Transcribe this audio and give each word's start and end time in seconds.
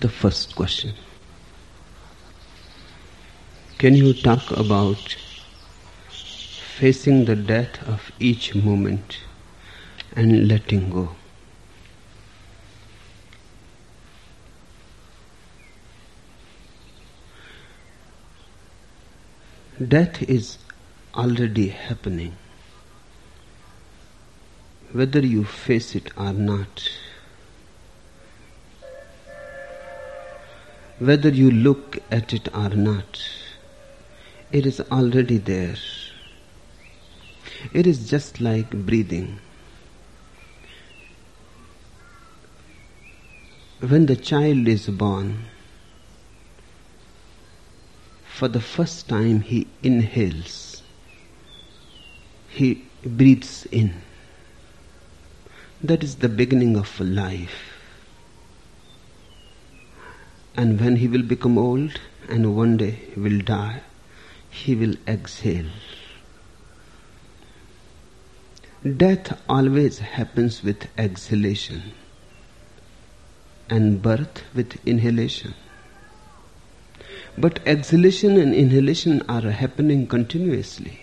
the 0.00 0.08
first 0.08 0.56
question. 0.56 0.94
Can 3.78 3.94
you 3.94 4.14
talk 4.14 4.50
about 4.50 5.16
facing 6.78 7.26
the 7.26 7.36
death 7.36 7.82
of 7.86 8.10
each 8.18 8.54
moment 8.54 9.18
and 10.16 10.48
letting 10.48 10.90
go? 10.90 11.10
Death 19.86 20.22
is 20.22 20.58
already 21.14 21.68
happening, 21.68 22.36
whether 24.92 25.20
you 25.20 25.44
face 25.44 25.94
it 25.94 26.10
or 26.16 26.32
not. 26.32 26.90
Whether 31.00 31.30
you 31.30 31.50
look 31.50 31.98
at 32.10 32.34
it 32.34 32.54
or 32.54 32.68
not, 32.68 33.26
it 34.52 34.66
is 34.66 34.82
already 34.92 35.38
there. 35.38 35.76
It 37.72 37.86
is 37.86 38.10
just 38.10 38.38
like 38.38 38.68
breathing. 38.68 39.38
When 43.80 44.04
the 44.04 44.16
child 44.16 44.68
is 44.68 44.88
born, 44.88 45.46
for 48.26 48.48
the 48.48 48.60
first 48.60 49.08
time 49.08 49.40
he 49.40 49.68
inhales, 49.82 50.82
he 52.50 52.84
breathes 53.02 53.64
in. 53.72 53.94
That 55.82 56.04
is 56.04 56.16
the 56.16 56.28
beginning 56.28 56.76
of 56.76 57.00
life. 57.00 57.69
And 60.56 60.80
when 60.80 60.96
he 60.96 61.08
will 61.08 61.22
become 61.22 61.56
old 61.56 62.00
and 62.28 62.56
one 62.56 62.76
day 62.76 63.00
will 63.16 63.38
die, 63.38 63.82
he 64.50 64.74
will 64.74 64.94
exhale. 65.06 65.70
Death 68.96 69.38
always 69.48 69.98
happens 69.98 70.62
with 70.62 70.86
exhalation 70.96 71.92
and 73.68 74.02
birth 74.02 74.42
with 74.54 74.76
inhalation. 74.86 75.54
But 77.38 77.60
exhalation 77.66 78.36
and 78.36 78.54
inhalation 78.54 79.22
are 79.28 79.50
happening 79.50 80.06
continuously. 80.06 81.00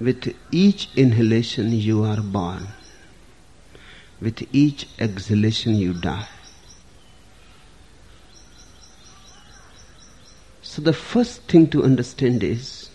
With 0.00 0.34
each 0.50 0.88
inhalation 0.96 1.72
you 1.72 2.02
are 2.02 2.20
born. 2.20 2.66
With 4.20 4.46
each 4.52 4.88
exhalation 4.98 5.76
you 5.76 5.94
die. 5.94 6.28
So 10.74 10.82
the 10.82 10.92
first 10.92 11.42
thing 11.42 11.68
to 11.68 11.84
understand 11.84 12.42
is 12.42 12.90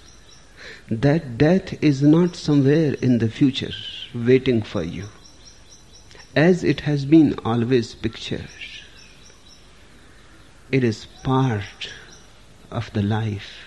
that 0.92 1.38
death 1.38 1.82
is 1.82 2.02
not 2.02 2.36
somewhere 2.36 2.96
in 2.96 3.20
the 3.20 3.30
future 3.30 3.72
waiting 4.14 4.64
for 4.64 4.84
you, 4.84 5.06
as 6.36 6.66
it 6.66 6.82
has 6.82 7.06
been 7.06 7.40
always 7.46 7.96
pictured. 7.96 8.50
It 10.74 10.84
is 10.84 11.08
part 11.24 11.90
of 12.70 12.92
the 12.92 13.02
life. 13.02 13.64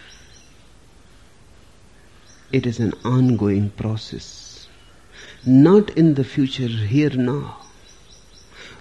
It 2.52 2.66
is 2.66 2.80
an 2.80 2.92
ongoing 3.06 3.70
process, 3.70 4.68
not 5.46 5.88
in 5.96 6.16
the 6.16 6.24
future, 6.24 6.68
here 6.68 7.16
now. 7.16 7.62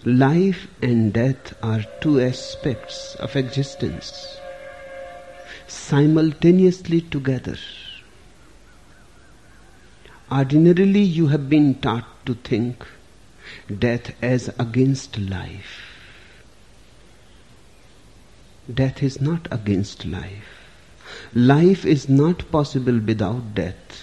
Life 0.04 0.68
and 0.82 1.14
death 1.14 1.54
are 1.64 1.86
two 2.02 2.20
aspects 2.20 3.16
of 3.16 3.38
existence 3.38 4.41
simultaneously 5.72 7.02
together. 7.02 7.58
Ordinarily, 10.32 11.02
you 11.02 11.28
have 11.28 11.50
been 11.50 11.76
taught 11.76 12.26
to 12.26 12.34
think 12.34 12.86
death 13.80 14.14
as 14.22 14.50
against 14.60 15.18
life. 15.18 15.72
Death 18.74 19.02
is 19.04 19.20
not 19.20 19.48
against 19.52 20.06
life. 20.06 20.50
Life 21.34 21.86
is 21.86 22.08
not 22.08 22.50
possible 22.52 23.00
without 23.00 23.56
death. 23.56 24.02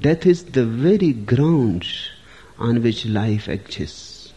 Death 0.00 0.26
is 0.26 0.44
the 0.44 0.66
very 0.66 1.12
ground 1.12 1.86
on 2.58 2.82
which 2.82 3.06
life 3.06 3.48
exists. 3.48 4.32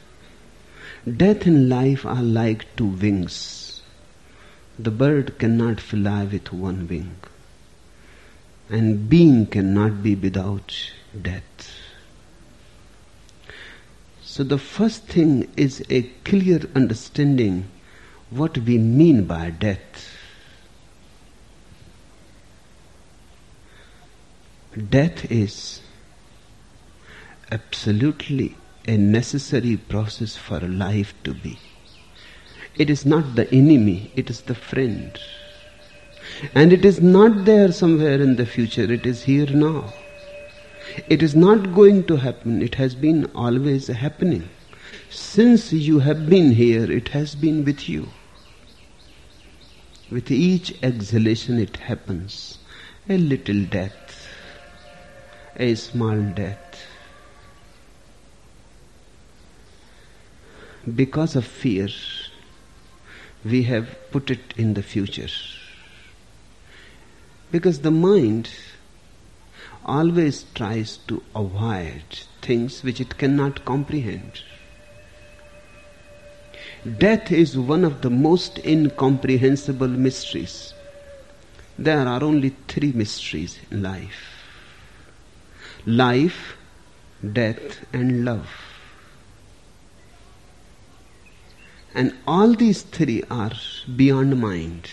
Death 1.17 1.45
and 1.45 1.67
life 1.69 2.05
are 2.05 2.23
like 2.23 2.75
two 2.75 2.87
wings 2.87 3.60
the 4.83 4.91
bird 4.91 5.37
cannot 5.37 5.79
fly 5.79 6.23
with 6.23 6.51
one 6.51 6.87
wing, 6.87 7.15
and 8.69 9.09
being 9.09 9.45
cannot 9.45 10.01
be 10.01 10.15
without 10.15 10.75
death. 11.21 11.69
So, 14.23 14.43
the 14.43 14.57
first 14.57 15.03
thing 15.03 15.51
is 15.57 15.83
a 15.89 16.03
clear 16.23 16.61
understanding 16.73 17.67
what 18.29 18.57
we 18.57 18.77
mean 18.77 19.25
by 19.25 19.49
death. 19.49 20.17
Death 24.89 25.29
is 25.29 25.81
absolutely 27.51 28.55
a 28.87 28.95
necessary 28.95 29.75
process 29.75 30.37
for 30.37 30.61
life 30.61 31.13
to 31.25 31.33
be. 31.33 31.59
It 32.77 32.89
is 32.89 33.05
not 33.05 33.35
the 33.35 33.51
enemy, 33.53 34.11
it 34.15 34.29
is 34.29 34.41
the 34.41 34.55
friend. 34.55 35.19
And 36.55 36.71
it 36.71 36.85
is 36.85 37.01
not 37.01 37.45
there 37.45 37.71
somewhere 37.71 38.21
in 38.21 38.37
the 38.37 38.45
future, 38.45 38.91
it 38.91 39.05
is 39.05 39.23
here 39.23 39.47
now. 39.47 39.93
It 41.09 41.21
is 41.21 41.35
not 41.35 41.73
going 41.73 42.05
to 42.05 42.15
happen, 42.15 42.61
it 42.61 42.75
has 42.75 42.95
been 42.95 43.25
always 43.35 43.87
happening. 43.87 44.49
Since 45.09 45.73
you 45.73 45.99
have 45.99 46.29
been 46.29 46.51
here, 46.51 46.89
it 46.89 47.09
has 47.09 47.35
been 47.35 47.65
with 47.65 47.89
you. 47.89 48.07
With 50.09 50.31
each 50.31 50.73
exhalation, 50.83 51.59
it 51.59 51.77
happens. 51.77 52.57
A 53.09 53.17
little 53.17 53.63
death, 53.65 54.27
a 55.57 55.75
small 55.75 56.21
death. 56.21 56.85
Because 60.95 61.35
of 61.35 61.45
fear, 61.45 61.89
we 63.43 63.63
have 63.63 63.97
put 64.11 64.29
it 64.29 64.53
in 64.57 64.73
the 64.73 64.83
future. 64.83 65.29
Because 67.51 67.81
the 67.81 67.91
mind 67.91 68.49
always 69.85 70.45
tries 70.53 70.97
to 70.97 71.23
avoid 71.35 72.03
things 72.41 72.83
which 72.83 73.01
it 73.01 73.17
cannot 73.17 73.65
comprehend. 73.65 74.41
Death 76.97 77.31
is 77.31 77.57
one 77.57 77.83
of 77.83 78.01
the 78.01 78.09
most 78.09 78.59
incomprehensible 78.65 79.87
mysteries. 79.87 80.73
There 81.77 82.07
are 82.07 82.23
only 82.23 82.55
three 82.67 82.91
mysteries 82.91 83.59
in 83.69 83.83
life 83.83 84.37
life, 85.85 86.57
death, 87.33 87.85
and 87.91 88.23
love. 88.23 88.70
And 91.93 92.15
all 92.25 92.53
these 92.53 92.83
three 92.83 93.23
are 93.29 93.51
beyond 93.95 94.39
mind. 94.39 94.89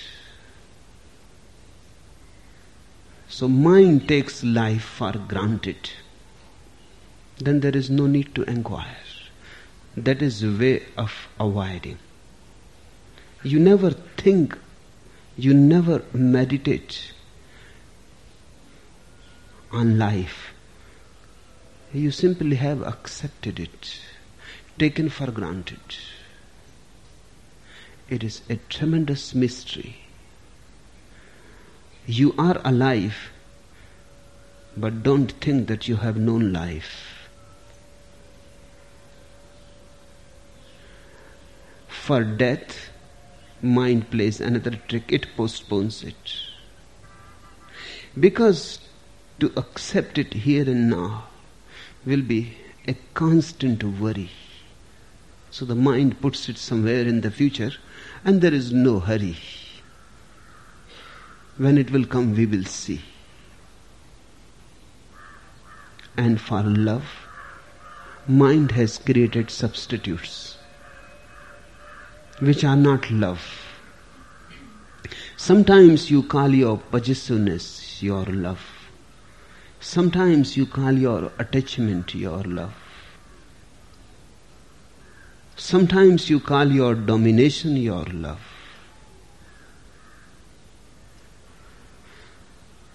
So 3.28 3.46
mind 3.46 4.08
takes 4.08 4.42
life 4.42 4.82
for 4.82 5.12
granted. 5.12 5.90
Then 7.38 7.60
there 7.60 7.76
is 7.76 7.88
no 7.88 8.06
need 8.06 8.34
to 8.34 8.42
inquire. 8.44 8.96
That 9.96 10.22
is 10.22 10.40
the 10.40 10.56
way 10.56 10.86
of 10.96 11.12
avoiding. 11.38 11.98
You 13.44 13.60
never 13.60 13.90
think, 13.90 14.58
you 15.36 15.54
never 15.54 16.02
meditate 16.12 17.12
on 19.70 19.98
life. 19.98 20.52
You 21.92 22.10
simply 22.10 22.56
have 22.56 22.82
accepted 22.82 23.60
it, 23.60 24.00
taken 24.78 25.08
for 25.08 25.30
granted. 25.30 25.78
It 28.08 28.24
is 28.24 28.40
a 28.48 28.56
tremendous 28.68 29.34
mystery. 29.34 29.96
You 32.06 32.34
are 32.38 32.58
alive, 32.64 33.30
but 34.76 35.02
don't 35.02 35.32
think 35.32 35.68
that 35.68 35.88
you 35.88 35.96
have 35.96 36.16
known 36.16 36.52
life. 36.52 37.28
For 41.88 42.24
death, 42.24 42.88
mind 43.60 44.10
plays 44.10 44.40
another 44.40 44.80
trick, 44.88 45.12
it 45.12 45.26
postpones 45.36 46.02
it. 46.02 46.16
Because 48.18 48.78
to 49.40 49.52
accept 49.54 50.16
it 50.16 50.32
here 50.32 50.62
and 50.62 50.88
now 50.88 51.24
will 52.06 52.22
be 52.22 52.56
a 52.86 52.94
constant 53.12 53.84
worry. 53.84 54.30
So 55.50 55.64
the 55.64 55.74
mind 55.74 56.20
puts 56.20 56.48
it 56.48 56.58
somewhere 56.58 57.02
in 57.02 57.20
the 57.22 57.30
future 57.30 57.72
and 58.24 58.40
there 58.40 58.54
is 58.54 58.72
no 58.72 59.00
hurry. 59.00 59.36
When 61.56 61.78
it 61.78 61.90
will 61.90 62.04
come, 62.04 62.34
we 62.34 62.46
will 62.46 62.64
see. 62.64 63.00
And 66.16 66.40
for 66.40 66.62
love, 66.62 67.04
mind 68.26 68.72
has 68.72 68.98
created 68.98 69.50
substitutes 69.50 70.58
which 72.40 72.62
are 72.62 72.76
not 72.76 73.10
love. 73.10 73.40
Sometimes 75.36 76.10
you 76.10 76.22
call 76.22 76.50
your 76.50 76.78
possessiveness 76.78 78.02
your 78.02 78.24
love. 78.24 78.60
Sometimes 79.80 80.56
you 80.56 80.66
call 80.66 80.92
your 80.92 81.32
attachment 81.38 82.14
your 82.14 82.42
love. 82.42 82.74
Sometimes 85.58 86.30
you 86.30 86.38
call 86.38 86.70
your 86.70 86.94
domination 86.94 87.76
your 87.76 88.04
love. 88.04 88.40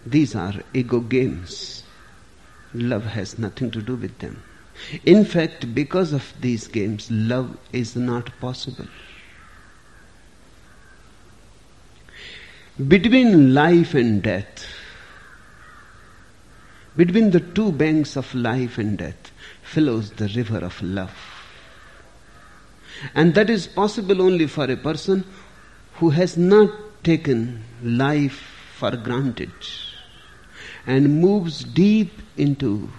These 0.05 0.33
are 0.35 0.53
ego 0.73 1.01
games. 1.01 1.83
Love 2.73 3.03
has 3.03 3.37
nothing 3.37 3.69
to 3.71 3.81
do 3.81 3.95
with 3.95 4.17
them. 4.19 4.41
In 5.05 5.25
fact, 5.25 5.75
because 5.75 6.13
of 6.13 6.33
these 6.39 6.67
games, 6.67 7.11
love 7.11 7.57
is 7.73 7.97
not 7.97 8.31
possible. 8.39 8.87
Between 12.87 13.53
life 13.53 13.93
and 13.93 14.23
death, 14.23 14.65
between 16.95 17.31
the 17.31 17.41
two 17.41 17.73
banks 17.73 18.15
of 18.15 18.33
life 18.33 18.77
and 18.77 18.97
death, 18.97 19.31
flows 19.63 20.11
the 20.11 20.29
river 20.29 20.59
of 20.59 20.81
love. 20.81 21.32
And 23.13 23.33
that 23.35 23.49
is 23.49 23.67
possible 23.67 24.21
only 24.21 24.47
for 24.47 24.65
a 24.65 24.77
person 24.77 25.25
who 25.95 26.11
has 26.11 26.37
not 26.37 26.69
taken 27.03 27.63
life 27.81 28.41
for 28.77 28.95
granted 28.95 29.51
and 30.85 31.21
moves 31.21 31.63
deep 31.63 32.11
into 32.37 32.89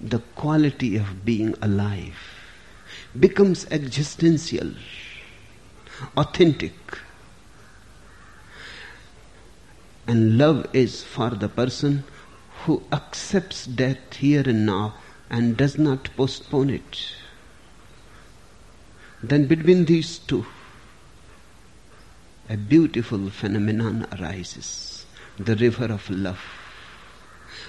the 0.00 0.18
quality 0.36 0.96
of 0.96 1.24
being 1.24 1.54
alive, 1.62 2.18
becomes 3.18 3.66
existential, 3.70 4.72
authentic. 6.16 6.74
And 10.06 10.36
love 10.36 10.66
is 10.74 11.02
for 11.02 11.30
the 11.30 11.48
person 11.48 12.04
who 12.64 12.82
accepts 12.92 13.66
death 13.66 14.14
here 14.14 14.42
and 14.46 14.66
now 14.66 14.94
and 15.30 15.56
does 15.56 15.78
not 15.78 16.10
postpone 16.16 16.70
it. 16.70 17.14
Then 19.28 19.46
between 19.46 19.86
these 19.86 20.18
two, 20.18 20.44
a 22.50 22.58
beautiful 22.58 23.30
phenomenon 23.30 24.06
arises 24.12 25.06
the 25.38 25.56
river 25.56 25.86
of 25.86 26.10
love. 26.10 26.40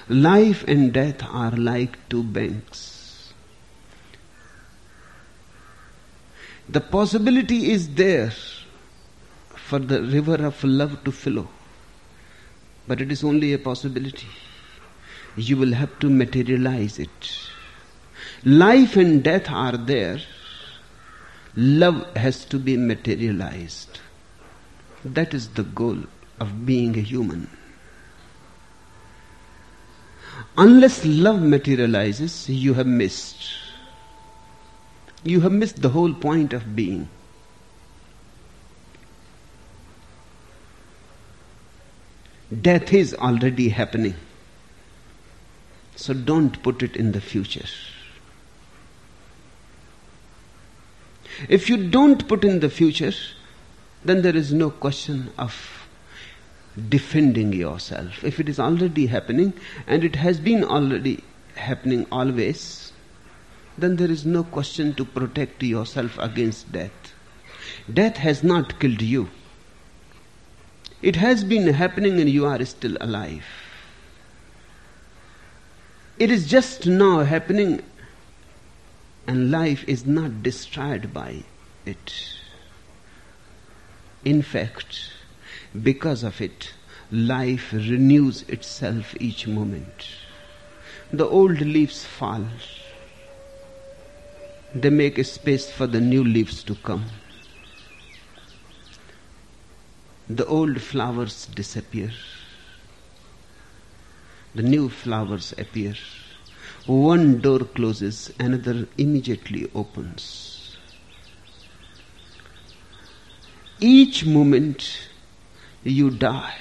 Life 0.10 0.66
and 0.68 0.92
death 0.92 1.24
are 1.24 1.52
like 1.52 2.10
two 2.10 2.24
banks. 2.24 3.32
The 6.68 6.82
possibility 6.82 7.72
is 7.72 7.88
there 7.96 8.34
for 9.56 9.80
the 9.80 10.02
river 10.02 10.46
of 10.46 10.62
love 10.62 11.06
to 11.06 11.12
flow, 11.14 11.48
but 12.86 13.00
it 13.00 13.14
is 13.14 13.24
only 13.24 13.54
a 13.54 13.60
possibility. 13.60 14.28
You 15.38 15.56
will 15.56 15.72
have 15.74 15.98
to 16.00 16.10
materialize 16.10 17.00
it. 17.00 17.50
Life 18.44 18.98
and 18.98 19.24
death 19.24 19.50
are 19.50 19.78
there 19.78 20.20
Love 21.56 22.16
has 22.18 22.44
to 22.46 22.60
be 22.60 22.76
materialized. 22.76 24.00
That 25.06 25.34
is 25.34 25.50
the 25.50 25.64
goal 25.64 26.00
of 26.40 26.66
being 26.66 26.98
a 26.98 27.02
human. 27.02 27.50
Unless 30.58 31.06
love 31.06 31.42
materializes, 31.42 32.50
you 32.50 32.74
have 32.74 32.88
missed. 32.88 33.38
You 35.24 35.42
have 35.42 35.52
missed 35.52 35.82
the 35.82 35.90
whole 35.90 36.14
point 36.14 36.54
of 36.54 36.76
being. 36.76 37.08
Death 42.62 42.94
is 42.94 43.14
already 43.14 43.70
happening. 43.70 44.16
So 45.96 46.14
don't 46.14 46.62
put 46.62 46.84
it 46.84 46.96
in 46.96 47.12
the 47.14 47.22
future. 47.22 47.66
If 51.50 51.70
you 51.70 51.90
don't 51.90 52.28
put 52.28 52.44
in 52.44 52.60
the 52.60 52.70
future, 52.70 53.14
then 54.04 54.22
there 54.22 54.36
is 54.36 54.54
no 54.54 54.70
question 54.70 55.32
of 55.38 55.88
defending 56.90 57.54
yourself. 57.54 58.24
If 58.24 58.40
it 58.40 58.50
is 58.50 58.60
already 58.60 59.08
happening, 59.08 59.54
and 59.88 60.04
it 60.04 60.16
has 60.16 60.40
been 60.40 60.64
already 60.64 61.24
happening 61.56 62.06
always, 62.12 62.92
then 63.78 63.96
there 63.98 64.12
is 64.12 64.26
no 64.26 64.44
question 64.44 64.94
to 64.96 65.06
protect 65.06 65.64
yourself 65.64 66.18
against 66.20 66.72
death. 66.72 67.14
Death 67.92 68.18
has 68.18 68.44
not 68.44 68.80
killed 68.80 69.02
you. 69.02 69.30
It 71.02 71.18
has 71.18 71.44
been 71.44 71.68
happening 71.68 72.20
and 72.20 72.30
you 72.30 72.46
are 72.46 72.64
still 72.66 72.98
alive. 73.02 73.46
It 76.18 76.32
is 76.32 76.48
just 76.48 76.88
now 76.88 77.20
happening 77.20 77.84
and 79.28 79.50
life 79.52 79.84
is 79.88 80.06
not 80.06 80.44
destroyed 80.44 81.14
by 81.14 81.44
it. 81.86 82.14
In 84.24 84.42
fact, 84.42 85.12
because 85.82 86.24
of 86.24 86.42
it, 86.42 86.74
life 87.12 87.74
renews 87.74 88.44
itself 88.44 89.16
each 89.20 89.48
moment. 89.48 90.08
The 91.12 91.26
old 91.26 91.62
leaves 91.62 92.04
fall, 92.04 92.46
they 94.74 94.90
make 94.90 95.18
a 95.18 95.24
space 95.24 95.70
for 95.72 95.88
the 95.88 96.02
new 96.02 96.24
leaves 96.24 96.64
to 96.64 96.76
come. 96.76 97.06
The 100.28 100.46
old 100.46 100.82
flowers 100.82 101.46
disappear, 101.46 102.12
the 104.56 104.64
new 104.64 104.90
flowers 104.90 105.54
appear. 105.58 105.96
One 106.86 107.40
door 107.42 107.60
closes, 107.60 108.32
another 108.40 108.88
immediately 108.96 109.72
opens. 109.74 110.78
Each 113.80 114.24
moment 114.24 115.10
you 115.84 116.12
die, 116.12 116.56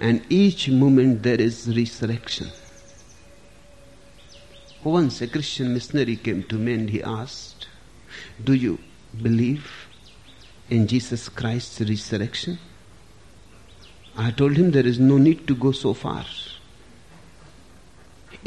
and 0.00 0.24
each 0.30 0.70
moment 0.70 1.22
there 1.22 1.40
is 1.40 1.68
resurrection. 1.68 2.48
Once 4.82 5.20
a 5.20 5.26
Christian 5.26 5.74
missionary 5.74 6.16
came 6.16 6.42
to 6.44 6.56
me 6.56 6.72
and 6.72 6.88
he 6.88 7.02
asked, 7.02 7.68
Do 8.42 8.54
you 8.54 8.78
believe 9.22 9.88
in 10.70 10.86
Jesus 10.86 11.28
Christ's 11.28 11.82
resurrection? 11.82 12.58
I 14.16 14.30
told 14.30 14.56
him 14.56 14.70
there 14.70 14.86
is 14.86 14.98
no 14.98 15.18
need 15.18 15.46
to 15.48 15.54
go 15.54 15.72
so 15.72 15.92
far. 15.92 16.24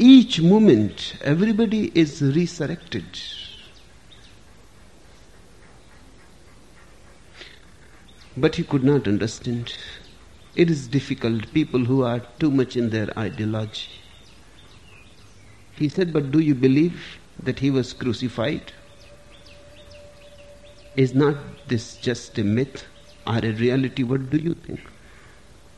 Each 0.06 0.38
moment, 0.42 1.14
everybody 1.22 1.90
is 1.94 2.20
resurrected. 2.20 3.04
But 8.36 8.56
he 8.56 8.64
could 8.64 8.84
not 8.84 9.08
understand. 9.08 9.74
It 10.54 10.68
is 10.68 10.88
difficult, 10.88 11.50
people 11.54 11.86
who 11.86 12.02
are 12.02 12.20
too 12.38 12.50
much 12.50 12.76
in 12.76 12.90
their 12.90 13.18
ideology. 13.18 13.88
He 15.76 15.88
said, 15.88 16.12
But 16.12 16.30
do 16.30 16.38
you 16.38 16.54
believe 16.54 17.18
that 17.42 17.60
he 17.60 17.70
was 17.70 17.94
crucified? 17.94 18.74
Is 20.96 21.14
not 21.14 21.36
this 21.66 21.96
just 21.96 22.36
a 22.38 22.44
myth 22.44 22.84
or 23.26 23.38
a 23.38 23.52
reality? 23.52 24.02
What 24.02 24.28
do 24.28 24.36
you 24.36 24.52
think? 24.52 24.80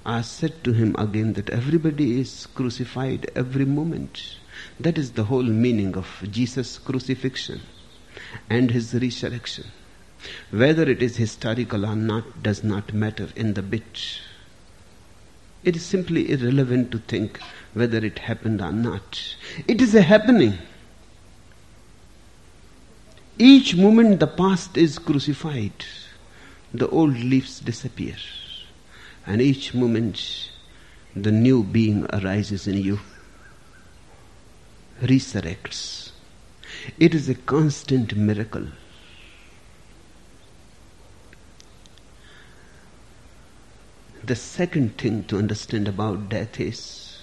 I 0.08 0.20
said 0.20 0.62
to 0.62 0.72
him 0.72 0.94
again 0.96 1.32
that 1.32 1.50
everybody 1.50 2.20
is 2.20 2.46
crucified 2.54 3.28
every 3.34 3.64
moment. 3.64 4.36
That 4.78 4.98
is 4.98 5.10
the 5.10 5.24
whole 5.24 5.42
meaning 5.42 5.96
of 5.96 6.06
Jesus' 6.30 6.78
crucifixion 6.78 7.62
and 8.48 8.70
his 8.70 8.94
resurrection. 8.94 9.64
Whether 10.52 10.88
it 10.88 11.02
is 11.02 11.16
historical 11.16 11.84
or 11.84 11.96
not 11.96 12.40
does 12.40 12.62
not 12.62 12.94
matter 12.94 13.30
in 13.34 13.54
the 13.54 13.62
bit. 13.62 14.20
It 15.64 15.74
is 15.74 15.84
simply 15.84 16.30
irrelevant 16.30 16.92
to 16.92 16.98
think 16.98 17.40
whether 17.74 17.98
it 17.98 18.20
happened 18.20 18.62
or 18.62 18.70
not. 18.70 19.34
It 19.66 19.82
is 19.82 19.92
a 19.96 20.02
happening. 20.02 20.56
Each 23.40 23.74
moment 23.74 24.20
the 24.20 24.28
past 24.28 24.76
is 24.76 25.00
crucified, 25.00 25.84
the 26.72 26.88
old 26.90 27.16
leaves 27.18 27.58
disappear 27.58 28.14
and 29.26 29.42
each 29.42 29.74
moment 29.74 30.50
the 31.14 31.32
new 31.32 31.62
being 31.62 32.06
arises 32.12 32.66
in 32.68 32.76
you, 32.76 33.00
resurrects. 35.02 36.10
It 36.98 37.14
is 37.14 37.28
a 37.28 37.34
constant 37.34 38.14
miracle. 38.14 38.66
The 44.22 44.36
second 44.36 44.98
thing 44.98 45.24
to 45.24 45.38
understand 45.38 45.88
about 45.88 46.28
death 46.28 46.60
is 46.60 47.22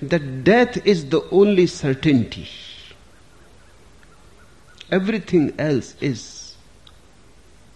that 0.00 0.44
death 0.44 0.86
is 0.86 1.08
the 1.08 1.22
only 1.30 1.66
certainty. 1.66 2.48
Everything 4.90 5.54
else 5.58 5.96
is 6.00 6.56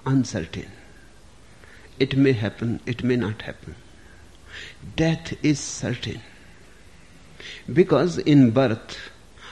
uncertain. 0.07 0.71
It 1.99 2.17
may 2.17 2.33
happen, 2.33 2.81
it 2.87 3.03
may 3.03 3.17
not 3.17 3.43
happen. 3.43 3.75
Death 4.97 5.35
is 5.43 5.59
certain. 5.59 6.21
Because 7.73 8.19
in 8.19 8.51
birth, 8.51 8.97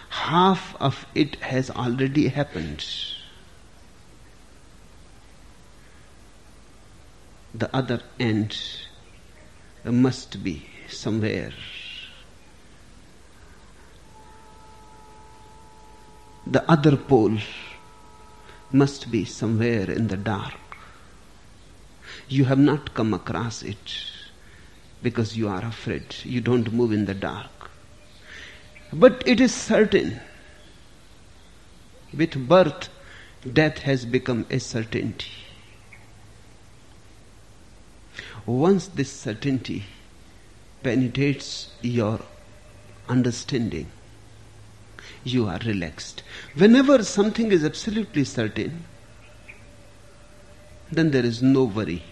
half 0.09 0.77
of 0.81 1.07
it 1.15 1.37
has 1.37 1.71
already 1.71 2.29
happened. 2.29 2.85
The 7.55 7.75
other 7.75 8.03
end 8.21 8.59
must 9.85 10.43
be 10.45 10.67
somewhere. 10.89 11.53
The 16.47 16.71
other 16.71 16.97
pole 16.97 17.39
must 18.71 19.11
be 19.11 19.25
somewhere 19.25 19.91
in 19.91 20.09
the 20.09 20.17
dark. 20.17 20.66
You 22.29 22.45
have 22.45 22.59
not 22.59 22.95
come 22.95 23.15
across 23.15 23.63
it 23.63 23.95
because 25.03 25.37
you 25.37 25.49
are 25.49 25.65
afraid. 25.65 26.17
You 26.25 26.41
don't 26.41 26.73
move 26.73 26.93
in 26.93 27.05
the 27.05 27.15
dark. 27.15 27.71
But 28.93 29.23
it 29.27 29.41
is 29.41 29.55
certain. 29.55 30.21
With 32.17 32.49
birth, 32.49 32.89
death 33.53 33.79
has 33.79 34.05
become 34.05 34.47
a 34.51 34.59
certainty. 34.59 35.31
Once 38.45 38.87
this 38.89 39.13
certainty 39.13 39.85
penetrates 40.83 41.71
your 41.83 42.21
understanding, 43.09 43.91
you 45.25 45.47
are 45.47 45.59
relaxed. 45.65 46.23
Whenever 46.55 47.03
something 47.03 47.51
is 47.53 47.65
absolutely 47.65 48.25
certain, 48.25 48.85
then 50.91 51.11
there 51.11 51.25
is 51.25 51.43
no 51.43 51.65
worry. 51.65 52.03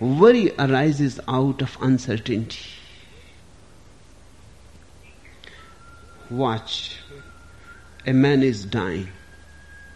Worry 0.00 0.52
arises 0.58 1.18
out 1.26 1.60
of 1.60 1.76
uncertainty. 1.80 2.64
Watch. 6.30 6.98
A 8.06 8.12
man 8.12 8.42
is 8.42 8.64
dying 8.64 9.08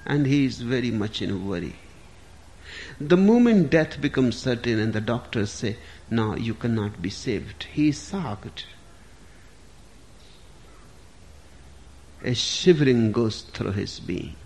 and 0.04 0.26
he 0.26 0.44
is 0.44 0.61
very 0.61 0.90
much 0.90 1.23
in 1.23 1.30
a 1.30 1.37
worry. 1.37 1.76
The 3.00 3.16
moment 3.16 3.71
death 3.71 4.00
becomes 4.00 4.38
certain 4.38 4.78
and 4.78 4.92
the 4.92 5.00
doctors 5.00 5.50
say, 5.50 5.76
now 6.11 6.35
you 6.35 6.54
cannot 6.54 7.00
be 7.00 7.11
saved, 7.11 7.64
he 7.73 7.88
is 7.88 8.09
shocked. 8.11 8.66
A 12.25 12.35
shivering 12.35 13.12
goes 13.12 13.42
through 13.42 13.73
his 13.73 14.00
being. 14.00 14.37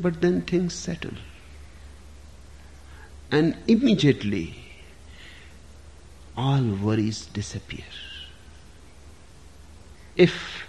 But 0.00 0.20
then 0.20 0.42
things 0.42 0.74
settle. 0.74 1.14
And 3.32 3.56
immediately 3.66 4.54
all 6.36 6.62
worries 6.62 7.24
disappear. 7.24 7.86
If 10.16 10.66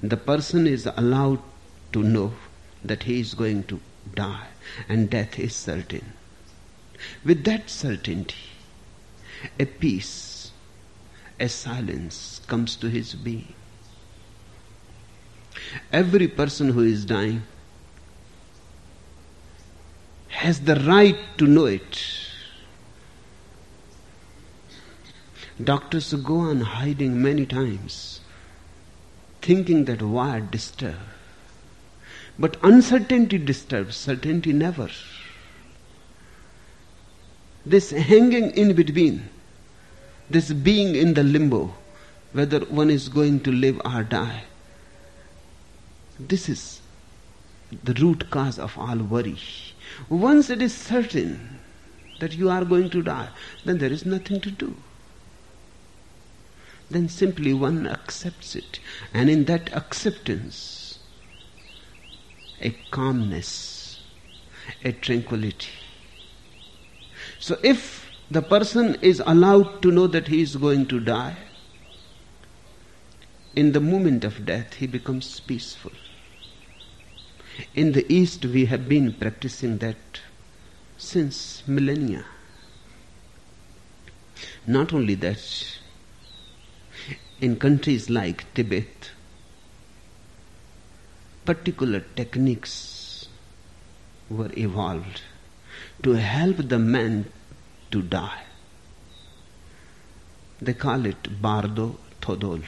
the 0.00 0.16
person 0.16 0.68
is 0.68 0.86
allowed 0.86 1.42
to 1.92 2.04
know 2.04 2.34
that 2.84 3.02
he 3.02 3.18
is 3.18 3.34
going 3.34 3.64
to 3.64 3.80
die 4.14 4.46
and 4.88 5.10
death 5.10 5.40
is 5.40 5.56
certain. 5.56 6.12
With 7.24 7.42
that 7.44 7.68
certainty, 7.68 8.36
a 9.58 9.64
peace, 9.64 10.52
a 11.40 11.48
silence 11.48 12.40
comes 12.46 12.76
to 12.76 12.88
his 12.88 13.14
being. 13.14 13.54
Every 15.92 16.28
person 16.28 16.68
who 16.70 16.82
is 16.82 17.04
dying 17.04 17.42
has 20.36 20.60
the 20.60 20.76
right 20.76 21.16
to 21.38 21.46
know 21.46 21.64
it. 21.64 22.02
Doctors 25.62 26.12
go 26.12 26.40
on 26.40 26.60
hiding 26.60 27.22
many 27.22 27.46
times 27.46 28.20
thinking 29.46 29.84
that 29.86 30.02
why 30.02 30.42
disturb? 30.50 30.96
But 32.38 32.56
uncertainty 32.62 33.38
disturbs, 33.38 33.96
certainty 33.96 34.52
never. 34.52 34.90
This 37.64 37.90
hanging 37.90 38.50
in 38.50 38.74
between, 38.74 39.28
this 40.28 40.52
being 40.52 40.94
in 40.96 41.14
the 41.14 41.22
limbo, 41.22 41.74
whether 42.32 42.60
one 42.60 42.90
is 42.90 43.08
going 43.08 43.40
to 43.40 43.52
live 43.52 43.80
or 43.84 44.02
die, 44.02 44.42
this 46.18 46.48
is 46.48 46.80
the 47.84 47.94
root 47.94 48.28
cause 48.30 48.58
of 48.58 48.76
all 48.76 48.98
worry. 48.98 49.38
Once 50.08 50.50
it 50.50 50.62
is 50.62 50.74
certain 50.74 51.58
that 52.18 52.34
you 52.34 52.48
are 52.50 52.64
going 52.64 52.90
to 52.90 53.02
die, 53.02 53.28
then 53.64 53.78
there 53.78 53.92
is 53.92 54.04
nothing 54.06 54.40
to 54.40 54.50
do 54.50 54.76
then 56.90 57.08
simply 57.08 57.52
one 57.52 57.86
accepts 57.86 58.54
it. 58.54 58.78
And 59.12 59.28
in 59.28 59.44
that 59.46 59.72
acceptance, 59.74 60.98
a 62.60 62.70
calmness, 62.90 63.98
a 64.84 64.92
tranquility. 64.92 65.72
So 67.38 67.58
if 67.62 68.12
the 68.30 68.42
person 68.42 68.96
is 69.02 69.22
allowed 69.26 69.82
to 69.82 69.90
know 69.90 70.06
that 70.06 70.28
he 70.28 70.40
is 70.42 70.56
going 70.56 70.86
to 70.86 71.00
die, 71.00 71.36
in 73.54 73.72
the 73.72 73.80
moment 73.80 74.24
of 74.24 74.44
death 74.44 74.74
he 74.74 74.86
becomes 74.86 75.40
peaceful. 75.40 75.92
In 77.74 77.92
the 77.92 78.10
East 78.12 78.44
we 78.44 78.66
have 78.66 78.88
been 78.88 79.12
practicing 79.12 79.78
that 79.78 80.20
since 80.98 81.62
millennia. 81.66 82.24
Not 84.66 84.92
only 84.92 85.14
that, 85.16 85.78
in 87.40 87.56
countries 87.56 88.10
like 88.10 88.52
Tibet, 88.54 89.10
particular 91.44 92.00
techniques 92.14 93.28
were 94.28 94.50
evolved 94.56 95.22
to 96.02 96.12
help 96.12 96.56
the 96.56 96.78
man 96.78 97.30
to 97.90 98.02
die. 98.02 98.42
They 100.60 100.74
call 100.74 101.06
it 101.06 101.40
Bardo 101.40 101.98
Thodol. 102.20 102.62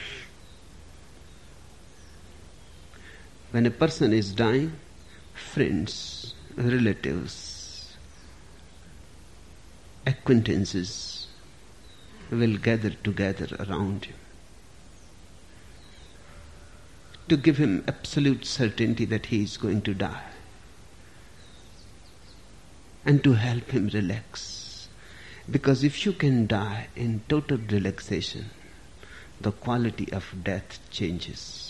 When 3.51 3.65
a 3.65 3.71
person 3.71 4.13
is 4.13 4.31
dying, 4.31 4.73
friends, 5.33 6.35
relatives, 6.55 7.95
acquaintances 10.05 11.27
will 12.29 12.57
gather 12.57 12.91
together 12.91 13.47
around 13.59 14.05
him 14.05 14.15
to 17.29 17.37
give 17.37 17.57
him 17.57 17.83
absolute 17.87 18.43
certainty 18.43 19.05
that 19.05 19.27
he 19.27 19.43
is 19.43 19.57
going 19.57 19.81
to 19.83 19.93
die 19.93 20.31
and 23.05 23.23
to 23.23 23.33
help 23.33 23.71
him 23.71 23.87
relax. 23.93 24.87
Because 25.49 25.83
if 25.83 26.05
you 26.05 26.13
can 26.13 26.47
die 26.47 26.87
in 26.95 27.21
total 27.29 27.57
relaxation, 27.57 28.49
the 29.39 29.51
quality 29.51 30.11
of 30.11 30.43
death 30.43 30.79
changes. 30.91 31.68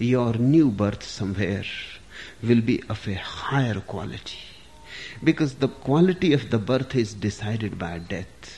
Your 0.00 0.32
new 0.32 0.70
birth 0.70 1.02
somewhere 1.02 1.64
will 2.42 2.62
be 2.62 2.82
of 2.88 3.06
a 3.06 3.14
higher 3.14 3.80
quality. 3.80 4.38
Because 5.22 5.56
the 5.56 5.68
quality 5.68 6.32
of 6.32 6.48
the 6.48 6.58
birth 6.58 6.96
is 6.96 7.12
decided 7.12 7.78
by 7.78 7.98
death. 7.98 8.56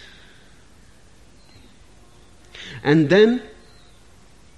And 2.84 3.10
then 3.10 3.42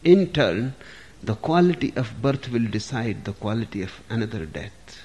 in 0.02 0.32
turn, 0.34 0.74
the 1.22 1.34
quality 1.34 1.94
of 1.96 2.20
birth 2.20 2.50
will 2.50 2.66
decide 2.66 3.24
the 3.24 3.32
quality 3.32 3.80
of 3.80 4.02
another 4.10 4.44
death. 4.44 5.00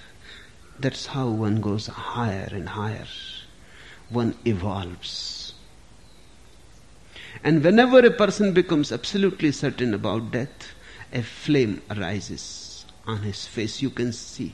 That's 0.78 1.06
how 1.06 1.30
one 1.30 1.62
goes 1.62 1.88
higher 1.88 2.50
and 2.52 2.68
higher. 2.68 3.08
One 4.10 4.36
evolves. 4.44 5.54
And 7.42 7.64
whenever 7.64 8.00
a 8.00 8.12
person 8.12 8.52
becomes 8.52 8.92
absolutely 8.92 9.54
certain 9.54 9.94
about 9.94 10.32
death, 10.32 10.74
a 11.14 11.22
flame 11.22 11.82
arises 11.90 12.86
on 13.06 13.24
his 13.24 13.46
face. 13.46 13.82
You 13.82 13.90
can 13.90 14.14
see. 14.14 14.54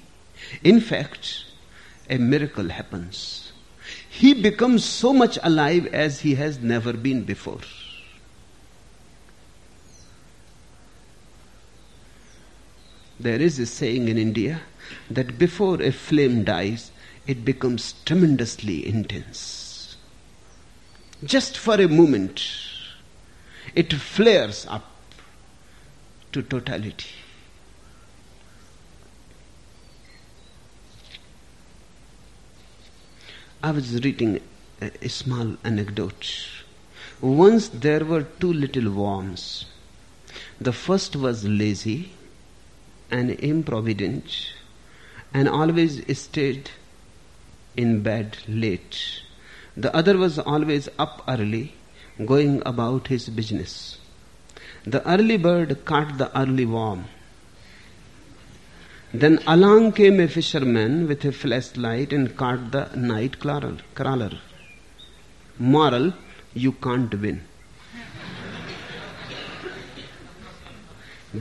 In 0.63 0.79
fact, 0.79 1.45
a 2.09 2.17
miracle 2.17 2.69
happens. 2.69 3.51
He 4.09 4.33
becomes 4.33 4.83
so 4.83 5.13
much 5.13 5.37
alive 5.43 5.87
as 5.87 6.21
he 6.21 6.35
has 6.35 6.59
never 6.59 6.93
been 6.93 7.23
before. 7.23 7.59
There 13.19 13.41
is 13.41 13.59
a 13.59 13.65
saying 13.65 14.07
in 14.07 14.17
India 14.17 14.61
that 15.09 15.37
before 15.37 15.81
a 15.81 15.91
flame 15.91 16.43
dies, 16.43 16.91
it 17.27 17.45
becomes 17.45 17.93
tremendously 18.05 18.85
intense. 18.85 19.95
Just 21.23 21.57
for 21.57 21.75
a 21.75 21.87
moment, 21.87 22.45
it 23.73 23.93
flares 23.93 24.65
up 24.69 24.94
to 26.35 26.43
totality. 26.43 27.11
I 33.63 33.71
was 33.71 33.93
reading 34.03 34.41
a, 34.81 34.91
a 35.01 35.07
small 35.07 35.55
anecdote. 35.63 36.31
Once 37.21 37.69
there 37.69 38.03
were 38.03 38.23
two 38.41 38.51
little 38.51 38.91
worms. 38.91 39.65
The 40.59 40.73
first 40.73 41.15
was 41.15 41.45
lazy 41.45 42.11
and 43.09 43.31
improvident 43.31 44.53
and 45.33 45.47
always 45.47 46.01
stayed 46.19 46.71
in 47.77 48.01
bed 48.01 48.37
late. 48.47 49.21
The 49.77 49.95
other 49.95 50.17
was 50.17 50.37
always 50.39 50.89
up 50.99 51.23
early, 51.29 51.75
going 52.25 52.61
about 52.65 53.07
his 53.07 53.29
business. 53.29 53.99
The 54.87 55.07
early 55.09 55.37
bird 55.37 55.83
caught 55.83 56.19
the 56.19 56.29
early 56.39 56.65
worm. 56.65 57.05
Then 59.11 59.39
along 59.47 59.93
came 59.93 60.19
a 60.19 60.27
fisherman 60.27 61.07
with 61.07 61.25
a 61.25 61.31
flashlight 61.31 62.13
and 62.13 62.37
caught 62.37 62.71
the 62.71 62.89
night 62.95 63.39
crawler. 63.39 64.31
Moral, 65.57 66.13
you 66.53 66.73
can't 66.73 67.19
win. 67.19 67.41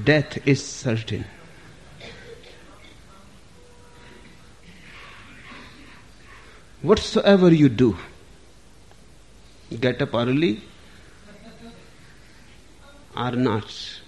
Death 0.05 0.39
is 0.47 0.65
certain. 0.65 1.27
Whatsoever 6.81 7.53
you 7.53 7.69
do, 7.69 7.97
get 9.81 10.01
up 10.01 10.15
early 10.15 10.63
or 13.16 13.33
not, 13.33 14.00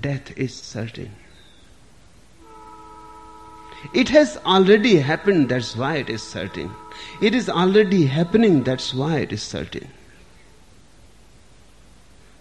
death 0.00 0.36
is 0.36 0.54
certain. 0.54 1.10
It 3.92 4.08
has 4.08 4.38
already 4.38 4.96
happened, 4.96 5.48
that's 5.50 5.76
why 5.76 5.96
it 5.96 6.08
is 6.08 6.22
certain. 6.22 6.70
It 7.20 7.34
is 7.34 7.50
already 7.50 8.06
happening, 8.06 8.62
that's 8.62 8.94
why 8.94 9.18
it 9.18 9.32
is 9.32 9.42
certain. 9.42 9.88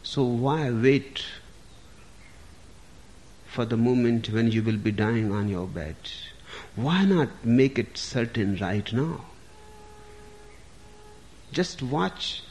So 0.03 0.24
why 0.24 0.70
wait 0.70 1.24
for 3.48 3.65
the 3.65 3.77
moment 3.77 4.29
when 4.29 4.51
you 4.51 4.63
will 4.63 4.77
be 4.77 4.91
dying 4.91 5.32
on 5.32 5.50
your 5.50 5.67
bed? 5.67 5.96
Why 6.75 7.03
not 7.05 7.29
make 7.43 7.77
it 7.77 7.98
certain 7.98 8.58
right 8.58 8.91
now? 8.93 9.25
Just 11.51 11.82
watch. 11.82 12.43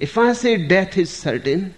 If 0.00 0.16
I 0.16 0.32
say 0.32 0.56
death 0.56 0.96
is 0.96 1.10
certain, 1.10 1.74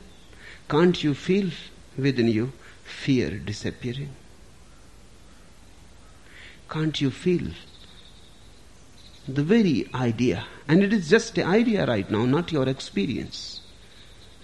can't 0.69 1.02
you 1.02 1.12
feel 1.12 1.50
within 1.99 2.29
you 2.29 2.52
fear 2.85 3.31
disappearing? 3.31 4.14
Can't 6.71 7.00
you 7.00 7.11
feel 7.11 7.50
the 9.26 9.43
very 9.43 9.88
idea? 9.93 10.47
And 10.69 10.85
it 10.85 10.93
is 10.93 11.11
just 11.11 11.37
an 11.37 11.49
idea 11.49 11.85
right 11.85 12.09
now, 12.09 12.25
not 12.25 12.52
your 12.52 12.69
experience. 12.69 13.61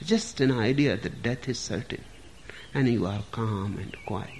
Just 0.05 0.41
an 0.41 0.51
idea 0.51 0.97
that 0.97 1.23
death 1.23 1.49
is 1.49 1.61
certain 1.61 2.05
and 2.75 2.89
you 2.89 3.07
are 3.07 3.23
calm 3.31 3.79
and 3.79 3.97
quiet. 4.05 4.33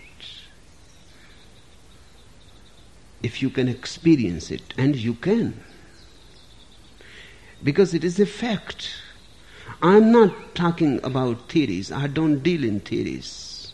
If 3.23 3.41
you 3.41 3.51
can 3.51 3.69
experience 3.69 4.51
it, 4.51 4.75
and 4.77 4.95
you 4.95 5.15
can, 5.15 5.61
because 7.63 7.95
it 7.95 8.05
is 8.05 8.21
a 8.21 8.27
fact. 8.27 8.91
I'm 9.83 10.11
not 10.13 10.55
talking 10.55 11.01
about 11.05 11.49
theories, 11.49 11.93
I 11.93 12.07
don't 12.07 12.43
deal 12.43 12.65
in 12.65 12.81
theories. 12.81 13.73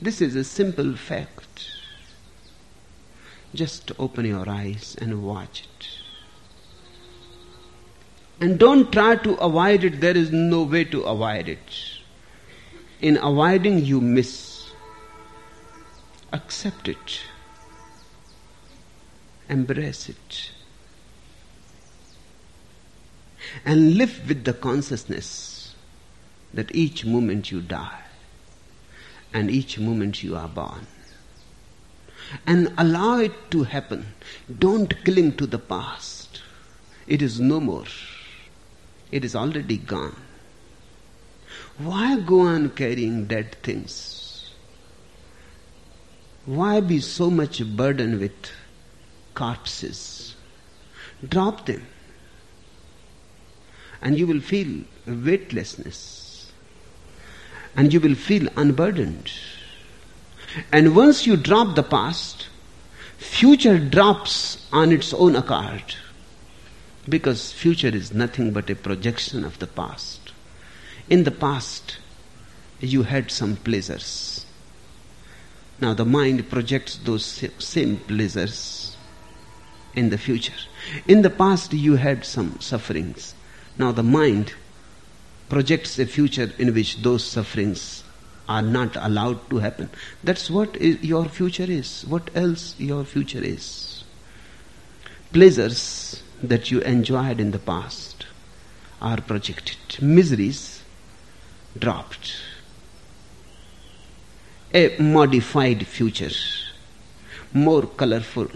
This 0.00 0.20
is 0.20 0.36
a 0.36 0.44
simple 0.44 0.94
fact. 0.96 1.70
Just 3.54 3.92
open 3.98 4.26
your 4.26 4.48
eyes 4.48 4.96
and 5.00 5.22
watch 5.22 5.62
it. 5.62 5.88
And 8.40 8.58
don't 8.58 8.92
try 8.92 9.16
to 9.16 9.34
avoid 9.36 9.82
it, 9.84 10.00
there 10.00 10.16
is 10.16 10.30
no 10.30 10.62
way 10.62 10.84
to 10.84 11.02
avoid 11.04 11.48
it. 11.48 11.80
In 13.00 13.16
avoiding, 13.16 13.84
you 13.84 14.00
miss. 14.00 14.56
Accept 16.32 16.88
it, 16.88 17.20
embrace 19.48 20.08
it, 20.08 20.50
and 23.64 23.96
live 23.96 24.28
with 24.28 24.44
the 24.44 24.52
consciousness 24.52 25.74
that 26.54 26.74
each 26.74 27.04
moment 27.04 27.50
you 27.50 27.60
die 27.60 28.02
and 29.32 29.50
each 29.50 29.78
moment 29.78 30.22
you 30.22 30.36
are 30.36 30.48
born. 30.48 30.86
And 32.46 32.72
allow 32.76 33.18
it 33.18 33.50
to 33.50 33.64
happen. 33.64 34.06
Don't 34.58 35.04
cling 35.04 35.36
to 35.36 35.46
the 35.46 35.58
past. 35.58 36.42
It 37.06 37.22
is 37.22 37.38
no 37.38 37.60
more. 37.60 37.84
It 39.12 39.24
is 39.24 39.36
already 39.36 39.76
gone. 39.76 40.16
Why 41.78 42.18
go 42.18 42.40
on 42.40 42.70
carrying 42.70 43.26
dead 43.26 43.56
things? 43.62 44.50
Why 46.46 46.80
be 46.80 47.00
so 47.00 47.30
much 47.30 47.62
burdened 47.76 48.20
with 48.20 48.50
corpses? 49.34 50.34
Drop 51.28 51.66
them. 51.66 51.86
And 54.06 54.16
you 54.16 54.28
will 54.28 54.40
feel 54.40 54.84
weightlessness. 55.04 56.52
And 57.74 57.92
you 57.92 57.98
will 57.98 58.14
feel 58.14 58.48
unburdened. 58.56 59.32
And 60.70 60.94
once 60.94 61.26
you 61.26 61.36
drop 61.36 61.74
the 61.74 61.82
past, 61.82 62.46
future 63.18 63.80
drops 63.80 64.64
on 64.72 64.92
its 64.92 65.12
own 65.12 65.34
accord. 65.34 65.96
Because 67.08 67.50
future 67.50 67.88
is 67.88 68.14
nothing 68.14 68.52
but 68.52 68.70
a 68.70 68.76
projection 68.76 69.42
of 69.42 69.58
the 69.58 69.66
past. 69.66 70.30
In 71.10 71.24
the 71.24 71.32
past, 71.32 71.98
you 72.78 73.02
had 73.02 73.32
some 73.32 73.56
pleasures. 73.56 74.46
Now 75.80 75.94
the 75.94 76.04
mind 76.04 76.48
projects 76.48 76.94
those 77.02 77.24
same 77.58 77.96
pleasures 77.96 78.96
in 79.96 80.10
the 80.10 80.18
future. 80.18 80.54
In 81.08 81.22
the 81.22 81.30
past, 81.30 81.72
you 81.72 81.96
had 81.96 82.24
some 82.24 82.60
sufferings. 82.60 83.34
Now 83.78 83.92
the 83.92 84.02
mind 84.02 84.54
projects 85.48 85.98
a 85.98 86.06
future 86.06 86.52
in 86.58 86.74
which 86.74 87.02
those 87.02 87.24
sufferings 87.24 88.02
are 88.48 88.62
not 88.62 88.96
allowed 88.96 89.48
to 89.50 89.58
happen. 89.58 89.90
That's 90.24 90.50
what 90.50 90.80
your 90.80 91.26
future 91.26 91.70
is. 91.70 92.04
What 92.06 92.30
else 92.34 92.74
your 92.78 93.04
future 93.04 93.42
is? 93.42 94.04
Pleasures 95.32 96.22
that 96.42 96.70
you 96.70 96.80
enjoyed 96.80 97.40
in 97.40 97.50
the 97.50 97.58
past 97.58 98.26
are 99.00 99.20
projected. 99.20 99.78
Miseries 100.00 100.82
dropped. 101.78 102.36
A 104.74 104.96
modified 104.98 105.86
future, 105.86 106.34
more 107.52 107.82
colorful 107.86 108.48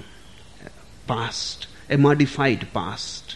past, 1.06 1.66
a 1.88 1.96
modified 1.96 2.68
past, 2.72 3.29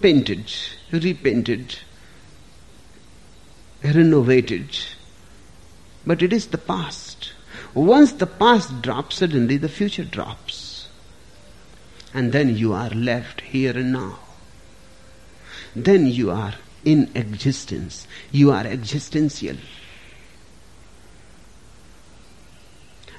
painted, 0.00 0.52
repainted, 0.90 1.78
renovated. 3.82 4.78
But 6.06 6.22
it 6.22 6.32
is 6.32 6.48
the 6.48 6.58
past. 6.58 7.32
Once 7.74 8.12
the 8.12 8.26
past 8.26 8.82
drops, 8.82 9.16
suddenly 9.16 9.56
the 9.56 9.68
future 9.68 10.04
drops. 10.04 10.88
And 12.14 12.32
then 12.32 12.56
you 12.56 12.72
are 12.72 12.90
left 12.90 13.42
here 13.42 13.76
and 13.76 13.92
now. 13.92 14.18
Then 15.76 16.06
you 16.06 16.30
are 16.30 16.54
in 16.84 17.10
existence. 17.14 18.06
You 18.32 18.50
are 18.50 18.66
existential. 18.66 19.56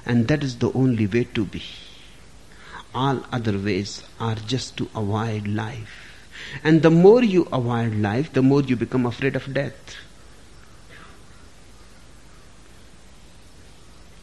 And 0.04 0.26
that 0.28 0.42
is 0.42 0.58
the 0.58 0.72
only 0.72 1.06
way 1.06 1.24
to 1.24 1.44
be. 1.44 1.62
All 2.92 3.24
other 3.30 3.56
ways 3.56 4.02
are 4.18 4.34
just 4.34 4.76
to 4.78 4.90
avoid 4.96 5.46
life. 5.46 6.09
And 6.64 6.82
the 6.82 6.90
more 6.90 7.22
you 7.22 7.48
avoid 7.52 7.94
life, 7.96 8.32
the 8.32 8.42
more 8.42 8.62
you 8.62 8.76
become 8.76 9.06
afraid 9.06 9.36
of 9.36 9.52
death. 9.52 9.96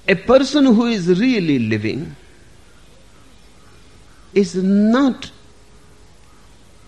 A 0.07 0.15
person 0.15 0.65
who 0.65 0.85
is 0.85 1.19
really 1.19 1.59
living 1.59 2.15
is 4.33 4.55
not 4.55 5.31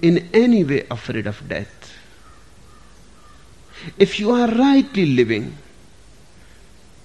in 0.01 0.29
any 0.33 0.63
way 0.63 0.85
afraid 0.89 1.27
of 1.27 1.47
death. 1.49 1.93
If 3.97 4.19
you 4.19 4.31
are 4.31 4.47
rightly 4.47 5.05
living, 5.05 5.57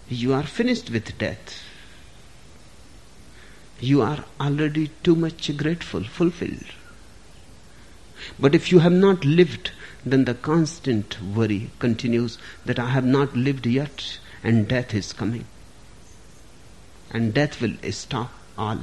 you 0.08 0.32
are 0.32 0.42
finished 0.42 0.90
with 0.90 1.16
death. 1.18 1.62
You 3.80 4.02
are 4.02 4.24
already 4.40 4.88
too 5.02 5.16
much 5.16 5.56
grateful, 5.56 6.04
fulfilled. 6.04 6.66
But 8.38 8.54
if 8.54 8.70
you 8.72 8.78
have 8.80 8.92
not 8.92 9.24
lived, 9.24 9.70
then 10.04 10.24
the 10.24 10.34
constant 10.34 11.20
worry 11.22 11.70
continues 11.78 12.38
that 12.64 12.78
I 12.78 12.90
have 12.90 13.04
not 13.04 13.36
lived 13.36 13.66
yet 13.66 14.18
and 14.42 14.68
death 14.68 14.94
is 14.94 15.12
coming. 15.12 15.46
And 17.10 17.32
death 17.32 17.60
will 17.60 17.74
stop 17.90 18.32
all. 18.58 18.80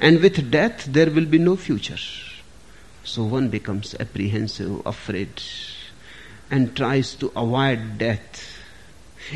And 0.00 0.20
with 0.20 0.50
death, 0.50 0.84
there 0.84 1.10
will 1.10 1.24
be 1.24 1.38
no 1.38 1.56
future. 1.56 1.98
So 3.04 3.24
one 3.24 3.48
becomes 3.48 3.94
apprehensive, 3.98 4.84
afraid, 4.86 5.42
and 6.50 6.76
tries 6.76 7.14
to 7.16 7.32
avoid 7.36 7.98
death. 7.98 8.58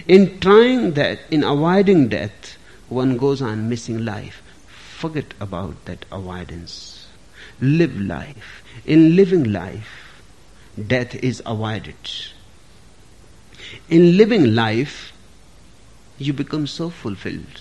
In 0.07 0.41
trying 0.41 0.93
that, 0.93 1.21
in 1.31 1.45
avoiding 1.45 2.09
death, 2.09 2.59
one 2.89 3.17
goes 3.17 3.41
on 3.43 3.69
missing 3.69 4.05
life. 4.05 4.43
Forget 4.67 5.35
about 5.41 5.85
that 5.87 6.05
avoidance. 6.11 7.07
Live 7.61 7.99
life. 8.01 8.58
In 8.85 9.17
living 9.17 9.45
life, 9.53 10.23
death 10.87 11.15
is 11.17 11.43
avoided. 11.45 11.97
In 13.89 14.17
living 14.17 14.55
life, 14.55 15.13
you 16.19 16.33
become 16.33 16.67
so 16.67 16.91
fulfilled 16.91 17.61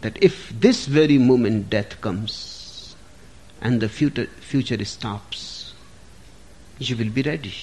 that 0.00 0.18
if 0.20 0.52
this 0.58 0.86
very 0.86 1.18
moment 1.18 1.70
death 1.70 2.00
comes 2.00 2.96
and 3.60 3.80
the 3.80 3.88
future, 3.88 4.26
future 4.40 4.84
stops, 4.84 5.74
you 6.78 6.96
will 6.96 7.10
be 7.10 7.22
ready. 7.22 7.54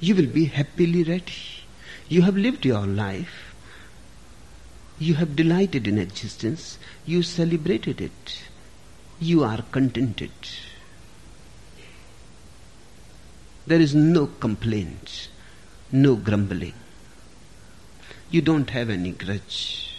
You 0.00 0.14
will 0.14 0.26
be 0.26 0.46
happily 0.46 1.04
ready. 1.04 1.32
You 2.08 2.22
have 2.22 2.36
lived 2.36 2.66
your 2.66 2.86
life. 2.86 3.54
You 4.98 5.14
have 5.14 5.34
delighted 5.34 5.86
in 5.86 5.98
existence. 5.98 6.78
You 7.06 7.22
celebrated 7.22 8.00
it. 8.00 8.42
You 9.30 9.44
are 9.44 9.62
contented. 9.70 10.32
There 13.66 13.80
is 13.80 13.94
no 13.94 14.26
complaint, 14.26 15.28
no 15.92 16.16
grumbling. 16.16 16.74
You 18.30 18.42
don't 18.42 18.70
have 18.70 18.90
any 18.90 19.12
grudge 19.12 19.92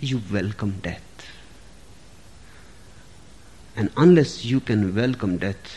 you 0.00 0.20
welcome 0.30 0.78
death. 0.82 1.02
And 3.74 3.90
unless 3.96 4.44
you 4.44 4.60
can 4.60 4.94
welcome 4.94 5.38
death, 5.38 5.76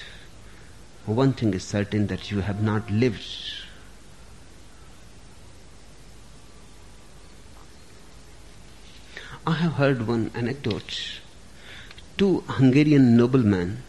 one 1.05 1.33
thing 1.33 1.53
is 1.53 1.63
certain 1.63 2.07
that 2.07 2.31
you 2.31 2.41
have 2.41 2.61
not 2.61 2.89
lived. 2.91 3.23
I 9.49 9.53
have 9.53 9.73
heard 9.73 10.05
one 10.05 10.29
anecdote. 10.35 11.21
Two 12.19 12.43
Hungarian 12.47 13.17
noblemen 13.17 13.81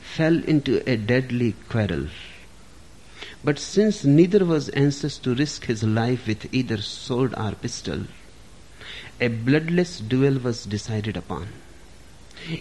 fell 0.00 0.44
into 0.44 0.88
a 0.88 0.96
deadly 0.96 1.56
quarrel. 1.68 2.06
But 3.42 3.58
since 3.58 4.04
neither 4.04 4.44
was 4.44 4.70
anxious 4.74 5.18
to 5.24 5.34
risk 5.34 5.64
his 5.64 5.82
life 5.82 6.28
with 6.28 6.54
either 6.54 6.80
sword 6.82 7.34
or 7.36 7.56
pistol, 7.56 8.04
a 9.20 9.26
bloodless 9.26 9.98
duel 9.98 10.38
was 10.38 10.64
decided 10.66 11.16
upon. 11.16 11.48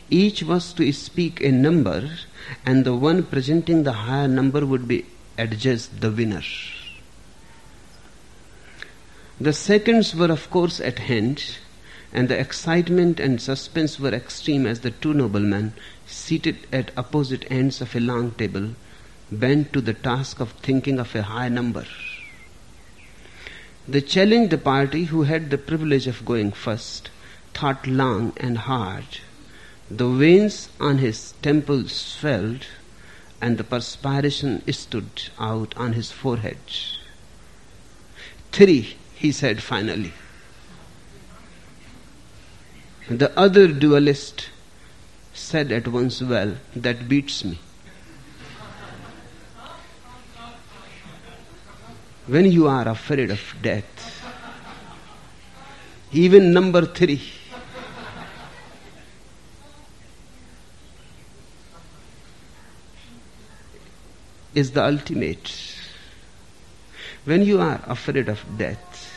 Each 0.09 0.41
was 0.41 0.73
to 0.73 0.91
speak 0.91 1.41
a 1.41 1.51
number, 1.51 2.09
and 2.65 2.85
the 2.85 2.95
one 2.95 3.21
presenting 3.21 3.83
the 3.83 3.93
higher 3.93 4.27
number 4.27 4.65
would 4.65 4.87
be 4.87 5.05
adjudged 5.37 6.01
the 6.01 6.09
winner. 6.09 6.41
The 9.39 9.53
seconds 9.53 10.15
were, 10.15 10.31
of 10.31 10.49
course, 10.49 10.79
at 10.79 10.97
hand, 10.97 11.59
and 12.11 12.27
the 12.27 12.39
excitement 12.39 13.19
and 13.19 13.41
suspense 13.41 13.99
were 13.99 14.13
extreme 14.13 14.65
as 14.65 14.79
the 14.79 14.91
two 14.91 15.13
noblemen, 15.13 15.73
seated 16.07 16.57
at 16.71 16.91
opposite 16.97 17.45
ends 17.51 17.81
of 17.81 17.95
a 17.95 17.99
long 17.99 18.31
table, 18.31 18.69
bent 19.31 19.71
to 19.73 19.81
the 19.81 19.93
task 19.93 20.39
of 20.39 20.51
thinking 20.53 20.99
of 20.99 21.15
a 21.15 21.21
high 21.21 21.49
number. 21.49 21.85
They 23.87 24.01
challenged 24.01 24.51
the 24.51 24.57
party 24.57 25.05
who 25.05 25.23
had 25.23 25.49
the 25.49 25.57
privilege 25.57 26.07
of 26.07 26.25
going 26.25 26.51
first, 26.51 27.09
thought 27.53 27.85
long 27.87 28.33
and 28.37 28.57
hard. 28.57 29.05
The 29.89 30.07
veins 30.07 30.69
on 30.79 30.99
his 30.99 31.33
temples 31.41 31.91
swelled, 31.91 32.65
and 33.41 33.57
the 33.57 33.63
perspiration 33.63 34.61
stood 34.71 35.29
out 35.39 35.73
on 35.77 35.93
his 35.93 36.11
forehead. 36.11 36.57
Three, 38.51 38.97
he 39.15 39.31
said 39.31 39.63
finally. 39.63 40.13
The 43.09 43.37
other 43.39 43.67
duelist 43.67 44.49
said 45.33 45.71
at 45.71 45.87
once, 45.87 46.21
Well, 46.21 46.57
that 46.75 47.09
beats 47.09 47.43
me. 47.43 47.59
when 52.27 52.45
you 52.51 52.67
are 52.67 52.87
afraid 52.87 53.31
of 53.31 53.41
death, 53.63 54.21
even 56.11 56.53
number 56.53 56.85
three, 56.85 57.19
is 64.53 64.71
the 64.73 64.85
ultimate. 64.85 65.51
When 67.25 67.41
you 67.41 67.59
are 67.59 67.81
afraid 67.87 68.29
of 68.29 68.45
death, 68.59 69.11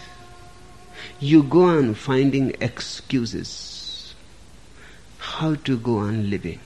you 1.21 1.43
go 1.43 1.65
on 1.65 1.93
finding 1.93 2.57
excuses 2.63 3.72
how 5.23 5.55
to 5.55 5.79
go 5.79 5.99
on 5.99 6.29
living. 6.29 6.59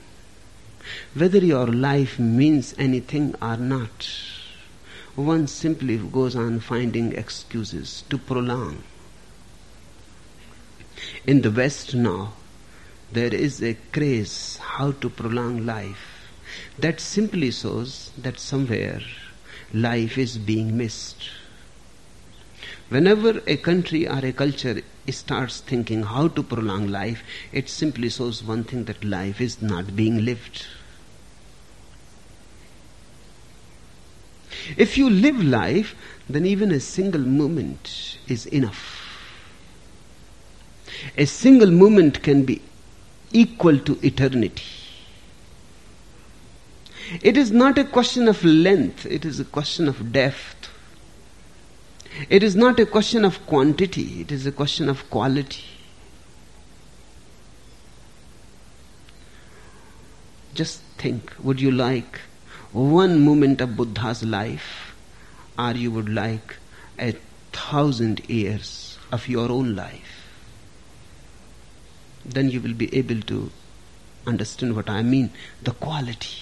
Whether 1.13 1.39
your 1.39 1.67
life 1.67 2.17
means 2.17 2.73
anything 2.77 3.35
or 3.41 3.57
not 3.57 4.07
one 5.17 5.47
simply 5.47 5.97
goes 5.97 6.35
on 6.35 6.59
finding 6.59 7.13
excuses 7.13 8.03
to 8.07 8.19
prolong. 8.19 8.83
In 11.25 11.41
the 11.41 11.49
West 11.49 11.95
now, 11.95 12.33
there 13.11 13.33
is 13.33 13.63
a 13.63 13.75
craze 13.91 14.57
how 14.57 14.91
to 14.91 15.09
prolong 15.09 15.65
life 15.65 16.29
that 16.77 16.99
simply 16.99 17.49
shows 17.49 18.11
that 18.17 18.39
somewhere 18.39 19.01
life 19.73 20.19
is 20.19 20.37
being 20.37 20.77
missed. 20.77 21.29
Whenever 22.89 23.41
a 23.47 23.57
country 23.57 24.07
or 24.07 24.23
a 24.23 24.31
culture 24.31 24.81
starts 25.11 25.61
thinking 25.61 26.03
how 26.03 26.27
to 26.29 26.43
prolong 26.43 26.87
life, 26.87 27.23
it 27.51 27.69
simply 27.69 28.09
shows 28.09 28.43
one 28.43 28.63
thing 28.63 28.85
that 28.85 29.03
life 29.03 29.39
is 29.41 29.61
not 29.61 29.95
being 29.95 30.25
lived. 30.25 30.65
If 34.75 34.97
you 34.97 35.09
live 35.09 35.41
life, 35.41 35.95
then 36.29 36.45
even 36.45 36.71
a 36.71 36.79
single 36.79 37.21
moment 37.21 38.17
is 38.27 38.45
enough. 38.47 39.03
A 41.17 41.25
single 41.25 41.71
moment 41.71 42.23
can 42.23 42.43
be 42.43 42.61
equal 43.31 43.79
to 43.79 43.97
eternity. 44.05 44.63
It 47.21 47.37
is 47.37 47.51
not 47.51 47.77
a 47.77 47.85
question 47.85 48.27
of 48.27 48.43
length, 48.43 49.05
it 49.05 49.23
is 49.23 49.39
a 49.39 49.45
question 49.45 49.87
of 49.87 50.11
depth. 50.11 50.56
It 52.29 52.43
is 52.43 52.55
not 52.55 52.79
a 52.79 52.85
question 52.85 53.23
of 53.23 53.45
quantity, 53.45 54.21
it 54.21 54.31
is 54.31 54.45
a 54.45 54.51
question 54.51 54.89
of 54.89 55.09
quality. 55.09 55.63
Just 60.53 60.81
think 60.97 61.31
would 61.39 61.61
you 61.61 61.69
like 61.71 62.19
one 62.71 63.23
moment 63.23 63.61
of 63.61 63.75
Buddha's 63.77 64.23
life, 64.23 64.95
or 65.57 65.71
you 65.71 65.91
would 65.91 66.09
like 66.09 66.57
a 66.99 67.15
thousand 67.53 68.27
years 68.29 68.97
of 69.11 69.27
your 69.27 69.51
own 69.51 69.75
life. 69.75 70.29
Then 72.25 72.49
you 72.49 72.59
will 72.59 72.73
be 72.73 72.93
able 72.95 73.21
to 73.21 73.51
understand 74.25 74.75
what 74.75 74.89
I 74.89 75.01
mean 75.01 75.31
the 75.63 75.71
quality, 75.71 76.41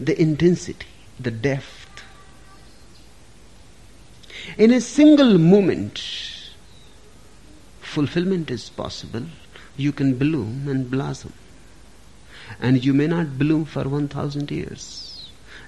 the 0.00 0.20
intensity, 0.20 0.86
the 1.20 1.30
depth. 1.30 1.85
In 4.58 4.72
a 4.72 4.80
single 4.80 5.38
moment, 5.38 6.02
fulfillment 7.80 8.50
is 8.50 8.70
possible. 8.70 9.24
You 9.76 9.92
can 9.92 10.16
bloom 10.16 10.68
and 10.68 10.90
blossom. 10.90 11.32
And 12.60 12.84
you 12.84 12.94
may 12.94 13.06
not 13.06 13.38
bloom 13.38 13.64
for 13.64 13.84
1000 13.88 14.50
years 14.50 15.06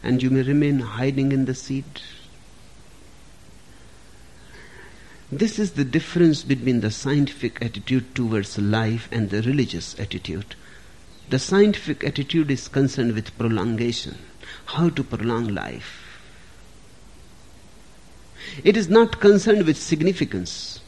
and 0.02 0.22
you 0.22 0.30
may 0.30 0.42
remain 0.42 0.78
hiding 0.78 1.32
in 1.32 1.44
the 1.44 1.54
seed. 1.54 1.84
This 5.30 5.58
is 5.58 5.72
the 5.72 5.84
difference 5.84 6.42
between 6.42 6.80
the 6.80 6.90
scientific 6.90 7.60
attitude 7.60 8.14
towards 8.14 8.56
life 8.58 9.08
and 9.12 9.28
the 9.28 9.42
religious 9.42 9.98
attitude. 9.98 10.54
The 11.28 11.38
scientific 11.38 12.02
attitude 12.04 12.50
is 12.50 12.68
concerned 12.68 13.12
with 13.12 13.36
prolongation, 13.36 14.16
how 14.66 14.88
to 14.90 15.04
prolong 15.04 15.48
life. 15.48 15.97
It 18.64 18.76
is 18.76 18.88
not 18.88 19.20
concerned 19.20 19.66
with 19.66 19.76
significance. 19.76 20.80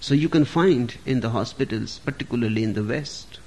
So 0.00 0.14
you 0.14 0.28
can 0.28 0.44
find 0.44 0.94
in 1.06 1.20
the 1.20 1.30
hospitals, 1.30 2.00
particularly 2.04 2.64
in 2.64 2.72
the 2.72 2.82
West, 2.82 3.38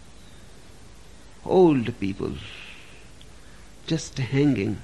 old 1.45 1.99
people 1.99 2.33
just 3.88 4.17
hanging. 4.17 4.77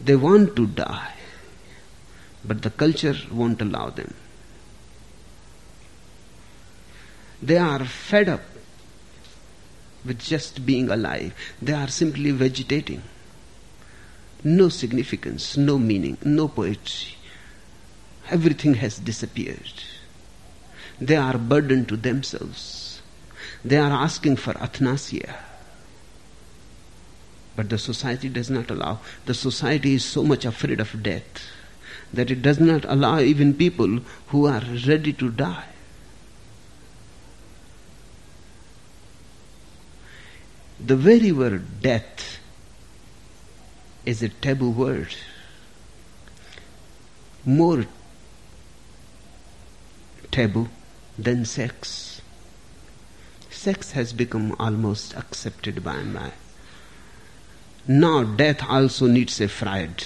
They 0.00 0.16
want 0.16 0.56
to 0.56 0.66
die, 0.66 1.14
but 2.44 2.62
the 2.62 2.70
culture 2.70 3.16
won't 3.30 3.60
allow 3.60 3.90
them. 3.90 4.14
They 7.42 7.58
are 7.58 7.84
fed 7.84 8.28
up 8.28 8.42
with 10.04 10.18
just 10.18 10.64
being 10.64 10.90
alive. 10.90 11.34
They 11.60 11.72
are 11.72 11.88
simply 11.88 12.30
vegetating. 12.30 13.02
No 14.42 14.68
significance, 14.68 15.56
no 15.56 15.78
meaning, 15.78 16.16
no 16.24 16.48
poetry. 16.48 17.16
Everything 18.30 18.74
has 18.74 18.98
disappeared. 18.98 19.72
They 21.00 21.16
are 21.16 21.36
burdened 21.36 21.88
to 21.88 21.96
themselves. 21.96 23.02
They 23.64 23.76
are 23.76 23.90
asking 23.90 24.36
for 24.36 24.54
euthanasia. 24.60 25.34
But 27.56 27.68
the 27.68 27.78
society 27.78 28.28
does 28.28 28.48
not 28.48 28.70
allow. 28.70 29.00
The 29.26 29.34
society 29.34 29.94
is 29.94 30.04
so 30.04 30.22
much 30.22 30.44
afraid 30.44 30.80
of 30.80 31.02
death 31.02 31.46
that 32.12 32.30
it 32.30 32.42
does 32.42 32.58
not 32.58 32.84
allow 32.86 33.20
even 33.20 33.54
people 33.54 34.00
who 34.28 34.46
are 34.46 34.62
ready 34.86 35.12
to 35.14 35.30
die. 35.30 35.66
The 40.78 40.96
very 40.96 41.30
word 41.30 41.82
death 41.82 42.39
is 44.04 44.22
a 44.22 44.28
taboo 44.28 44.70
word. 44.70 45.14
More 47.44 47.86
taboo 50.30 50.68
than 51.18 51.44
sex. 51.44 52.20
Sex 53.50 53.92
has 53.92 54.12
become 54.12 54.56
almost 54.58 55.14
accepted 55.14 55.84
by 55.84 55.96
and 55.96 56.14
by. 56.14 56.32
Now 57.86 58.24
death 58.24 58.62
also 58.68 59.06
needs 59.06 59.40
a 59.40 59.48
Freud 59.48 60.04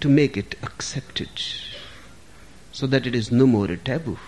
to 0.00 0.08
make 0.08 0.36
it 0.36 0.54
accepted 0.62 1.28
so 2.72 2.86
that 2.86 3.06
it 3.06 3.14
is 3.14 3.30
no 3.30 3.46
more 3.46 3.66
a 3.66 3.76
taboo 3.76 4.18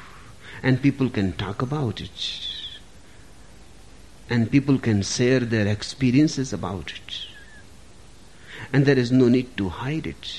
and 0.62 0.82
people 0.82 1.08
can 1.08 1.32
talk 1.32 1.62
about 1.62 2.00
it 2.00 2.51
and 4.32 4.50
people 4.50 4.78
can 4.78 5.02
share 5.02 5.40
their 5.54 5.66
experiences 5.72 6.52
about 6.52 6.92
it 6.98 7.18
and 8.72 8.86
there 8.86 8.98
is 8.98 9.12
no 9.12 9.28
need 9.28 9.56
to 9.56 9.68
hide 9.68 10.06
it 10.06 10.32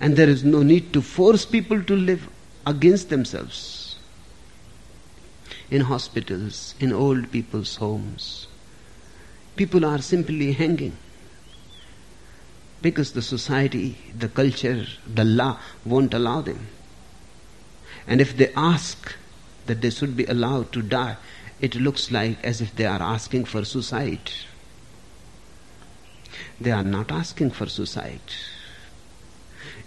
and 0.00 0.16
there 0.16 0.28
is 0.28 0.44
no 0.44 0.62
need 0.62 0.92
to 0.92 1.00
force 1.00 1.46
people 1.46 1.82
to 1.82 1.96
live 1.96 2.28
against 2.66 3.08
themselves 3.10 3.84
in 5.70 5.80
hospitals, 5.80 6.74
in 6.78 6.92
old 6.92 7.30
people's 7.30 7.76
homes. 7.76 8.46
People 9.56 9.84
are 9.84 9.98
simply 9.98 10.52
hanging 10.52 10.96
because 12.82 13.12
the 13.12 13.22
society, 13.22 13.96
the 14.16 14.28
culture, 14.28 14.86
the 15.06 15.24
law 15.24 15.58
won't 15.84 16.12
allow 16.12 16.40
them. 16.42 16.66
And 18.06 18.20
if 18.20 18.36
they 18.36 18.52
ask 18.54 19.16
that 19.66 19.80
they 19.80 19.90
should 19.90 20.16
be 20.16 20.24
allowed 20.26 20.72
to 20.72 20.82
die, 20.82 21.16
it 21.60 21.74
looks 21.74 22.10
like 22.10 22.42
as 22.44 22.60
if 22.60 22.74
they 22.76 22.84
are 22.84 23.02
asking 23.02 23.44
for 23.44 23.64
suicide. 23.64 24.30
They 26.60 26.70
are 26.70 26.84
not 26.84 27.10
asking 27.10 27.50
for 27.50 27.66
suicide. 27.66 28.20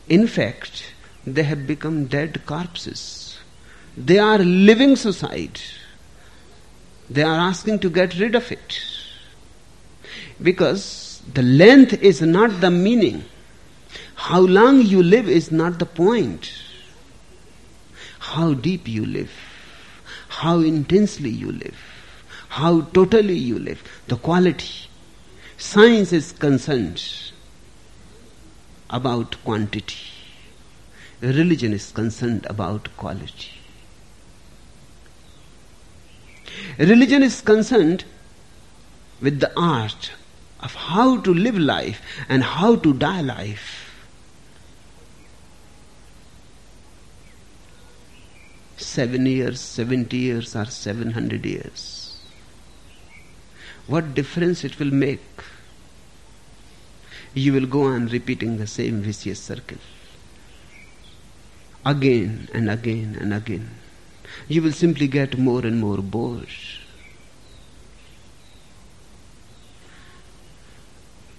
In 0.10 0.28
fact, 0.28 0.94
they 1.26 1.44
have 1.44 1.68
become 1.68 2.06
dead 2.06 2.46
corpses. 2.46 3.38
They 3.98 4.20
are 4.20 4.38
living 4.38 4.96
suicide. 4.96 5.60
They 7.10 7.24
are 7.24 7.40
asking 7.40 7.80
to 7.80 7.90
get 7.90 8.18
rid 8.20 8.36
of 8.36 8.52
it. 8.52 8.80
Because 10.42 11.22
the 11.34 11.42
length 11.42 11.94
is 12.02 12.22
not 12.22 12.62
the 12.62 12.72
meaning. 12.72 13.26
How 14.16 14.40
long 14.42 14.82
you 14.82 15.04
live 15.04 15.28
is 15.28 15.52
not 15.52 15.80
the 15.80 15.86
point. 15.86 16.52
How 18.20 18.54
deep 18.54 18.88
you 18.88 19.06
live. 19.06 19.32
How 20.28 20.60
intensely 20.60 21.30
you 21.30 21.52
live. 21.52 21.78
How 22.50 22.82
totally 22.82 23.36
you 23.36 23.60
live. 23.60 23.84
The 24.08 24.18
quality. 24.18 24.88
Science 25.58 26.14
is 26.14 26.32
concerned 26.32 27.04
about 28.90 29.36
quantity. 29.44 29.98
Religion 31.22 31.74
is 31.74 31.92
concerned 31.92 32.46
about 32.48 32.96
quality. 32.96 33.52
Religion 36.78 37.24
is 37.24 37.42
concerned 37.42 38.06
with 39.20 39.40
the 39.40 39.52
art 39.60 40.12
of 40.60 40.74
how 40.76 41.18
to 41.22 41.34
live 41.34 41.58
life 41.58 42.02
and 42.30 42.44
how 42.44 42.76
to 42.76 42.94
die 42.94 43.22
life. 43.22 43.87
Seven 48.78 49.26
years, 49.26 49.60
seventy 49.60 50.18
years, 50.18 50.56
or 50.56 50.66
seven 50.66 51.12
hundred 51.12 51.46
years. 51.46 52.20
What 53.88 54.14
difference 54.14 54.64
it 54.64 54.80
will 54.80 54.94
make? 54.94 55.44
You 57.34 57.54
will 57.54 57.66
go 57.66 57.84
on 57.84 58.08
repeating 58.08 58.58
the 58.58 58.68
same 58.68 59.02
vicious 59.02 59.40
circle 59.40 59.78
again 61.86 62.50
and 62.54 62.70
again 62.70 63.16
and 63.20 63.34
again 63.34 63.70
you 64.48 64.62
will 64.62 64.72
simply 64.72 65.08
get 65.08 65.38
more 65.38 65.66
and 65.66 65.80
more 65.80 65.98
bored. 65.98 66.48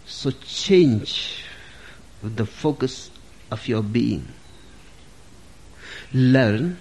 So 0.07 0.31
change 0.31 1.44
the 2.22 2.46
focus 2.46 3.11
of 3.51 3.68
your 3.68 3.83
being. 3.83 4.27
Learn 6.12 6.79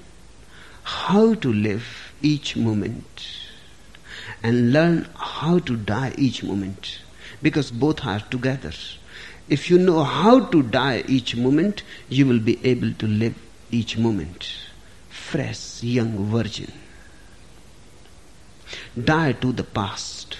how 0.87 1.33
to 1.33 1.51
live 1.51 2.13
each 2.21 2.55
moment 2.55 3.25
and 4.41 4.71
learn 4.71 5.07
how 5.15 5.59
to 5.59 5.75
die 5.75 6.13
each 6.17 6.43
moment 6.43 6.99
because 7.41 7.71
both 7.71 8.05
are 8.05 8.21
together. 8.21 8.71
If 9.49 9.69
you 9.69 9.77
know 9.77 10.03
how 10.03 10.45
to 10.45 10.63
die 10.63 11.03
each 11.07 11.35
moment, 11.35 11.83
you 12.07 12.25
will 12.25 12.39
be 12.39 12.65
able 12.65 12.93
to 12.93 13.07
live 13.07 13.35
each 13.69 13.97
moment 13.97 14.49
fresh 15.09 15.83
young 15.83 16.25
virgin. 16.31 16.71
Die 19.11 19.31
to 19.33 19.51
the 19.51 19.63
past. 19.63 20.37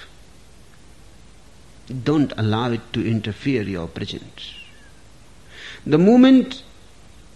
Don't 2.03 2.31
allow 2.37 2.71
it 2.71 2.93
to 2.93 3.05
interfere 3.05 3.63
your 3.63 3.87
present. 3.87 4.53
The 5.85 5.97
moment 5.97 6.63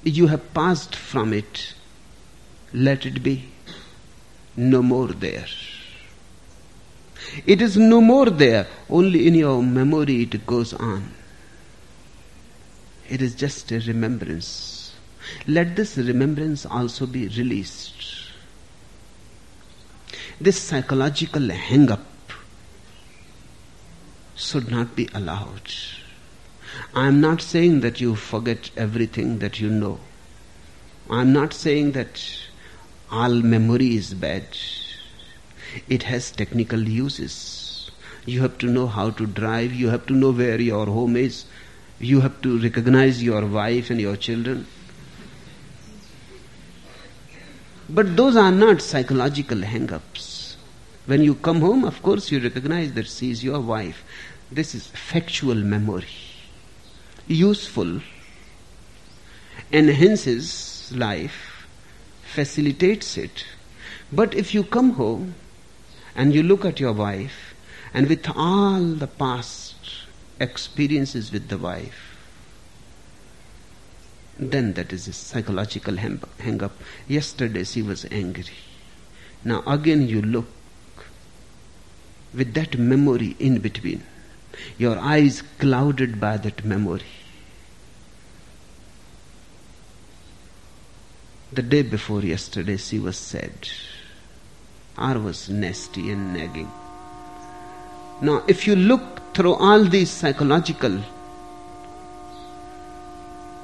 you 0.03 0.27
have 0.27 0.53
passed 0.53 0.95
from 0.95 1.33
it, 1.33 1.73
let 2.73 3.05
it 3.05 3.21
be. 3.23 3.49
No 4.55 4.81
more 4.81 5.07
there. 5.07 5.45
It 7.45 7.61
is 7.61 7.77
no 7.77 8.01
more 8.01 8.29
there, 8.29 8.67
only 8.89 9.27
in 9.27 9.35
your 9.35 9.63
memory 9.63 10.23
it 10.23 10.45
goes 10.45 10.73
on. 10.73 11.13
It 13.09 13.21
is 13.21 13.35
just 13.35 13.71
a 13.71 13.79
remembrance. 13.79 14.93
Let 15.47 15.75
this 15.75 15.97
remembrance 15.97 16.65
also 16.65 17.05
be 17.05 17.27
released. 17.27 17.93
This 20.39 20.59
psychological 20.59 21.49
hang 21.49 21.91
up 21.91 22.05
should 24.35 24.71
not 24.71 24.95
be 24.95 25.07
allowed. 25.13 25.71
I 26.95 27.07
am 27.07 27.21
not 27.21 27.41
saying 27.41 27.81
that 27.81 28.01
you 28.01 28.15
forget 28.15 28.71
everything 28.75 29.39
that 29.39 29.59
you 29.59 29.69
know. 29.69 29.99
I 31.09 31.21
am 31.21 31.31
not 31.33 31.53
saying 31.53 31.91
that 31.91 32.21
all 33.11 33.29
memory 33.29 33.95
is 33.95 34.13
bad. 34.13 34.45
It 35.89 36.03
has 36.03 36.31
technical 36.31 36.79
uses. 36.79 37.91
You 38.25 38.41
have 38.41 38.57
to 38.59 38.67
know 38.67 38.87
how 38.87 39.09
to 39.11 39.25
drive, 39.25 39.73
you 39.73 39.89
have 39.89 40.05
to 40.07 40.13
know 40.13 40.31
where 40.31 40.61
your 40.61 40.85
home 40.85 41.17
is, 41.17 41.45
you 41.99 42.21
have 42.21 42.41
to 42.41 42.57
recognize 42.59 43.21
your 43.21 43.45
wife 43.45 43.89
and 43.89 43.99
your 43.99 44.15
children. 44.15 44.65
But 47.89 48.15
those 48.15 48.37
are 48.37 48.51
not 48.51 48.81
psychological 48.81 49.61
hang 49.61 49.91
ups. 49.91 50.55
When 51.05 51.23
you 51.23 51.35
come 51.35 51.59
home, 51.59 51.83
of 51.83 52.01
course, 52.01 52.31
you 52.31 52.39
recognize 52.39 52.93
that 52.93 53.07
she 53.07 53.31
is 53.31 53.43
your 53.43 53.59
wife. 53.59 54.05
This 54.51 54.73
is 54.75 54.87
factual 54.87 55.55
memory. 55.55 56.07
Useful, 57.27 58.01
enhances 59.73 60.91
life 60.95 61.50
facilitates 62.33 63.17
it. 63.17 63.45
But 64.11 64.33
if 64.33 64.53
you 64.53 64.63
come 64.63 64.91
home 64.91 65.35
and 66.15 66.33
you 66.33 66.43
look 66.43 66.65
at 66.65 66.79
your 66.79 66.93
wife, 66.93 67.53
and 67.93 68.07
with 68.07 68.27
all 68.35 68.81
the 68.81 69.07
past 69.07 69.75
experiences 70.39 71.31
with 71.31 71.49
the 71.49 71.57
wife, 71.57 72.17
then 74.39 74.73
that 74.73 74.91
is 74.91 75.07
a 75.07 75.13
psychological 75.13 75.97
hang 75.97 76.63
up. 76.63 76.73
Yesterday 77.07 77.63
she 77.63 77.81
was 77.81 78.05
angry. 78.11 78.45
Now 79.43 79.61
again 79.67 80.07
you 80.07 80.21
look 80.21 80.47
with 82.33 82.53
that 82.53 82.77
memory 82.77 83.35
in 83.39 83.59
between, 83.59 84.03
your 84.77 84.97
eyes 84.97 85.43
clouded 85.59 86.19
by 86.19 86.37
that 86.37 86.63
memory. 86.63 87.03
The 91.53 91.61
day 91.61 91.81
before 91.81 92.21
yesterday 92.21 92.77
she 92.77 92.97
was 92.97 93.17
sad 93.17 93.51
I 94.97 95.17
was 95.17 95.49
nasty 95.49 96.11
and 96.11 96.33
nagging. 96.33 96.71
Now, 98.21 98.43
if 98.47 98.67
you 98.67 98.75
look 98.75 99.33
through 99.33 99.55
all 99.55 99.83
these 99.83 100.09
psychological 100.09 100.99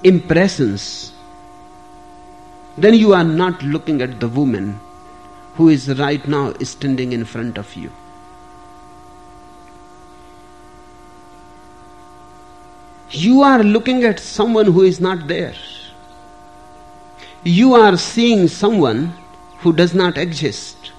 impressions, 0.03 1.13
then 2.77 2.93
you 2.95 3.13
are 3.13 3.23
not 3.23 3.61
looking 3.63 4.01
at 4.01 4.19
the 4.19 4.27
woman 4.27 4.79
who 5.55 5.69
is 5.69 5.87
right 5.99 6.27
now 6.27 6.53
standing 6.63 7.13
in 7.13 7.23
front 7.23 7.57
of 7.57 7.73
you. 7.75 7.91
You 13.11 13.43
are 13.43 13.63
looking 13.63 14.03
at 14.03 14.19
someone 14.19 14.65
who 14.65 14.83
is 14.83 14.99
not 14.99 15.27
there. 15.27 15.55
You 17.43 17.75
are 17.75 17.97
seeing 17.97 18.47
someone 18.47 19.13
who 19.59 19.71
does 19.73 19.93
not 19.93 20.17
exist. 20.17 20.91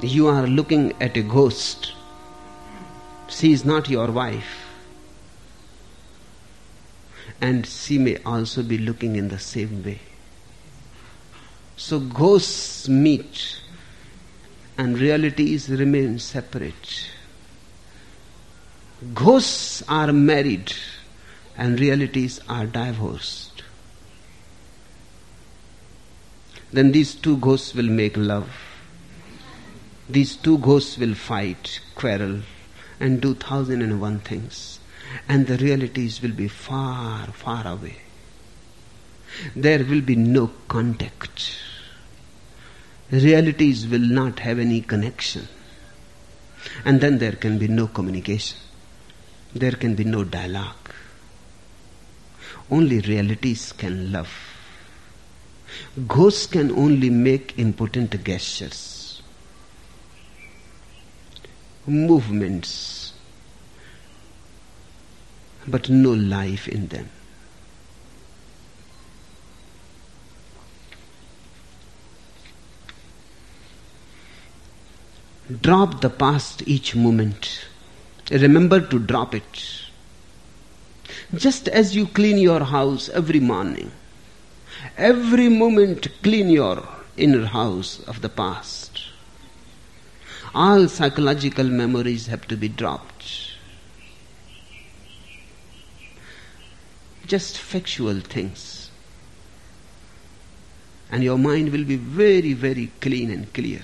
You 0.00 0.26
are 0.28 0.46
looking 0.46 0.92
at 1.00 1.16
a 1.16 1.22
ghost. 1.22 1.92
She 3.28 3.52
is 3.52 3.64
not 3.64 3.88
your 3.88 4.10
wife. 4.10 4.66
And 7.40 7.66
she 7.66 7.98
may 7.98 8.18
also 8.24 8.62
be 8.62 8.78
looking 8.78 9.16
in 9.16 9.28
the 9.28 9.38
same 9.38 9.82
way. 9.84 10.00
So 11.76 12.00
ghosts 12.00 12.88
meet 12.88 13.60
and 14.78 14.98
realities 14.98 15.68
remain 15.68 16.18
separate. 16.18 17.10
Ghosts 19.14 19.82
are 19.88 20.12
married 20.12 20.72
and 21.56 21.78
realities 21.78 22.40
are 22.48 22.66
divorced. 22.66 23.45
Then 26.72 26.92
these 26.92 27.14
two 27.14 27.36
ghosts 27.38 27.74
will 27.74 27.88
make 27.88 28.16
love. 28.16 28.50
These 30.08 30.36
two 30.36 30.58
ghosts 30.58 30.98
will 30.98 31.14
fight, 31.14 31.80
quarrel, 31.94 32.40
and 33.00 33.20
do 33.20 33.34
thousand 33.34 33.82
and 33.82 34.00
one 34.00 34.20
things. 34.20 34.78
And 35.28 35.46
the 35.46 35.56
realities 35.58 36.20
will 36.20 36.32
be 36.32 36.48
far, 36.48 37.26
far 37.28 37.66
away. 37.66 37.96
There 39.54 39.84
will 39.84 40.00
be 40.00 40.16
no 40.16 40.50
contact. 40.68 41.56
Realities 43.10 43.86
will 43.86 43.98
not 44.00 44.40
have 44.40 44.58
any 44.58 44.80
connection. 44.80 45.48
And 46.84 47.00
then 47.00 47.18
there 47.18 47.32
can 47.32 47.58
be 47.58 47.68
no 47.68 47.86
communication 47.86 48.58
there 49.58 49.72
can 49.72 49.94
be 49.94 50.04
no 50.04 50.24
dialogue. 50.24 50.90
Only 52.70 53.00
realities 53.00 53.72
can 53.72 54.12
love. 54.12 54.55
Ghosts 56.06 56.46
can 56.46 56.70
only 56.72 57.08
make 57.08 57.58
impotent 57.58 58.22
gestures, 58.22 59.22
movements, 61.86 63.14
but 65.66 65.88
no 65.88 66.12
life 66.12 66.68
in 66.68 66.88
them. 66.88 67.08
Drop 75.62 76.00
the 76.00 76.10
past 76.10 76.62
each 76.66 76.96
moment 76.96 77.66
Remember 78.30 78.80
to 78.80 78.98
drop 78.98 79.34
it. 79.34 79.82
Just 81.34 81.68
as 81.68 81.94
you 81.94 82.06
clean 82.06 82.38
your 82.38 82.64
house 82.64 83.08
every 83.10 83.38
morning, 83.38 83.92
every 84.96 85.48
moment 85.48 86.08
clean 86.22 86.48
your 86.48 86.86
inner 87.16 87.46
house 87.46 88.00
of 88.06 88.22
the 88.22 88.28
past. 88.28 89.02
All 90.54 90.88
psychological 90.88 91.64
memories 91.64 92.26
have 92.28 92.46
to 92.48 92.56
be 92.56 92.68
dropped. 92.68 93.52
Just 97.26 97.58
factual 97.58 98.20
things. 98.20 98.90
And 101.10 101.22
your 101.22 101.38
mind 101.38 101.70
will 101.72 101.84
be 101.84 101.96
very, 101.96 102.52
very 102.52 102.90
clean 103.00 103.30
and 103.30 103.52
clear. 103.52 103.82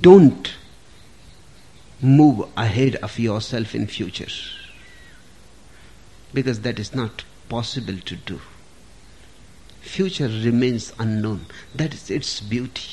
don't 0.00 0.54
move 2.00 2.48
ahead 2.56 2.94
of 2.96 3.18
yourself 3.18 3.74
in 3.74 3.86
future 3.86 4.28
because 6.32 6.60
that 6.60 6.78
is 6.78 6.94
not 6.94 7.24
possible 7.48 7.98
to 7.98 8.16
do. 8.16 8.40
Future 9.80 10.28
remains 10.28 10.92
unknown. 10.98 11.46
That 11.74 11.92
is 11.92 12.10
its 12.10 12.40
beauty. 12.40 12.90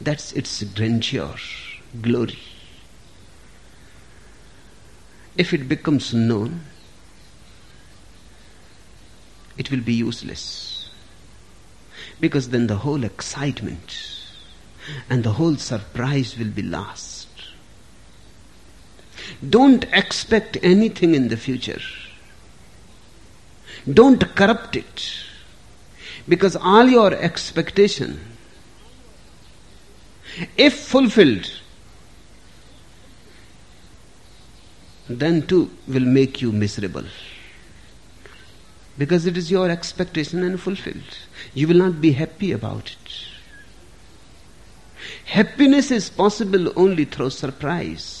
That's 0.00 0.32
its 0.32 0.62
grandeur 0.62 1.34
glory. 2.00 2.38
If 5.36 5.52
it 5.52 5.68
becomes 5.68 6.14
known 6.14 6.62
it 9.58 9.72
will 9.72 9.80
be 9.80 9.92
useless. 9.92 10.88
Because 12.20 12.48
then 12.50 12.68
the 12.68 12.76
whole 12.76 13.04
excitement 13.04 13.98
and 15.10 15.24
the 15.24 15.32
whole 15.32 15.56
surprise 15.56 16.38
will 16.38 16.50
be 16.50 16.62
lost. 16.62 17.17
Don't 19.48 19.84
expect 19.92 20.58
anything 20.62 21.14
in 21.14 21.28
the 21.28 21.36
future. 21.36 21.80
Don't 23.92 24.34
corrupt 24.34 24.76
it. 24.76 25.24
Because 26.28 26.56
all 26.56 26.86
your 26.86 27.14
expectation, 27.14 28.20
if 30.56 30.78
fulfilled, 30.78 31.50
then 35.08 35.46
too 35.46 35.70
will 35.86 36.04
make 36.04 36.42
you 36.42 36.52
miserable. 36.52 37.04
Because 38.98 39.26
it 39.26 39.38
is 39.38 39.50
your 39.50 39.70
expectation 39.70 40.42
and 40.42 40.60
fulfilled. 40.60 41.18
You 41.54 41.68
will 41.68 41.76
not 41.76 42.00
be 42.00 42.12
happy 42.12 42.52
about 42.52 42.90
it. 42.90 43.12
Happiness 45.24 45.90
is 45.90 46.10
possible 46.10 46.72
only 46.76 47.04
through 47.04 47.30
surprise. 47.30 48.17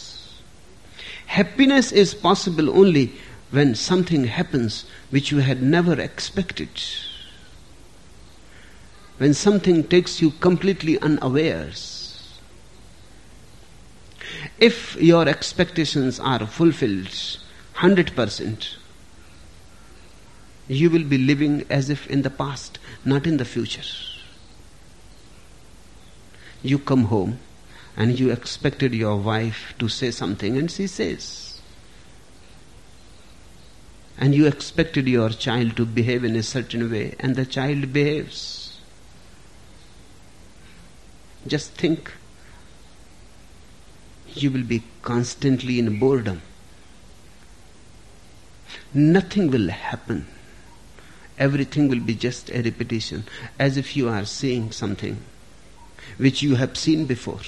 Happiness 1.28 1.92
is 1.92 2.14
possible 2.14 2.70
only 2.70 3.12
when 3.50 3.74
something 3.74 4.24
happens 4.24 4.86
which 5.10 5.30
you 5.30 5.38
had 5.38 5.62
never 5.62 6.00
expected. 6.00 6.70
When 9.18 9.34
something 9.34 9.84
takes 9.84 10.22
you 10.22 10.30
completely 10.30 10.98
unawares. 11.00 12.40
If 14.58 14.96
your 14.96 15.28
expectations 15.28 16.18
are 16.18 16.46
fulfilled 16.46 17.14
100%, 17.76 18.76
you 20.66 20.88
will 20.88 21.04
be 21.04 21.18
living 21.18 21.66
as 21.68 21.90
if 21.90 22.06
in 22.06 22.22
the 22.22 22.30
past, 22.30 22.78
not 23.04 23.26
in 23.26 23.36
the 23.36 23.44
future. 23.44 23.82
You 26.62 26.78
come 26.78 27.04
home 27.04 27.38
and 27.98 28.18
you 28.18 28.30
expected 28.30 28.94
your 28.94 29.16
wife 29.16 29.74
to 29.80 29.88
say 29.88 30.12
something 30.12 30.56
and 30.56 30.70
she 30.70 30.86
says. 30.86 31.60
And 34.16 34.36
you 34.36 34.46
expected 34.46 35.08
your 35.08 35.30
child 35.30 35.76
to 35.76 35.84
behave 35.84 36.22
in 36.22 36.36
a 36.36 36.44
certain 36.44 36.90
way 36.90 37.16
and 37.18 37.34
the 37.34 37.44
child 37.44 37.92
behaves. 37.92 38.78
Just 41.44 41.72
think 41.72 42.12
you 44.34 44.52
will 44.52 44.62
be 44.62 44.84
constantly 45.02 45.80
in 45.80 45.98
boredom. 45.98 46.42
Nothing 48.94 49.50
will 49.50 49.70
happen. 49.70 50.28
Everything 51.36 51.88
will 51.88 52.00
be 52.00 52.14
just 52.14 52.50
a 52.50 52.62
repetition, 52.62 53.24
as 53.58 53.76
if 53.76 53.96
you 53.96 54.08
are 54.08 54.24
seeing 54.24 54.70
something 54.70 55.18
which 56.16 56.42
you 56.42 56.56
have 56.56 56.76
seen 56.76 57.06
before, 57.06 57.40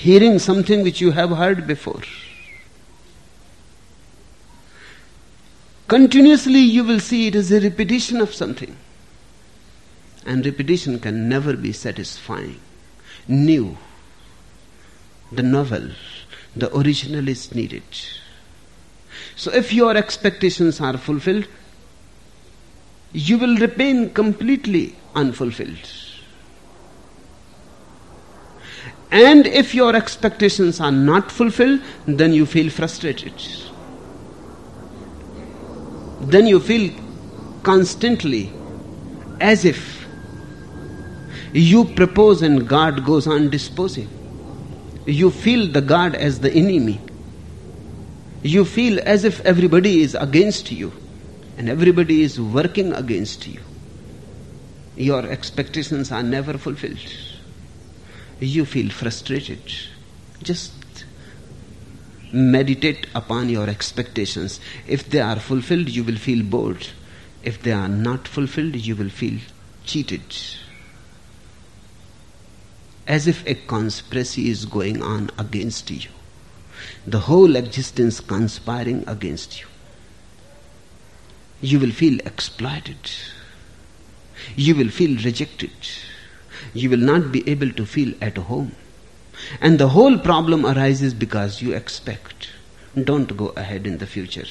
hearing 0.00 0.38
something 0.38 0.82
which 0.82 0.98
you 1.02 1.10
have 1.10 1.30
heard 1.30 1.66
before. 1.66 2.00
Continuously 5.88 6.60
you 6.60 6.84
will 6.84 7.00
see 7.00 7.26
it 7.26 7.34
as 7.34 7.52
a 7.52 7.60
repetition 7.60 8.22
of 8.22 8.32
something. 8.32 8.76
And 10.24 10.46
repetition 10.46 11.00
can 11.00 11.28
never 11.28 11.54
be 11.54 11.72
satisfying. 11.72 12.58
New, 13.28 13.76
the 15.30 15.42
novel, 15.42 15.90
the 16.56 16.74
original 16.74 17.28
is 17.28 17.54
needed. 17.54 17.82
So 19.36 19.52
if 19.52 19.70
your 19.70 19.96
expectations 19.98 20.80
are 20.80 20.96
fulfilled, 20.96 21.46
you 23.12 23.36
will 23.36 23.56
remain 23.56 24.10
completely 24.14 24.96
unfulfilled. 25.14 25.99
And 29.10 29.46
if 29.46 29.74
your 29.74 29.96
expectations 29.96 30.80
are 30.80 30.92
not 30.92 31.32
fulfilled, 31.32 31.80
then 32.06 32.32
you 32.32 32.46
feel 32.46 32.70
frustrated. 32.70 33.32
Then 36.20 36.46
you 36.46 36.60
feel 36.60 36.92
constantly 37.64 38.52
as 39.40 39.64
if 39.64 40.06
you 41.52 41.84
propose 41.84 42.42
and 42.42 42.68
God 42.68 43.04
goes 43.04 43.26
on 43.26 43.50
disposing. 43.50 44.08
You 45.06 45.30
feel 45.30 45.66
the 45.66 45.80
God 45.80 46.14
as 46.14 46.40
the 46.40 46.52
enemy. 46.52 47.00
You 48.42 48.64
feel 48.64 49.00
as 49.04 49.24
if 49.24 49.40
everybody 49.40 50.02
is 50.02 50.14
against 50.14 50.70
you 50.70 50.92
and 51.58 51.68
everybody 51.68 52.22
is 52.22 52.40
working 52.40 52.92
against 52.92 53.48
you. 53.48 53.60
Your 54.96 55.26
expectations 55.26 56.12
are 56.12 56.22
never 56.22 56.56
fulfilled 56.56 56.98
you 58.40 58.64
feel 58.64 58.90
frustrated. 58.90 59.60
Just 60.42 60.72
meditate 62.32 63.06
upon 63.14 63.48
your 63.48 63.68
expectations. 63.68 64.60
If 64.86 65.08
they 65.10 65.20
are 65.20 65.38
fulfilled, 65.38 65.88
you 65.88 66.04
will 66.04 66.16
feel 66.16 66.42
bored. 66.44 66.88
If 67.42 67.62
they 67.62 67.72
are 67.72 67.88
not 67.88 68.26
fulfilled, 68.26 68.76
you 68.76 68.96
will 68.96 69.10
feel 69.10 69.38
cheated. 69.84 70.22
As 73.06 73.26
if 73.26 73.46
a 73.46 73.54
conspiracy 73.54 74.48
is 74.48 74.64
going 74.64 75.02
on 75.02 75.30
against 75.38 75.90
you. 75.90 76.10
The 77.06 77.20
whole 77.20 77.56
existence 77.56 78.20
conspiring 78.20 79.04
against 79.06 79.60
you. 79.60 79.66
You 81.60 81.78
will 81.78 81.90
feel 81.90 82.18
exploited. 82.20 83.10
You 84.56 84.74
will 84.76 84.88
feel 84.88 85.22
rejected 85.22 85.72
you 86.74 86.90
will 86.90 86.98
not 86.98 87.32
be 87.32 87.48
able 87.48 87.70
to 87.72 87.86
feel 87.86 88.14
at 88.20 88.36
home. 88.36 88.72
And 89.60 89.78
the 89.78 89.88
whole 89.88 90.18
problem 90.18 90.66
arises 90.66 91.14
because 91.14 91.62
you 91.62 91.72
expect. 91.72 92.50
Don't 93.04 93.36
go 93.36 93.48
ahead 93.56 93.86
in 93.86 93.98
the 93.98 94.06
future. 94.06 94.46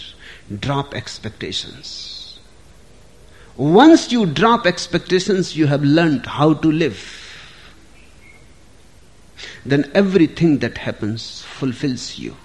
Drop 0.60 0.93
expectations. 0.93 2.39
Once 3.57 4.12
you 4.12 4.26
drop 4.26 4.66
expectations, 4.66 5.55
you 5.55 5.68
have 5.68 5.84
learned 5.84 6.26
how 6.26 6.53
to 6.53 6.72
live. 6.72 7.26
Then 9.66 9.91
everything 9.93 10.60
that 10.60 10.78
happens 10.78 11.41
fulfills 11.41 12.18
you. 12.18 12.38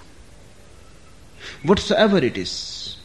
Whatsoever 1.63 2.17
it 2.17 2.37
is. 2.37 2.97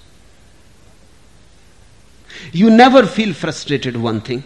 You 2.52 2.70
never 2.70 3.06
feel 3.06 3.32
frustrated, 3.32 3.96
one 3.96 4.20
thing. 4.20 4.42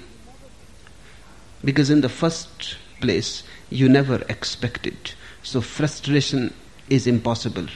Because 1.64 1.90
in 1.90 2.02
the 2.02 2.08
first 2.08 2.76
place, 3.00 3.42
you 3.70 3.88
never 3.88 4.22
expect 4.28 4.86
it. 4.86 5.14
So 5.42 5.60
frustration 5.60 6.52
is 6.88 7.06
impossible. 7.06 7.66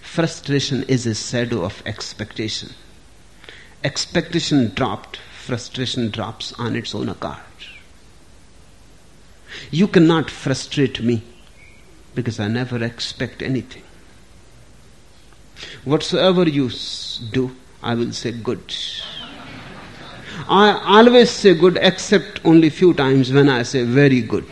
Frustration 0.00 0.84
is 0.84 1.06
a 1.06 1.14
shadow 1.14 1.64
of 1.64 1.82
expectation. 1.84 2.70
Expectation 3.84 4.72
dropped, 4.74 5.18
frustration 5.44 6.10
drops 6.10 6.52
on 6.54 6.76
its 6.76 6.94
own 6.94 7.08
account. 7.08 7.38
You 9.70 9.88
cannot 9.88 10.30
frustrate 10.30 11.02
me 11.02 11.22
because 12.14 12.40
I 12.40 12.48
never 12.48 12.82
expect 12.82 13.42
anything. 13.42 13.82
Whatsoever 15.84 16.48
you 16.48 16.70
do, 17.32 17.54
I 17.82 17.94
will 17.94 18.12
say 18.12 18.32
good. 18.32 18.74
I 20.46 20.80
always 20.98 21.30
say 21.30 21.54
good 21.54 21.78
except 21.80 22.40
only 22.44 22.70
few 22.70 22.94
times 22.94 23.32
when 23.32 23.48
I 23.48 23.62
say 23.62 23.82
very 23.82 24.20
good. 24.20 24.46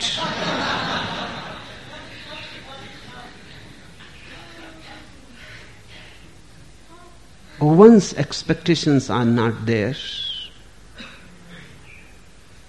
Once 7.59 8.13
expectations 8.13 9.09
are 9.09 9.25
not 9.25 9.65
there, 9.65 9.95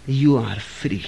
you 0.07 0.37
are 0.37 0.59
free 0.59 1.05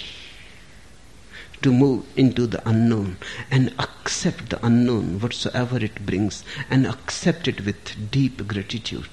to 1.62 1.72
move 1.72 2.04
into 2.16 2.46
the 2.46 2.66
unknown 2.68 3.16
and 3.50 3.72
accept 3.78 4.50
the 4.50 4.64
unknown, 4.64 5.20
whatsoever 5.20 5.78
it 5.78 6.04
brings, 6.04 6.44
and 6.68 6.86
accept 6.86 7.48
it 7.48 7.64
with 7.64 8.10
deep 8.10 8.46
gratitude. 8.46 9.08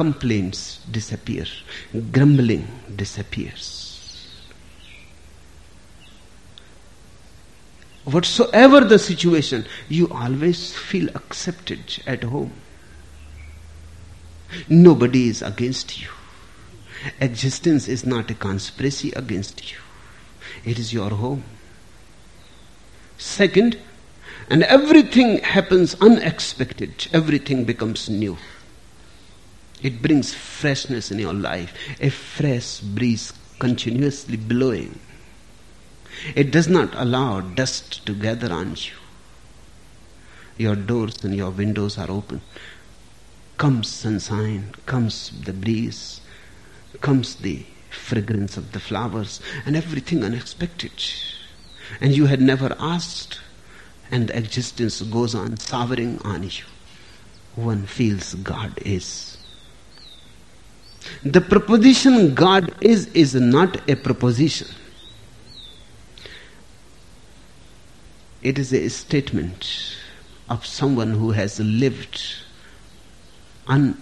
Complaints 0.00 0.78
disappear, 0.90 1.44
grumbling 2.10 2.66
disappears. 2.96 3.66
Whatsoever 8.04 8.80
the 8.80 8.98
situation, 8.98 9.66
you 9.90 10.08
always 10.08 10.74
feel 10.74 11.10
accepted 11.14 12.02
at 12.06 12.22
home. 12.22 12.50
Nobody 14.70 15.28
is 15.28 15.42
against 15.42 16.00
you. 16.00 16.08
Existence 17.20 17.86
is 17.86 18.06
not 18.06 18.30
a 18.30 18.34
conspiracy 18.34 19.12
against 19.12 19.70
you. 19.70 19.78
It 20.64 20.78
is 20.78 20.94
your 20.94 21.10
home. 21.10 21.44
Second, 23.18 23.76
and 24.48 24.62
everything 24.62 25.40
happens 25.40 25.94
unexpected, 26.00 27.06
everything 27.12 27.66
becomes 27.66 28.08
new. 28.08 28.38
It 29.82 30.02
brings 30.02 30.34
freshness 30.34 31.10
in 31.10 31.18
your 31.18 31.32
life, 31.32 31.72
a 32.00 32.10
fresh 32.10 32.80
breeze 32.80 33.32
continuously 33.58 34.36
blowing. 34.36 34.98
It 36.34 36.50
does 36.50 36.68
not 36.68 36.92
allow 36.94 37.40
dust 37.40 38.04
to 38.06 38.14
gather 38.14 38.52
on 38.52 38.70
you. 38.76 38.92
Your 40.58 40.76
doors 40.76 41.24
and 41.24 41.34
your 41.34 41.50
windows 41.50 41.96
are 41.96 42.10
open. 42.10 42.42
Comes 43.56 43.88
sunshine, 43.88 44.74
comes 44.84 45.30
the 45.44 45.52
breeze, 45.52 46.20
comes 47.00 47.36
the 47.36 47.64
fragrance 47.90 48.56
of 48.56 48.72
the 48.72 48.80
flowers, 48.80 49.40
and 49.64 49.76
everything 49.76 50.22
unexpected. 50.22 50.92
And 52.00 52.14
you 52.14 52.26
had 52.26 52.42
never 52.42 52.76
asked, 52.78 53.40
and 54.10 54.30
existence 54.30 55.00
goes 55.02 55.34
on 55.34 55.56
showering 55.56 56.20
on 56.22 56.42
you. 56.42 56.64
One 57.54 57.86
feels 57.86 58.34
God 58.34 58.78
is 58.84 59.38
the 61.22 61.40
proposition 61.40 62.34
God 62.34 62.74
is 62.80 63.06
is 63.08 63.34
not 63.34 63.88
a 63.88 63.96
proposition. 63.96 64.68
It 68.42 68.58
is 68.58 68.72
a 68.72 68.88
statement 68.88 69.96
of 70.48 70.64
someone 70.64 71.10
who 71.10 71.30
has 71.32 71.60
lived 71.60 72.22
un, 73.66 74.00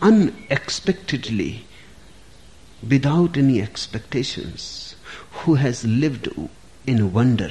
unexpectedly 0.00 1.64
without 2.86 3.36
any 3.36 3.60
expectations, 3.62 4.94
who 5.30 5.54
has 5.54 5.84
lived 5.84 6.28
in 6.86 7.12
wonder. 7.12 7.50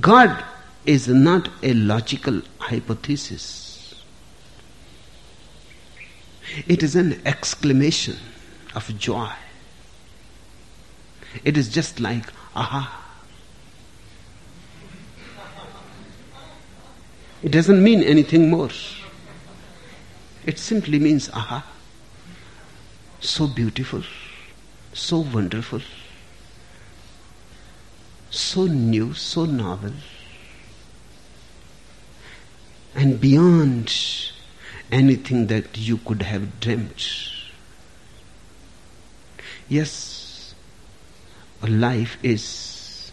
God 0.00 0.42
is 0.84 1.08
not 1.08 1.48
a 1.62 1.74
logical 1.74 2.42
hypothesis. 2.58 3.94
It 6.66 6.82
is 6.82 6.96
an 6.96 7.20
exclamation 7.24 8.16
of 8.74 8.96
joy. 8.98 9.30
It 11.44 11.56
is 11.56 11.68
just 11.68 12.00
like, 12.00 12.26
aha. 12.54 12.98
It 17.42 17.50
doesn't 17.50 17.82
mean 17.82 18.02
anything 18.02 18.50
more. 18.50 18.70
It 20.44 20.58
simply 20.58 20.98
means, 20.98 21.30
aha. 21.30 21.64
So 23.20 23.46
beautiful, 23.46 24.02
so 24.92 25.20
wonderful, 25.20 25.80
so 28.30 28.66
new, 28.66 29.14
so 29.14 29.44
novel 29.44 29.92
and 32.94 33.20
beyond 33.20 33.92
anything 34.90 35.46
that 35.46 35.78
you 35.78 35.96
could 35.98 36.22
have 36.22 36.60
dreamt. 36.60 37.30
Yes, 39.68 40.54
life 41.62 42.18
is 42.22 43.12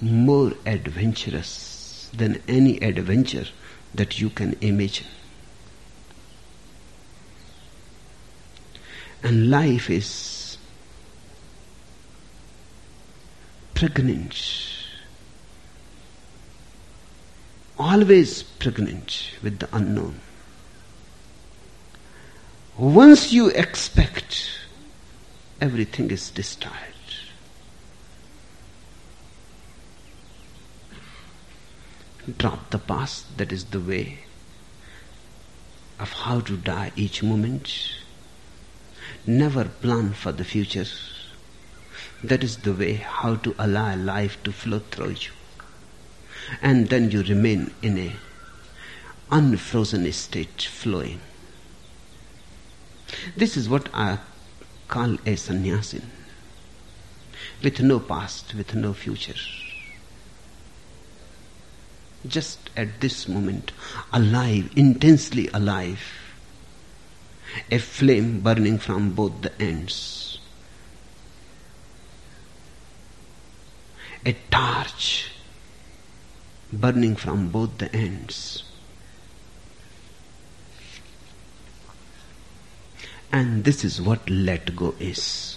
more 0.00 0.52
adventurous 0.66 2.10
than 2.16 2.40
any 2.48 2.78
adventure 2.78 3.46
that 3.94 4.20
you 4.20 4.30
can 4.30 4.56
imagine. 4.60 5.06
And 9.22 9.50
life 9.50 9.90
is 9.90 10.56
pregnant 13.74 14.79
always 17.80 18.42
pregnant 18.42 19.30
with 19.42 19.58
the 19.58 19.68
unknown. 19.72 20.20
Once 22.76 23.32
you 23.32 23.48
expect, 23.48 24.50
everything 25.62 26.10
is 26.10 26.30
destroyed. 26.30 26.74
Drop 32.36 32.68
the 32.70 32.78
past, 32.78 33.38
that 33.38 33.50
is 33.50 33.64
the 33.66 33.80
way 33.80 34.18
of 35.98 36.12
how 36.12 36.40
to 36.40 36.56
die 36.58 36.92
each 36.96 37.22
moment. 37.22 37.94
Never 39.26 39.64
plan 39.64 40.12
for 40.12 40.32
the 40.32 40.44
future. 40.44 40.86
That 42.22 42.44
is 42.44 42.58
the 42.58 42.74
way 42.74 42.94
how 42.94 43.36
to 43.36 43.54
allow 43.58 43.96
life 43.96 44.42
to 44.44 44.52
flow 44.52 44.80
through 44.80 45.16
you. 45.24 45.39
And 46.62 46.88
then 46.88 47.10
you 47.10 47.22
remain 47.22 47.72
in 47.82 47.98
a 47.98 48.12
unfrozen 49.30 50.10
state 50.12 50.62
flowing. 50.62 51.20
This 53.36 53.56
is 53.56 53.68
what 53.68 53.88
I 53.94 54.18
call 54.88 55.16
a 55.26 55.36
sannyasin. 55.36 56.10
With 57.62 57.80
no 57.80 58.00
past, 58.00 58.54
with 58.54 58.74
no 58.74 58.92
future. 58.92 59.34
Just 62.26 62.70
at 62.76 63.00
this 63.00 63.28
moment, 63.28 63.72
alive, 64.12 64.70
intensely 64.76 65.48
alive. 65.54 66.00
A 67.70 67.78
flame 67.78 68.40
burning 68.40 68.78
from 68.78 69.12
both 69.12 69.40
the 69.42 69.60
ends. 69.60 70.38
A 74.24 74.36
torch 74.50 75.30
burning 76.72 77.16
from 77.16 77.48
both 77.48 77.78
the 77.78 77.94
ends. 77.94 78.64
And 83.32 83.64
this 83.64 83.84
is 83.84 84.00
what 84.02 84.28
let 84.28 84.74
go 84.74 84.94
is. 84.98 85.56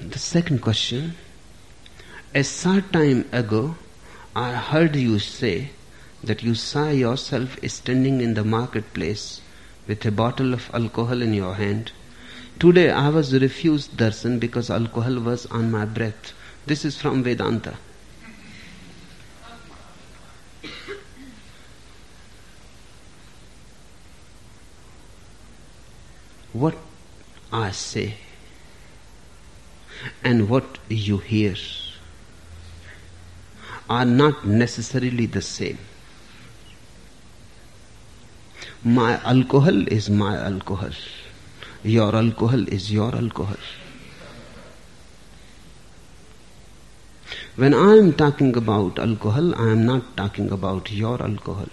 The 0.00 0.18
second 0.18 0.60
question 0.60 1.14
A 2.34 2.44
short 2.44 2.92
time 2.92 3.24
ago, 3.32 3.76
I 4.36 4.52
heard 4.52 4.94
you 4.96 5.18
say 5.18 5.70
that 6.22 6.42
you 6.42 6.54
saw 6.54 6.90
yourself 6.90 7.58
standing 7.66 8.20
in 8.20 8.34
the 8.34 8.44
marketplace 8.44 9.40
with 9.86 10.04
a 10.04 10.10
bottle 10.12 10.52
of 10.52 10.70
alcohol 10.74 11.22
in 11.22 11.32
your 11.34 11.54
hand. 11.54 11.92
Today 12.58 12.90
I 12.90 13.08
was 13.08 13.32
refused 13.32 13.96
darshan 13.96 14.40
because 14.40 14.68
alcohol 14.68 15.20
was 15.20 15.46
on 15.46 15.70
my 15.70 15.84
breath. 15.84 16.32
This 16.66 16.84
is 16.84 17.00
from 17.00 17.22
Vedanta. 17.22 17.76
what 26.52 26.76
I 27.52 27.70
say 27.70 28.14
and 30.24 30.48
what 30.48 30.78
you 30.88 31.18
hear 31.18 31.54
are 33.88 34.04
not 34.04 34.46
necessarily 34.46 35.26
the 35.26 35.42
same. 35.42 35.78
My 38.84 39.20
alcohol 39.22 39.86
is 39.88 40.10
my 40.10 40.36
alcohol. 40.36 40.90
Your 41.84 42.14
alcohol 42.16 42.66
is 42.68 42.92
your 42.92 43.14
alcohol. 43.14 43.56
When 47.54 47.72
I 47.72 47.96
am 47.96 48.14
talking 48.14 48.56
about 48.56 48.98
alcohol, 48.98 49.54
I 49.54 49.70
am 49.70 49.86
not 49.86 50.16
talking 50.16 50.50
about 50.50 50.90
your 50.90 51.22
alcohol. 51.22 51.68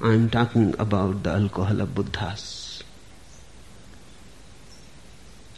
I 0.00 0.12
am 0.12 0.28
talking 0.30 0.74
about 0.78 1.22
the 1.22 1.30
alcohol 1.30 1.80
of 1.80 1.94
Buddhas. 1.94 2.82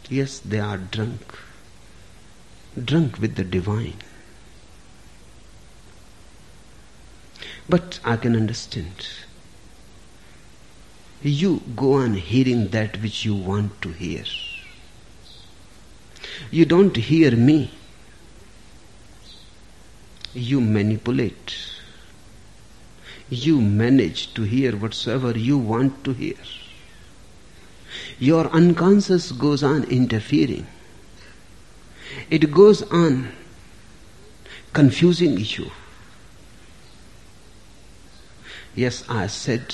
Yes, 0.09 0.39
they 0.39 0.59
are 0.59 0.77
drunk, 0.77 1.21
drunk 2.83 3.19
with 3.19 3.35
the 3.35 3.43
divine. 3.43 3.99
But 7.69 7.99
I 8.03 8.17
can 8.17 8.35
understand. 8.35 9.07
You 11.23 11.61
go 11.75 11.93
on 11.93 12.13
hearing 12.15 12.69
that 12.69 13.01
which 13.01 13.25
you 13.25 13.35
want 13.35 13.81
to 13.81 13.89
hear. 13.89 14.23
You 16.49 16.65
don't 16.65 16.95
hear 16.95 17.31
me. 17.31 17.71
You 20.33 20.61
manipulate 20.61 21.71
you 23.31 23.61
manage 23.61 24.33
to 24.33 24.43
hear 24.43 24.75
whatsoever 24.75 25.31
you 25.31 25.57
want 25.57 26.03
to 26.03 26.11
hear. 26.11 26.35
Your 28.19 28.47
unconscious 28.47 29.31
goes 29.31 29.63
on 29.63 29.85
interfering. 29.85 30.67
It 32.29 32.51
goes 32.51 32.81
on 32.91 33.31
confusing 34.73 35.37
you. 35.39 35.71
Yes, 38.75 39.05
I 39.07 39.27
said 39.27 39.73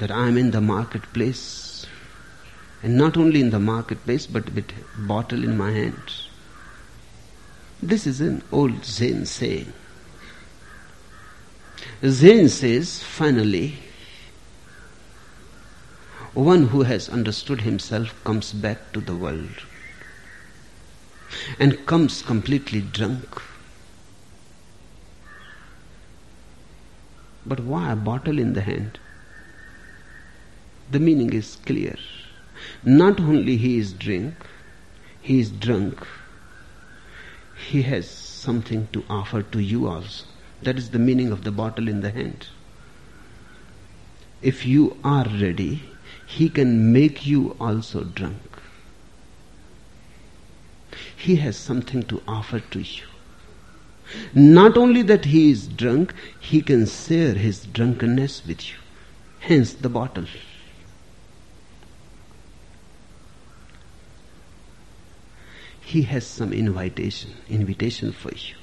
that 0.00 0.10
I 0.10 0.28
am 0.28 0.38
in 0.38 0.50
the 0.50 0.62
marketplace, 0.62 1.86
and 2.82 2.96
not 2.96 3.16
only 3.18 3.40
in 3.40 3.50
the 3.50 3.60
marketplace, 3.60 4.26
but 4.26 4.52
with 4.54 4.70
a 4.70 5.00
bottle 5.06 5.44
in 5.44 5.56
my 5.56 5.70
hand. 5.70 6.14
This 7.82 8.06
is 8.06 8.20
an 8.22 8.42
old 8.50 8.84
Zen 8.84 9.26
saying. 9.26 9.72
Zen 12.02 12.48
says, 12.48 13.02
finally, 13.02 13.76
one 16.32 16.68
who 16.68 16.82
has 16.82 17.10
understood 17.10 17.60
himself 17.60 18.14
comes 18.24 18.52
back 18.52 18.92
to 18.92 19.00
the 19.00 19.14
world 19.14 19.64
and 21.58 21.84
comes 21.84 22.22
completely 22.22 22.80
drunk. 22.80 23.42
But 27.44 27.60
why 27.60 27.92
a 27.92 27.96
bottle 27.96 28.38
in 28.38 28.54
the 28.54 28.62
hand? 28.62 28.98
The 30.90 31.00
meaning 31.00 31.32
is 31.32 31.56
clear. 31.64 31.96
Not 32.84 33.20
only 33.20 33.56
he 33.56 33.78
is 33.78 33.92
drink, 33.92 34.34
he 35.20 35.38
is 35.38 35.50
drunk, 35.50 36.06
he 37.68 37.82
has 37.82 38.10
something 38.10 38.88
to 38.92 39.04
offer 39.08 39.42
to 39.42 39.60
you 39.60 39.86
also. 39.86 40.24
That 40.62 40.78
is 40.78 40.90
the 40.90 40.98
meaning 40.98 41.30
of 41.30 41.44
the 41.44 41.52
bottle 41.52 41.88
in 41.88 42.00
the 42.00 42.10
hand. 42.10 42.48
If 44.42 44.66
you 44.66 44.96
are 45.04 45.26
ready, 45.26 45.82
he 46.26 46.48
can 46.48 46.92
make 46.92 47.26
you 47.26 47.56
also 47.60 48.04
drunk. 48.04 48.40
He 51.16 51.36
has 51.36 51.56
something 51.56 52.02
to 52.04 52.22
offer 52.26 52.60
to 52.60 52.80
you. 52.80 53.04
Not 54.34 54.76
only 54.76 55.02
that 55.02 55.26
he 55.26 55.50
is 55.50 55.68
drunk, 55.68 56.14
he 56.40 56.62
can 56.62 56.86
share 56.86 57.34
his 57.34 57.64
drunkenness 57.66 58.46
with 58.46 58.68
you. 58.68 58.76
Hence 59.40 59.72
the 59.74 59.88
bottle. 59.88 60.24
He 65.90 66.02
has 66.02 66.24
some 66.24 66.52
invitation, 66.52 67.32
invitation 67.48 68.12
for 68.12 68.30
you. 68.30 68.54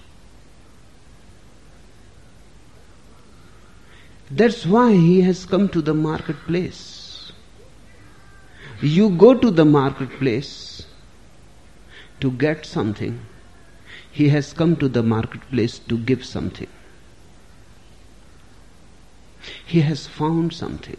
That's 4.31 4.65
why 4.65 4.93
he 4.93 5.19
has 5.23 5.45
come 5.45 5.67
to 5.69 5.81
the 5.81 5.93
marketplace. 5.93 7.33
You 8.81 9.09
go 9.09 9.33
to 9.33 9.51
the 9.51 9.65
marketplace 9.65 10.85
to 12.21 12.31
get 12.31 12.65
something. 12.65 13.19
He 14.09 14.29
has 14.29 14.53
come 14.53 14.77
to 14.77 14.87
the 14.87 15.03
marketplace 15.03 15.79
to 15.79 15.97
give 15.97 16.23
something. 16.23 16.69
He 19.65 19.81
has 19.81 20.07
found 20.07 20.53
something. 20.53 20.95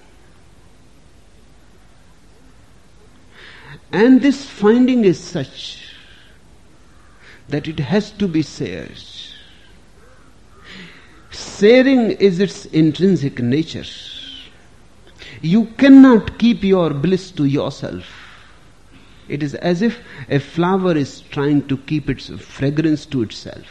And 3.91 4.21
this 4.21 4.45
finding 4.45 5.07
is 5.07 5.19
such 5.19 5.88
that 7.49 7.67
it 7.67 7.79
has 7.79 8.11
to 8.13 8.29
be 8.29 8.43
shared. 8.43 9.03
Sharing 11.31 12.13
is 12.13 12.41
its 12.41 12.67
intrinsic 12.67 13.39
nature. 13.41 13.85
You 15.41 15.67
cannot 15.79 16.39
keep 16.39 16.63
your 16.63 16.91
bliss 16.91 17.31
to 17.33 17.45
yourself. 17.45 18.05
It 19.29 19.43
is 19.43 19.55
as 19.57 19.83
if 19.83 19.99
a 20.29 20.39
flower 20.39 20.97
is 20.97 21.21
trying 21.21 21.69
to 21.69 21.77
keep 21.77 22.09
its 22.09 22.29
fragrance 22.29 23.05
to 23.07 23.23
itself. 23.23 23.67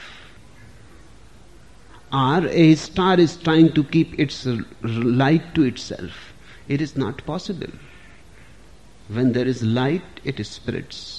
Or 2.13 2.47
a 2.47 2.75
star 2.75 3.19
is 3.19 3.35
trying 3.37 3.73
to 3.73 3.83
keep 3.83 4.17
its 4.19 4.45
light 4.81 5.55
to 5.55 5.63
itself. 5.63 6.33
It 6.67 6.79
is 6.79 6.95
not 6.95 7.25
possible. 7.25 7.71
When 9.07 9.33
there 9.33 9.47
is 9.47 9.63
light, 9.63 10.03
it 10.23 10.45
spreads. 10.45 11.16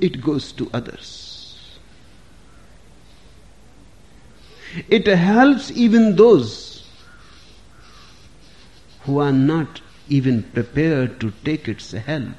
It 0.00 0.20
goes 0.20 0.52
to 0.52 0.70
others. 0.72 1.78
It 4.88 5.06
helps 5.06 5.70
even 5.70 6.16
those 6.16 6.86
who 9.02 9.18
are 9.18 9.32
not 9.32 9.80
even 10.08 10.42
prepared 10.42 11.20
to 11.20 11.32
take 11.44 11.68
its 11.68 11.92
help. 11.92 12.34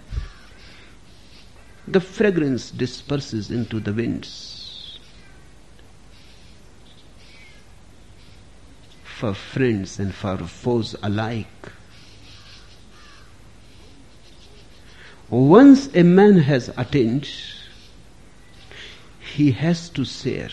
The 1.88 2.02
fragrance 2.02 2.70
disperses 2.70 3.50
into 3.50 3.80
the 3.80 3.94
winds. 3.94 5.00
For 9.04 9.34
friends 9.34 9.98
and 9.98 10.14
for 10.14 10.38
foes 10.38 10.96
alike. 11.02 11.72
Once 15.30 15.94
a 15.94 16.04
man 16.04 16.38
has 16.38 16.70
attained, 16.78 17.30
he 19.36 19.52
has 19.52 19.90
to 19.90 20.06
share. 20.06 20.50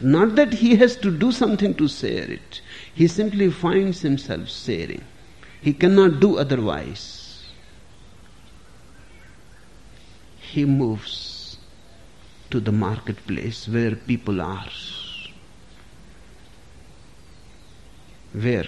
Not 0.00 0.36
that 0.36 0.52
he 0.52 0.76
has 0.76 0.96
to 0.96 1.10
do 1.10 1.32
something 1.32 1.74
to 1.74 1.88
share 1.88 2.30
it. 2.30 2.60
He 2.94 3.06
simply 3.08 3.50
finds 3.50 4.02
himself 4.02 4.50
sharing. 4.50 5.02
He 5.60 5.72
cannot 5.72 6.20
do 6.20 6.36
otherwise. 6.36 7.46
He 10.40 10.64
moves 10.64 11.56
to 12.50 12.60
the 12.60 12.72
marketplace 12.72 13.66
where 13.68 13.96
people 13.96 14.40
are. 14.40 14.68
Where 18.32 18.66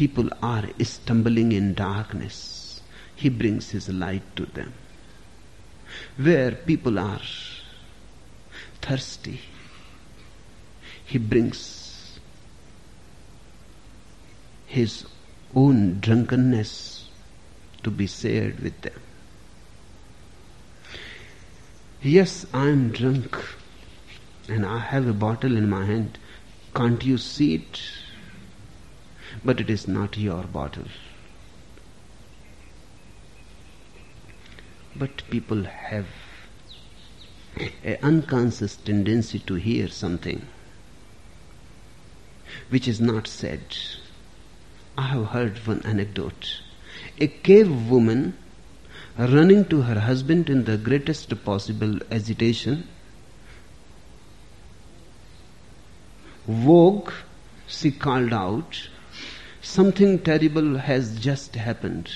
people 0.00 0.30
are 0.42 0.64
stumbling 0.82 1.52
in 1.52 1.74
darkness, 1.74 2.80
he 3.16 3.28
brings 3.28 3.68
his 3.68 3.90
light 3.90 4.22
to 4.34 4.46
them. 4.46 4.72
Where 6.16 6.52
people 6.52 6.98
are 6.98 7.20
thirsty, 8.80 9.40
he 11.04 11.18
brings 11.18 12.18
his 14.64 15.04
own 15.54 16.00
drunkenness 16.00 17.10
to 17.82 17.90
be 17.90 18.06
shared 18.06 18.60
with 18.60 18.80
them. 18.80 19.00
Yes, 22.00 22.46
I 22.54 22.68
am 22.68 22.90
drunk 22.90 23.36
and 24.48 24.64
I 24.64 24.78
have 24.78 25.06
a 25.06 25.12
bottle 25.12 25.58
in 25.58 25.68
my 25.68 25.84
hand. 25.84 26.18
Can't 26.74 27.04
you 27.04 27.18
see 27.18 27.56
it? 27.56 27.80
But 29.44 29.60
it 29.60 29.70
is 29.70 29.88
not 29.88 30.18
your 30.18 30.44
bottle. 30.44 30.86
But 34.94 35.22
people 35.30 35.64
have 35.64 36.06
an 37.84 37.96
unconscious 38.02 38.76
tendency 38.76 39.38
to 39.40 39.54
hear 39.54 39.88
something 39.88 40.46
which 42.68 42.86
is 42.86 43.00
not 43.00 43.26
said. 43.26 43.60
I 44.98 45.08
have 45.08 45.26
heard 45.28 45.66
one 45.66 45.82
anecdote. 45.84 46.60
A 47.18 47.26
cave 47.26 47.90
woman 47.90 48.36
running 49.16 49.64
to 49.66 49.82
her 49.82 50.00
husband 50.00 50.50
in 50.50 50.64
the 50.64 50.76
greatest 50.76 51.44
possible 51.44 51.98
agitation 52.10 52.86
woke, 56.46 57.12
she 57.66 57.90
called 57.90 58.32
out, 58.32 58.88
Something 59.72 60.18
terrible 60.18 60.78
has 60.78 61.16
just 61.16 61.54
happened. 61.54 62.10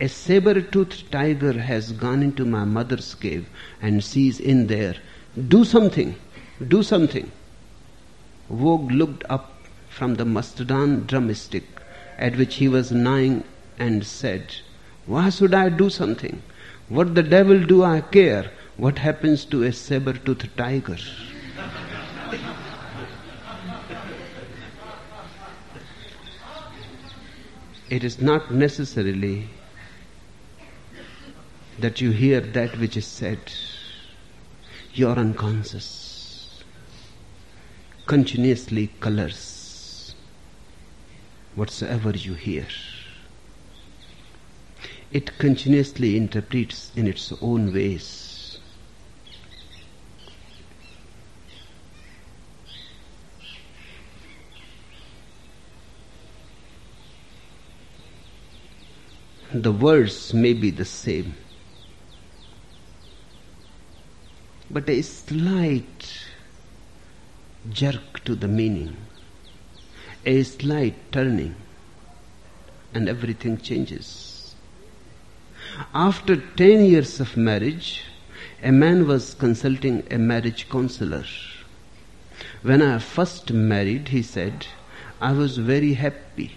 A 0.00 0.08
saber-toothed 0.08 1.10
tiger 1.10 1.54
has 1.54 1.90
gone 1.90 2.22
into 2.22 2.44
my 2.44 2.64
mother's 2.64 3.16
cave 3.16 3.48
and 3.82 4.04
she's 4.04 4.38
in 4.38 4.68
there. 4.68 4.94
Do 5.48 5.64
something. 5.64 6.14
Do 6.68 6.84
something. 6.84 7.32
Vogue 8.48 8.92
looked 8.92 9.24
up 9.28 9.56
from 9.88 10.14
the 10.14 10.24
mastodon 10.24 11.04
drumstick 11.08 11.66
at 12.16 12.36
which 12.36 12.54
he 12.62 12.68
was 12.68 12.92
gnawing 12.92 13.42
and 13.76 14.06
said, 14.06 14.54
Why 15.06 15.30
should 15.30 15.52
I 15.52 15.68
do 15.68 15.90
something? 15.90 16.42
What 16.88 17.16
the 17.16 17.24
devil 17.24 17.58
do 17.64 17.82
I 17.82 18.02
care? 18.02 18.52
What 18.76 18.98
happens 18.98 19.44
to 19.46 19.64
a 19.64 19.72
saber-toothed 19.72 20.56
tiger? 20.56 20.98
It 27.90 28.04
is 28.04 28.20
not 28.20 28.52
necessarily 28.54 29.48
that 31.80 32.00
you 32.00 32.12
hear 32.12 32.40
that 32.40 32.78
which 32.78 32.96
is 32.96 33.06
said. 33.06 33.40
You 34.94 35.08
are 35.08 35.18
unconscious. 35.18 36.62
Continuously 38.06 38.88
colors 39.00 40.14
whatsoever 41.56 42.10
you 42.10 42.34
hear. 42.34 42.66
It 45.10 45.36
continuously 45.38 46.16
interprets 46.16 46.92
in 46.94 47.08
its 47.08 47.32
own 47.42 47.72
ways. 47.72 48.29
The 59.52 59.72
words 59.72 60.32
may 60.32 60.52
be 60.52 60.70
the 60.70 60.84
same 60.84 61.34
but 64.70 64.88
a 64.88 65.02
slight 65.02 66.24
jerk 67.68 68.22
to 68.24 68.36
the 68.36 68.46
meaning, 68.46 68.96
a 70.24 70.44
slight 70.44 70.94
turning, 71.10 71.56
and 72.94 73.08
everything 73.08 73.58
changes. 73.58 74.54
After 75.92 76.36
10 76.36 76.84
years 76.84 77.18
of 77.18 77.36
marriage, 77.36 78.04
a 78.62 78.70
man 78.70 79.08
was 79.08 79.34
consulting 79.34 80.04
a 80.10 80.18
marriage 80.18 80.68
counselor. 80.68 81.24
When 82.62 82.82
I 82.82 82.98
first 83.00 83.52
married, 83.52 84.08
he 84.08 84.22
said, 84.22 84.68
I 85.20 85.32
was 85.32 85.58
very 85.58 85.94
happy. 85.94 86.52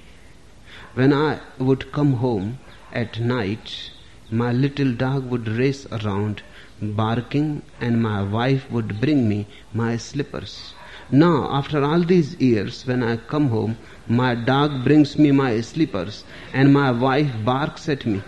When 0.94 1.12
I 1.12 1.40
would 1.58 1.92
come 1.92 2.14
home 2.14 2.60
at 2.94 3.20
night, 3.20 3.90
my 4.30 4.52
little 4.52 4.94
dog 4.94 5.30
would 5.30 5.48
race 5.48 5.86
around 5.92 6.42
barking 6.82 7.62
and 7.82 8.02
my 8.02 8.22
wife 8.22 8.70
would 8.72 9.00
bring 9.02 9.28
me 9.28 9.48
my 9.74 9.98
slippers. 9.98 10.74
Now, 11.12 11.50
after 11.52 11.84
all 11.84 12.02
these 12.02 12.36
years, 12.36 12.86
when 12.86 13.04
I 13.04 13.18
come 13.18 13.50
home, 13.50 13.78
my 14.08 14.36
dog 14.36 14.84
brings 14.84 15.18
me 15.18 15.32
my 15.32 15.62
slippers 15.62 16.24
and 16.54 16.74
my 16.74 16.92
wife 16.92 17.32
barks 17.44 17.90
at 17.90 18.06
me. 18.06 18.22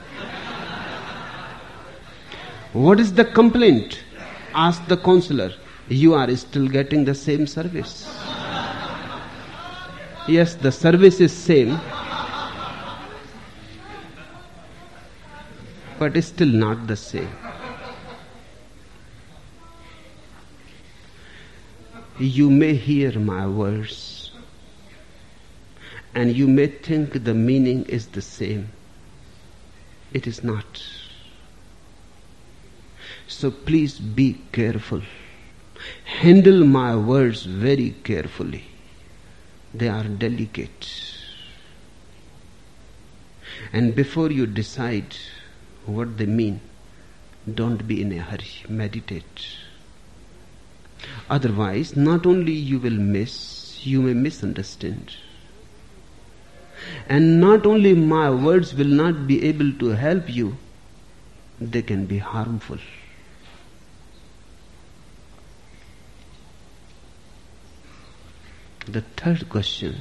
what 2.73 2.99
is 2.99 3.13
the 3.13 3.25
complaint? 3.25 3.99
asked 4.53 4.87
the 4.87 4.97
counselor. 4.97 5.51
You 5.89 6.13
are 6.15 6.35
still 6.35 6.67
getting 6.67 7.05
the 7.05 7.13
same 7.13 7.45
service. 7.45 8.07
yes, 10.27 10.55
the 10.55 10.71
service 10.71 11.19
is 11.19 11.31
same, 11.33 11.79
but 15.97 16.15
it's 16.17 16.27
still 16.27 16.47
not 16.47 16.87
the 16.87 16.95
same. 16.95 17.29
You 22.19 22.49
may 22.49 22.75
hear 22.75 23.19
my 23.19 23.45
words 23.47 24.31
and 26.13 26.35
you 26.35 26.47
may 26.47 26.67
think 26.67 27.25
the 27.25 27.33
meaning 27.33 27.83
is 27.85 28.07
the 28.07 28.21
same. 28.21 28.69
It 30.13 30.27
is 30.27 30.43
not. 30.43 30.81
So 33.27 33.51
please 33.51 33.99
be 33.99 34.41
careful. 34.53 35.01
Handle 36.05 36.65
my 36.65 36.95
words 36.95 37.43
very 37.43 37.91
carefully. 38.03 38.63
They 39.73 39.89
are 39.89 40.05
delicate. 40.05 40.87
And 43.73 43.93
before 43.93 44.31
you 44.31 44.47
decide 44.47 45.17
what 45.85 46.17
they 46.17 46.25
mean, 46.25 46.61
don't 47.53 47.87
be 47.87 48.01
in 48.01 48.11
a 48.11 48.19
hurry. 48.19 48.65
Meditate. 48.67 49.47
Otherwise, 51.29 51.95
not 51.95 52.25
only 52.25 52.53
you 52.53 52.79
will 52.79 52.99
miss, 52.99 53.85
you 53.85 54.01
may 54.01 54.13
misunderstand. 54.13 55.15
And 57.07 57.39
not 57.39 57.65
only 57.65 57.93
my 57.93 58.29
words 58.29 58.73
will 58.73 58.87
not 58.87 59.27
be 59.27 59.43
able 59.45 59.71
to 59.73 59.89
help 59.89 60.29
you, 60.29 60.57
they 61.59 61.81
can 61.81 62.05
be 62.05 62.17
harmful. 62.17 62.79
The 68.87 69.01
third 69.01 69.49
question 69.49 69.95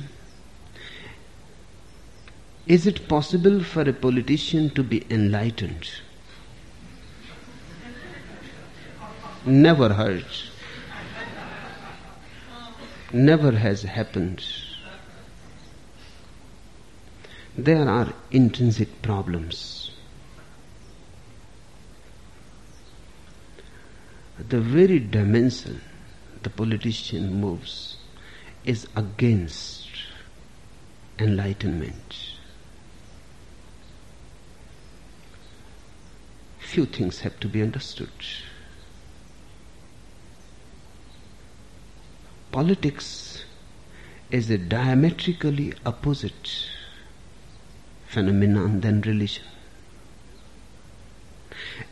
Is 2.66 2.86
it 2.86 3.08
possible 3.08 3.62
for 3.62 3.82
a 3.82 3.92
politician 3.92 4.70
to 4.70 4.82
be 4.82 5.04
enlightened? 5.10 5.90
Never 9.44 9.92
heard. 9.92 10.24
Never 13.12 13.52
has 13.52 13.82
happened. 13.82 14.42
There 17.56 17.86
are 17.86 18.14
intrinsic 18.30 19.02
problems. 19.02 19.90
The 24.38 24.60
very 24.60 24.98
dimension 24.98 25.82
the 26.42 26.50
politician 26.50 27.40
moves 27.40 27.96
is 28.64 28.86
against 28.96 29.88
enlightenment. 31.18 32.33
Few 36.74 36.86
things 36.86 37.20
have 37.20 37.38
to 37.40 37.48
be 37.48 37.62
understood. 37.62 38.10
Politics 42.50 43.44
is 44.30 44.50
a 44.50 44.58
diametrically 44.58 45.74
opposite 45.86 46.50
phenomenon 48.08 48.80
than 48.80 49.00
religion. 49.02 49.44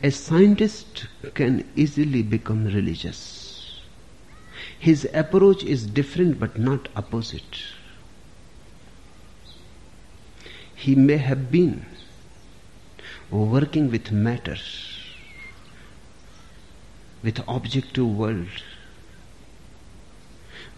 A 0.01 0.11
scientist 0.11 1.07
can 1.33 1.65
easily 1.75 2.21
become 2.21 2.65
religious 2.65 3.43
his 4.83 5.07
approach 5.13 5.63
is 5.63 5.85
different 5.85 6.37
but 6.39 6.59
not 6.59 6.89
opposite. 6.93 7.59
He 10.75 10.93
may 10.93 11.15
have 11.15 11.49
been 11.49 11.85
working 13.33 13.89
with 13.89 14.11
matter, 14.11 14.57
with 17.23 17.41
objective 17.47 18.07
world, 18.07 18.61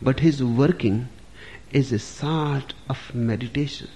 but 0.02 0.22
his 0.22 0.42
working 0.42 1.10
is 1.72 1.92
a 1.92 2.00
sort 2.00 2.74
of 2.90 3.14
meditation. 3.14 3.90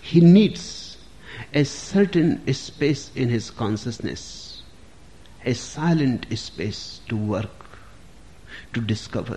He 0.00 0.20
needs 0.20 0.96
a 1.52 1.64
certain 1.64 2.52
space 2.54 3.10
in 3.14 3.28
his 3.28 3.50
consciousness, 3.50 4.62
a 5.44 5.52
silent 5.52 6.26
space 6.38 7.00
to 7.08 7.16
work 7.16 7.50
to 8.72 8.80
discover. 8.80 9.36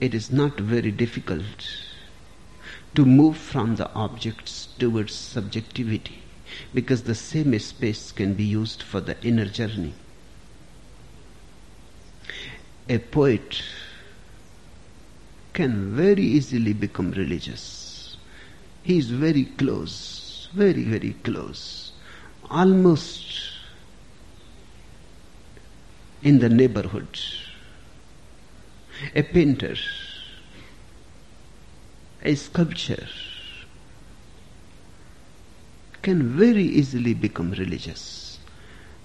It 0.00 0.14
is 0.14 0.30
not 0.32 0.58
very 0.58 0.90
difficult 0.90 1.68
to 2.94 3.04
move 3.04 3.36
from 3.36 3.76
the 3.76 3.92
objects 3.94 4.68
towards 4.78 5.14
subjectivity 5.14 6.22
because 6.72 7.02
the 7.02 7.14
same 7.14 7.58
space 7.58 8.12
can 8.12 8.34
be 8.34 8.44
used 8.44 8.82
for 8.82 9.00
the 9.00 9.20
inner 9.24 9.46
journey. 9.46 9.94
A 12.88 12.98
poet 12.98 13.62
can 15.52 15.94
very 15.96 16.22
easily 16.22 16.72
become 16.72 17.10
religious. 17.12 18.16
He 18.82 18.98
is 18.98 19.10
very 19.10 19.44
close, 19.44 20.48
very, 20.52 20.84
very 20.84 21.14
close, 21.24 21.92
almost 22.50 23.24
in 26.22 26.38
the 26.40 26.48
neighborhood. 26.48 27.18
A 29.14 29.22
painter, 29.22 29.76
a 32.24 32.34
sculpture 32.34 33.06
can 36.02 36.36
very 36.36 36.64
easily 36.64 37.14
become 37.14 37.50
religious. 37.52 38.38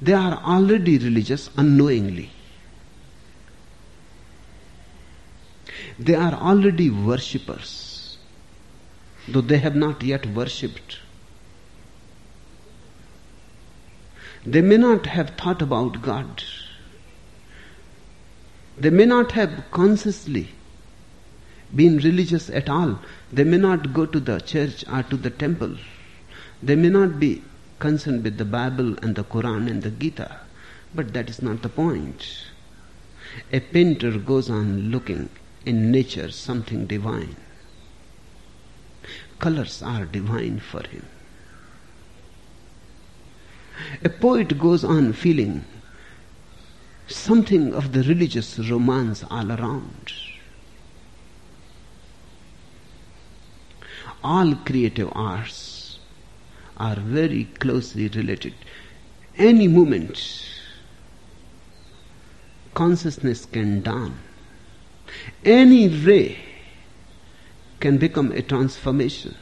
They 0.01 0.13
are 0.13 0.35
already 0.37 0.97
religious 0.97 1.49
unknowingly. 1.57 2.31
They 5.97 6.15
are 6.15 6.33
already 6.33 6.89
worshippers, 6.89 8.17
though 9.27 9.41
they 9.41 9.57
have 9.57 9.75
not 9.75 10.01
yet 10.03 10.25
worshipped. 10.27 10.99
They 14.45 14.61
may 14.61 14.77
not 14.77 15.05
have 15.05 15.31
thought 15.31 15.61
about 15.61 16.01
God 16.01 16.43
they 18.79 18.89
may 18.89 19.05
not 19.05 19.33
have 19.33 19.65
consciously 19.71 20.49
been 21.75 21.97
religious 21.97 22.49
at 22.49 22.69
all. 22.69 22.99
They 23.31 23.43
may 23.43 23.57
not 23.57 23.93
go 23.93 24.05
to 24.05 24.19
the 24.19 24.39
church 24.39 24.83
or 24.91 25.03
to 25.03 25.17
the 25.17 25.29
temple. 25.29 25.77
They 26.61 26.75
may 26.75 26.89
not 26.89 27.19
be 27.19 27.43
concerned 27.79 28.23
with 28.23 28.37
the 28.37 28.45
Bible 28.45 28.97
and 29.03 29.15
the 29.15 29.23
Quran 29.23 29.69
and 29.69 29.83
the 29.83 29.91
Gita. 29.91 30.39
But 30.93 31.13
that 31.13 31.29
is 31.29 31.41
not 31.41 31.61
the 31.61 31.69
point. 31.69 32.45
A 33.53 33.59
painter 33.59 34.17
goes 34.17 34.49
on 34.49 34.89
looking 34.89 35.29
in 35.65 35.91
nature 35.91 36.31
something 36.31 36.85
divine. 36.87 37.35
Colors 39.37 39.81
are 39.81 40.05
divine 40.05 40.59
for 40.59 40.85
him. 40.87 41.05
A 44.03 44.09
poet 44.09 44.57
goes 44.59 44.83
on 44.83 45.13
feeling 45.13 45.63
something 47.07 47.73
of 47.73 47.93
the 47.93 48.03
religious 48.03 48.59
romance 48.59 49.23
all 49.29 49.51
around. 49.51 50.11
All 54.23 54.55
creative 54.55 55.09
arts 55.13 55.99
are 56.77 56.95
very 56.95 57.45
closely 57.45 58.07
related. 58.09 58.53
Any 59.37 59.67
moment, 59.67 60.21
consciousness 62.73 63.45
can 63.45 63.81
dawn. 63.81 64.17
Any 65.45 65.87
ray 65.87 66.37
can 67.79 67.97
become 67.97 68.31
a 68.31 68.41
transformation. 68.41 69.35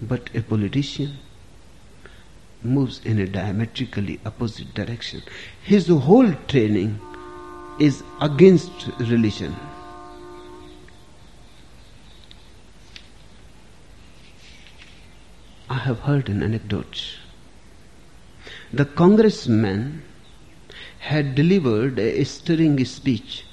But 0.00 0.30
a 0.34 0.42
politician 0.42 1.18
moves 2.62 3.00
in 3.04 3.18
a 3.18 3.26
diametrically 3.26 4.20
opposite 4.24 4.72
direction. 4.74 5.22
His 5.62 5.88
whole 5.88 6.32
training 6.46 7.00
is 7.80 8.02
against 8.20 8.70
religion. 8.98 9.54
I 15.70 15.78
have 15.80 16.00
heard 16.00 16.30
an 16.30 16.42
anecdote. 16.42 17.18
The 18.72 18.86
congressman 18.86 20.02
had 21.00 21.34
delivered 21.34 21.98
a 21.98 22.24
stirring 22.24 22.82
speech 22.86 23.44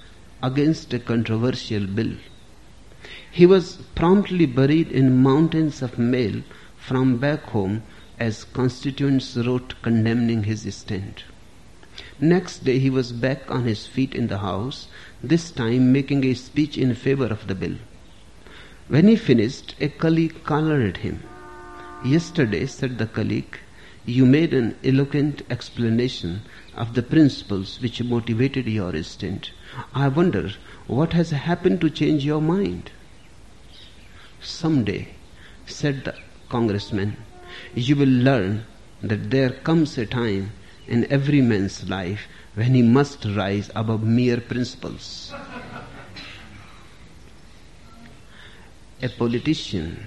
against 0.42 0.94
a 0.94 1.00
controversial 1.00 1.86
bill. 1.86 2.14
He 3.30 3.46
was 3.46 3.80
promptly 3.96 4.46
buried 4.46 4.92
in 4.92 5.22
mountains 5.22 5.82
of 5.82 6.00
mail 6.00 6.42
from 6.78 7.18
back 7.18 7.44
home 7.44 7.84
as 8.18 8.46
constituents 8.46 9.36
wrote 9.36 9.76
condemning 9.82 10.44
his 10.44 10.74
stint. 10.74 11.26
Next 12.22 12.64
day 12.64 12.80
he 12.80 12.90
was 12.90 13.12
back 13.12 13.52
on 13.52 13.66
his 13.66 13.88
feet 13.88 14.16
in 14.16 14.28
the 14.28 14.38
House, 14.38 14.88
this 15.22 15.52
time 15.52 15.92
making 15.92 16.24
a 16.26 16.34
speech 16.34 16.78
in 16.78 16.96
favor 16.96 17.28
of 17.28 17.48
the 17.48 17.56
bill. 17.56 17.76
When 18.88 19.10
he 19.10 19.18
finished, 19.18 19.76
a 19.82 19.90
colleague 19.90 20.44
collared 20.46 20.98
him. 20.98 21.24
Yesterday, 22.04 22.66
said 22.68 22.98
the 22.98 23.08
colleague, 23.08 23.58
you 24.06 24.26
made 24.26 24.54
an 24.54 24.76
eloquent 24.84 25.42
explanation 25.50 26.42
of 26.76 26.94
the 26.94 27.02
principles 27.02 27.82
which 27.82 28.04
motivated 28.04 28.68
your 28.68 29.02
stint. 29.02 29.52
I 29.94 30.10
wonder 30.10 30.52
what 30.88 31.14
has 31.14 31.32
happened 31.32 31.82
to 31.82 31.90
change 31.90 32.24
your 32.24 32.42
mind. 32.42 32.92
Someday, 34.42 35.08
said 35.66 36.04
the 36.04 36.16
congressman, 36.50 37.18
you 37.74 37.96
will 37.96 38.10
learn 38.10 38.66
that 39.02 39.32
there 39.32 39.50
comes 39.50 39.98
a 39.98 40.06
time 40.06 40.52
in 40.88 41.12
every 41.12 41.42
man's 41.42 41.90
life 41.90 42.28
when 42.54 42.76
he 42.76 42.82
must 42.84 43.26
rise 43.26 43.72
above 43.76 44.04
mere 44.04 44.40
principles. 44.40 45.34
A 49.02 49.10
politician 49.10 49.98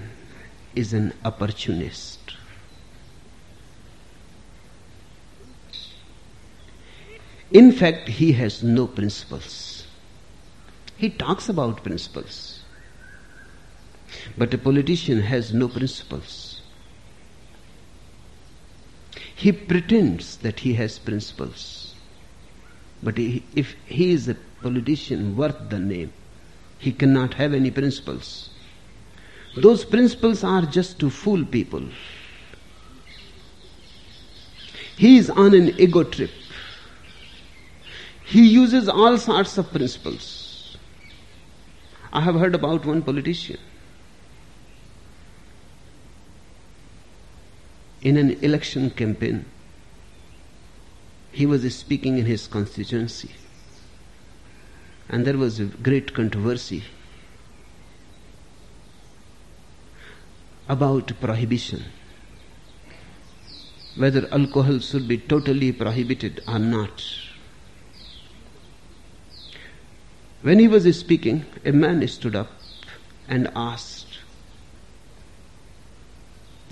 is 0.79 0.93
an 0.93 1.13
opportunist. 1.25 2.19
In 7.51 7.71
fact, 7.71 8.07
he 8.07 8.31
has 8.33 8.63
no 8.63 8.87
principles. 8.87 9.87
He 10.97 11.09
talks 11.09 11.49
about 11.49 11.83
principles. 11.83 12.61
But 14.37 14.53
a 14.53 14.57
politician 14.57 15.21
has 15.21 15.53
no 15.53 15.67
principles. 15.67 16.61
He 19.35 19.51
pretends 19.51 20.37
that 20.37 20.59
he 20.59 20.73
has 20.75 20.99
principles. 20.99 21.95
But 23.01 23.17
if 23.17 23.75
he 23.85 24.11
is 24.11 24.27
a 24.27 24.35
politician 24.61 25.35
worth 25.35 25.69
the 25.69 25.79
name, 25.79 26.13
he 26.77 26.91
cannot 26.91 27.35
have 27.35 27.53
any 27.53 27.71
principles. 27.71 28.49
Those 29.55 29.83
principles 29.83 30.43
are 30.43 30.61
just 30.61 30.99
to 30.99 31.09
fool 31.09 31.43
people. 31.45 31.83
He 34.97 35.17
is 35.17 35.29
on 35.29 35.53
an 35.53 35.79
ego 35.79 36.03
trip. 36.03 36.31
He 38.25 38.47
uses 38.47 38.87
all 38.87 39.17
sorts 39.17 39.57
of 39.57 39.71
principles. 39.71 40.77
I 42.11 42.21
have 42.21 42.35
heard 42.35 42.53
about 42.53 42.85
one 42.85 43.01
politician. 43.01 43.57
In 48.01 48.17
an 48.17 48.31
election 48.43 48.89
campaign, 48.91 49.45
he 51.31 51.45
was 51.45 51.73
speaking 51.75 52.17
in 52.17 52.25
his 52.25 52.47
constituency, 52.47 53.31
and 55.09 55.25
there 55.25 55.37
was 55.37 55.59
a 55.59 55.65
great 55.65 56.13
controversy 56.13 56.83
about 60.69 61.11
prohibition 61.19 61.83
whether 63.99 64.33
alcohol 64.33 64.79
should 64.79 65.07
be 65.07 65.17
totally 65.17 65.73
prohibited 65.73 66.41
or 66.47 66.57
not. 66.57 67.03
When 70.41 70.59
he 70.59 70.69
was 70.69 70.85
speaking, 70.97 71.45
a 71.65 71.73
man 71.73 72.07
stood 72.07 72.33
up 72.33 72.49
and 73.27 73.51
asked 73.55 74.19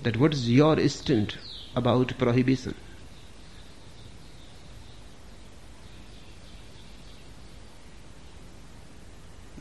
that 0.04 0.16
what 0.16 0.34
is 0.34 0.50
your 0.50 0.88
stand 0.88 1.38
about 1.76 2.18
prohibition? 2.18 2.76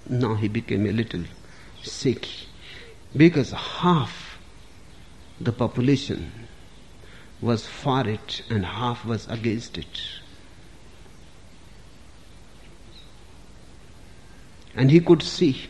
Now 0.09 0.37
he 0.37 0.47
became 0.47 0.87
a 0.87 0.93
little 0.93 1.25
sick 1.83 2.29
because 3.17 3.51
half 3.51 4.26
the 5.41 5.53
population 5.53 6.33
was 7.41 7.67
for 7.67 8.07
it 8.09 8.43
and 8.49 8.65
half 8.65 9.05
was 9.05 9.29
against 9.29 9.77
it. 9.79 10.01
And 14.75 14.91
he 14.91 15.01
could 15.01 15.23
see 15.23 15.69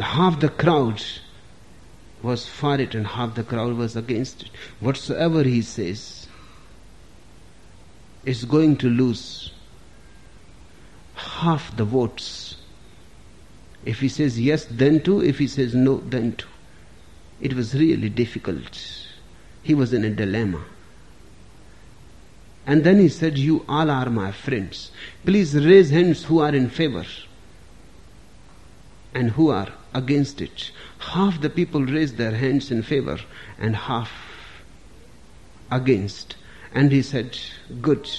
half 0.00 0.40
the 0.40 0.48
crowd 0.48 1.02
was 2.22 2.46
for 2.46 2.80
it 2.80 2.94
and 2.94 3.06
half 3.06 3.34
the 3.34 3.42
crowd 3.42 3.76
was 3.76 3.96
against 3.96 4.42
it. 4.42 4.50
Whatsoever 4.80 5.42
he 5.42 5.62
says 5.62 6.28
is 8.24 8.44
going 8.44 8.76
to 8.78 8.88
lose 8.88 9.52
half 11.14 11.76
the 11.76 11.84
votes. 11.84 12.56
If 13.84 14.00
he 14.00 14.08
says 14.08 14.38
yes, 14.38 14.66
then 14.68 15.00
too. 15.02 15.22
If 15.22 15.38
he 15.38 15.46
says 15.46 15.74
no, 15.74 15.98
then 15.98 16.32
too. 16.32 16.48
It 17.40 17.54
was 17.54 17.74
really 17.74 18.08
difficult. 18.08 19.06
He 19.62 19.74
was 19.74 19.92
in 19.92 20.04
a 20.04 20.10
dilemma. 20.10 20.64
And 22.66 22.82
then 22.82 22.98
he 22.98 23.08
said, 23.08 23.38
You 23.38 23.64
all 23.68 23.90
are 23.90 24.10
my 24.10 24.32
friends. 24.32 24.90
Please 25.24 25.54
raise 25.54 25.90
hands 25.90 26.24
who 26.24 26.40
are 26.40 26.54
in 26.54 26.68
favor 26.68 27.04
and 29.14 29.30
who 29.30 29.50
are 29.50 29.68
against 29.94 30.40
it. 30.40 30.72
Half 30.98 31.40
the 31.40 31.50
people 31.50 31.84
raised 31.84 32.16
their 32.16 32.32
hands 32.32 32.70
in 32.70 32.82
favor 32.82 33.18
and 33.58 33.76
half 33.76 34.10
against. 35.70 36.36
And 36.74 36.90
he 36.90 37.02
said, 37.02 37.38
Good. 37.80 38.10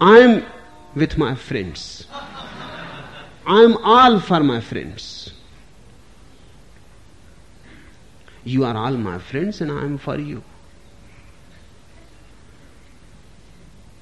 I'm 0.00 0.44
with 0.94 1.16
my 1.16 1.34
friends. 1.34 2.06
I'm 3.46 3.76
all 3.78 4.20
for 4.20 4.40
my 4.40 4.60
friends. 4.60 5.32
You 8.44 8.64
are 8.64 8.76
all 8.76 8.96
my 8.96 9.18
friends 9.18 9.60
and 9.60 9.70
I 9.70 9.82
am 9.82 9.98
for 9.98 10.18
you. 10.18 10.42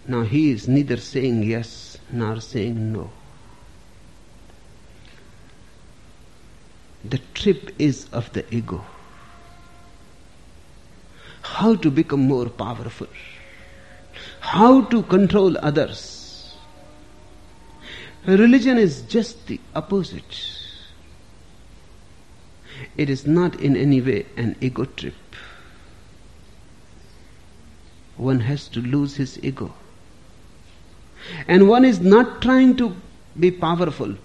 Now 0.07 0.23
he 0.23 0.51
is 0.51 0.69
neither 0.69 0.97
saying 0.97 1.43
yes 1.43 1.99
nor 2.11 2.41
saying 2.41 2.93
no. 2.93 3.11
The 7.05 7.21
trip 7.35 7.75
is 7.79 8.09
of 8.13 8.33
the 8.33 8.45
ego. 8.55 8.85
How 11.43 11.75
to 11.77 11.91
become 11.91 12.21
more 12.21 12.49
powerful. 12.49 13.09
How 14.41 14.83
to 14.83 15.03
control 15.03 15.57
others. 15.59 16.57
Religion 18.27 18.79
is 18.79 19.03
just 19.03 19.47
the 19.47 19.61
opposite. 19.75 20.58
It 22.99 23.09
is 23.09 23.27
not 23.27 23.61
in 23.61 23.77
any 23.77 24.01
way 24.01 24.27
an 24.37 24.57
ego 24.61 24.85
trip. 24.85 25.15
One 28.17 28.41
has 28.41 28.67
to 28.69 28.81
lose 28.81 29.15
his 29.17 29.39
ego. 29.43 29.73
And 31.47 31.69
one 31.69 31.85
is 31.85 32.01
not 32.01 32.43
trying 32.43 32.77
to 32.79 32.97
be 33.39 33.53
powerful. 33.53 34.17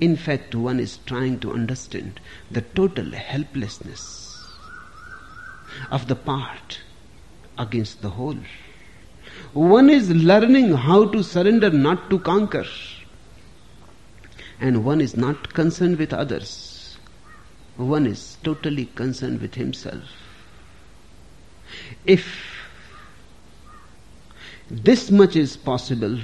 In 0.00 0.16
fact, 0.16 0.54
one 0.54 0.80
is 0.80 0.98
trying 1.04 1.40
to 1.40 1.52
understand 1.52 2.20
the 2.50 2.62
total 2.62 3.10
helplessness 3.10 4.46
of 5.90 6.08
the 6.08 6.16
part 6.16 6.80
against 7.58 8.00
the 8.00 8.10
whole. 8.10 8.38
One 9.52 9.90
is 9.90 10.10
learning 10.10 10.72
how 10.72 11.04
to 11.08 11.22
surrender, 11.22 11.68
not 11.68 12.08
to 12.08 12.18
conquer. 12.18 12.64
And 14.58 14.86
one 14.86 15.02
is 15.02 15.16
not 15.16 15.52
concerned 15.52 15.98
with 15.98 16.14
others. 16.14 16.71
One 17.76 18.06
is 18.06 18.36
totally 18.42 18.86
concerned 18.86 19.40
with 19.40 19.54
himself. 19.54 20.04
If 22.04 22.26
this 24.70 25.10
much 25.10 25.36
is 25.36 25.56
possible, 25.56 26.18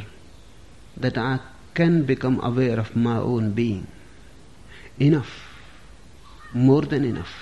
that 0.96 1.16
I 1.16 1.40
can 1.74 2.04
become 2.04 2.40
aware 2.42 2.78
of 2.78 2.94
my 2.96 3.16
own 3.16 3.52
being. 3.52 3.86
Enough. 4.98 5.32
More 6.52 6.82
than 6.82 7.04
enough. 7.04 7.34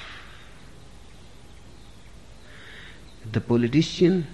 The 3.32 3.40
politician 3.40 4.26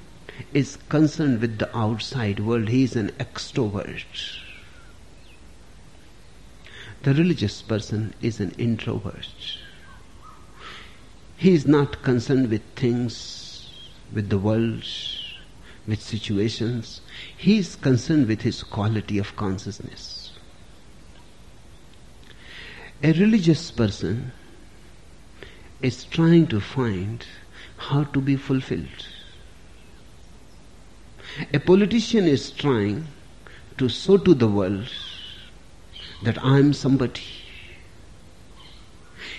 is 0.53 0.77
concerned 0.89 1.41
with 1.41 1.59
the 1.59 1.75
outside 1.77 2.41
world. 2.41 2.69
He 2.69 2.83
is 2.83 2.97
an 2.97 3.11
extrovert. 3.21 4.05
The 7.03 7.15
religious 7.15 7.63
person 7.63 8.15
is 8.21 8.39
an 8.39 8.53
introvert. 8.59 9.59
He 11.43 11.55
is 11.55 11.67
not 11.67 12.05
concerned 12.05 12.51
with 12.51 12.63
things, 12.77 13.69
with 14.15 14.31
the 14.31 14.39
world, 14.39 14.85
with 15.89 16.01
situations. 16.01 17.01
He 17.37 17.59
is 17.59 17.75
concerned 17.75 18.29
with 18.29 18.43
his 18.43 18.63
quality 18.63 19.19
of 19.19 19.35
consciousness. 19.35 20.31
A 23.03 23.13
religious 23.15 23.73
person 23.73 24.31
is 25.81 26.05
trying 26.05 26.47
to 26.47 26.61
find 26.61 27.27
how 27.77 28.05
to 28.05 28.21
be 28.21 28.37
fulfilled. 28.37 29.09
A 31.53 31.59
politician 31.59 32.29
is 32.29 32.53
trying 32.53 33.09
to 33.79 33.89
show 33.89 34.17
to 34.17 34.33
the 34.33 34.47
world 34.47 34.89
that 36.23 36.39
I 36.45 36.61
am 36.61 36.73
somebody. 36.73 37.27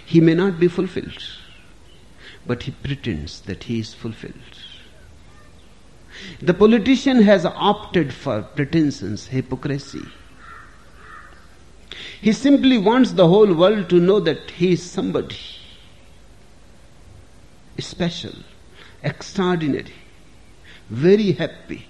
He 0.05 0.19
may 0.19 0.33
not 0.33 0.59
be 0.59 0.67
fulfilled, 0.67 1.23
but 2.45 2.63
he 2.63 2.71
pretends 2.71 3.41
that 3.41 3.63
he 3.63 3.79
is 3.79 3.93
fulfilled. 3.93 4.33
The 6.41 6.53
politician 6.53 7.21
has 7.23 7.45
opted 7.45 8.13
for 8.13 8.41
pretensions, 8.41 9.27
hypocrisy. 9.27 10.11
He 12.21 12.31
simply 12.33 12.77
wants 12.77 13.11
the 13.11 13.27
whole 13.27 13.53
world 13.53 13.89
to 13.89 13.99
know 13.99 14.19
that 14.19 14.51
he 14.51 14.73
is 14.73 14.83
somebody 14.83 15.37
special, 17.79 18.33
extraordinary, 19.01 19.93
very 20.89 21.31
happy. 21.33 21.85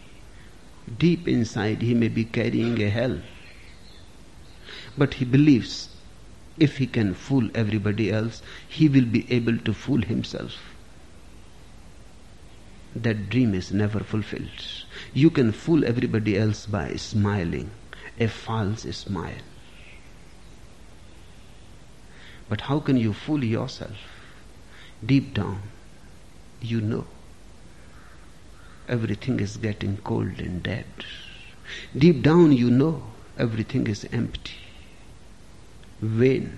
Deep 0.97 1.27
inside, 1.27 1.81
he 1.81 1.93
may 1.93 2.07
be 2.07 2.25
carrying 2.25 2.81
a 2.81 2.89
hell. 2.89 3.19
But 4.97 5.15
he 5.15 5.25
believes 5.25 5.89
if 6.57 6.77
he 6.77 6.87
can 6.87 7.13
fool 7.13 7.49
everybody 7.55 8.11
else, 8.11 8.41
he 8.67 8.87
will 8.87 9.05
be 9.05 9.31
able 9.31 9.57
to 9.57 9.73
fool 9.73 10.01
himself 10.01 10.57
that 12.95 13.29
dream 13.29 13.53
is 13.53 13.71
never 13.71 13.99
fulfilled. 13.99 14.65
You 15.13 15.29
can 15.29 15.51
fool 15.51 15.85
everybody 15.85 16.37
else 16.37 16.65
by 16.65 16.95
smiling, 16.95 17.71
a 18.19 18.27
false 18.27 18.83
smile. 18.95 19.41
But 22.49 22.61
how 22.61 22.79
can 22.79 22.97
you 22.97 23.13
fool 23.13 23.43
yourself? 23.43 23.97
Deep 25.03 25.33
down, 25.33 25.61
you 26.61 26.81
know 26.81 27.07
everything 28.87 29.39
is 29.39 29.57
getting 29.57 29.97
cold 29.97 30.39
and 30.39 30.61
dead. 30.61 30.85
Deep 31.97 32.21
down, 32.21 32.51
you 32.51 32.69
know 32.69 33.03
everything 33.37 33.87
is 33.87 34.05
empty, 34.11 34.53
vain. 36.03 36.57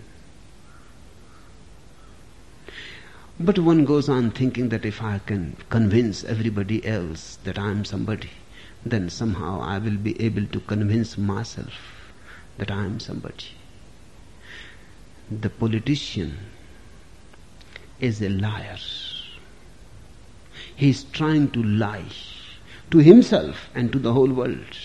But 3.39 3.59
one 3.59 3.85
goes 3.85 4.09
on 4.09 4.31
thinking 4.31 4.69
that 4.69 4.85
if 4.85 5.01
I 5.01 5.19
can 5.19 5.57
convince 5.69 6.23
everybody 6.23 6.85
else 6.85 7.37
that 7.43 7.59
I 7.59 7.69
am 7.69 7.85
somebody, 7.85 8.31
then 8.85 9.09
somehow 9.09 9.61
I 9.61 9.77
will 9.77 9.97
be 9.97 10.19
able 10.21 10.45
to 10.45 10.59
convince 10.61 11.17
myself 11.17 11.73
that 12.57 12.71
I 12.71 12.85
am 12.85 12.99
somebody. 12.99 13.49
The 15.29 15.49
politician 15.49 16.37
is 17.99 18.21
a 18.21 18.29
liar. 18.29 18.77
He 20.75 20.89
is 20.89 21.03
trying 21.03 21.51
to 21.51 21.63
lie 21.63 22.05
to 22.91 22.97
himself 22.99 23.69
and 23.75 23.91
to 23.91 23.99
the 23.99 24.13
whole 24.13 24.31
world. 24.31 24.77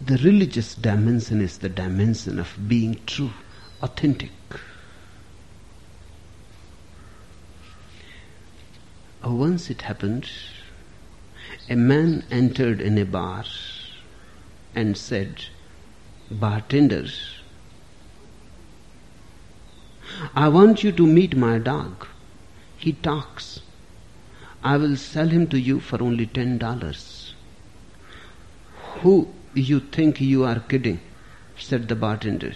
The 0.00 0.16
religious 0.18 0.76
dimension 0.76 1.40
is 1.40 1.58
the 1.58 1.68
dimension 1.68 2.38
of 2.38 2.56
being 2.68 3.00
true 3.04 3.32
authentic. 3.82 4.30
Uh, 9.24 9.32
once 9.32 9.70
it 9.70 9.82
happened, 9.82 10.30
a 11.68 11.74
man 11.74 12.24
entered 12.30 12.80
in 12.80 12.96
a 12.96 13.04
bar 13.04 13.44
and 14.72 14.96
said, 14.96 15.46
Bartender, 16.30 17.06
I 20.34 20.48
want 20.48 20.84
you 20.84 20.92
to 20.92 21.06
meet 21.06 21.36
my 21.36 21.58
dog. 21.58 22.06
He 22.76 22.92
talks. 22.92 23.60
I 24.62 24.76
will 24.76 24.96
sell 24.96 25.28
him 25.28 25.48
to 25.48 25.58
you 25.58 25.80
for 25.80 26.00
only 26.00 26.26
ten 26.26 26.58
dollars. 26.58 27.34
Who 29.00 29.28
you 29.54 29.80
think 29.80 30.20
you 30.20 30.44
are 30.44 30.60
kidding? 30.60 31.00
said 31.56 31.88
the 31.88 31.94
bartender. 31.94 32.52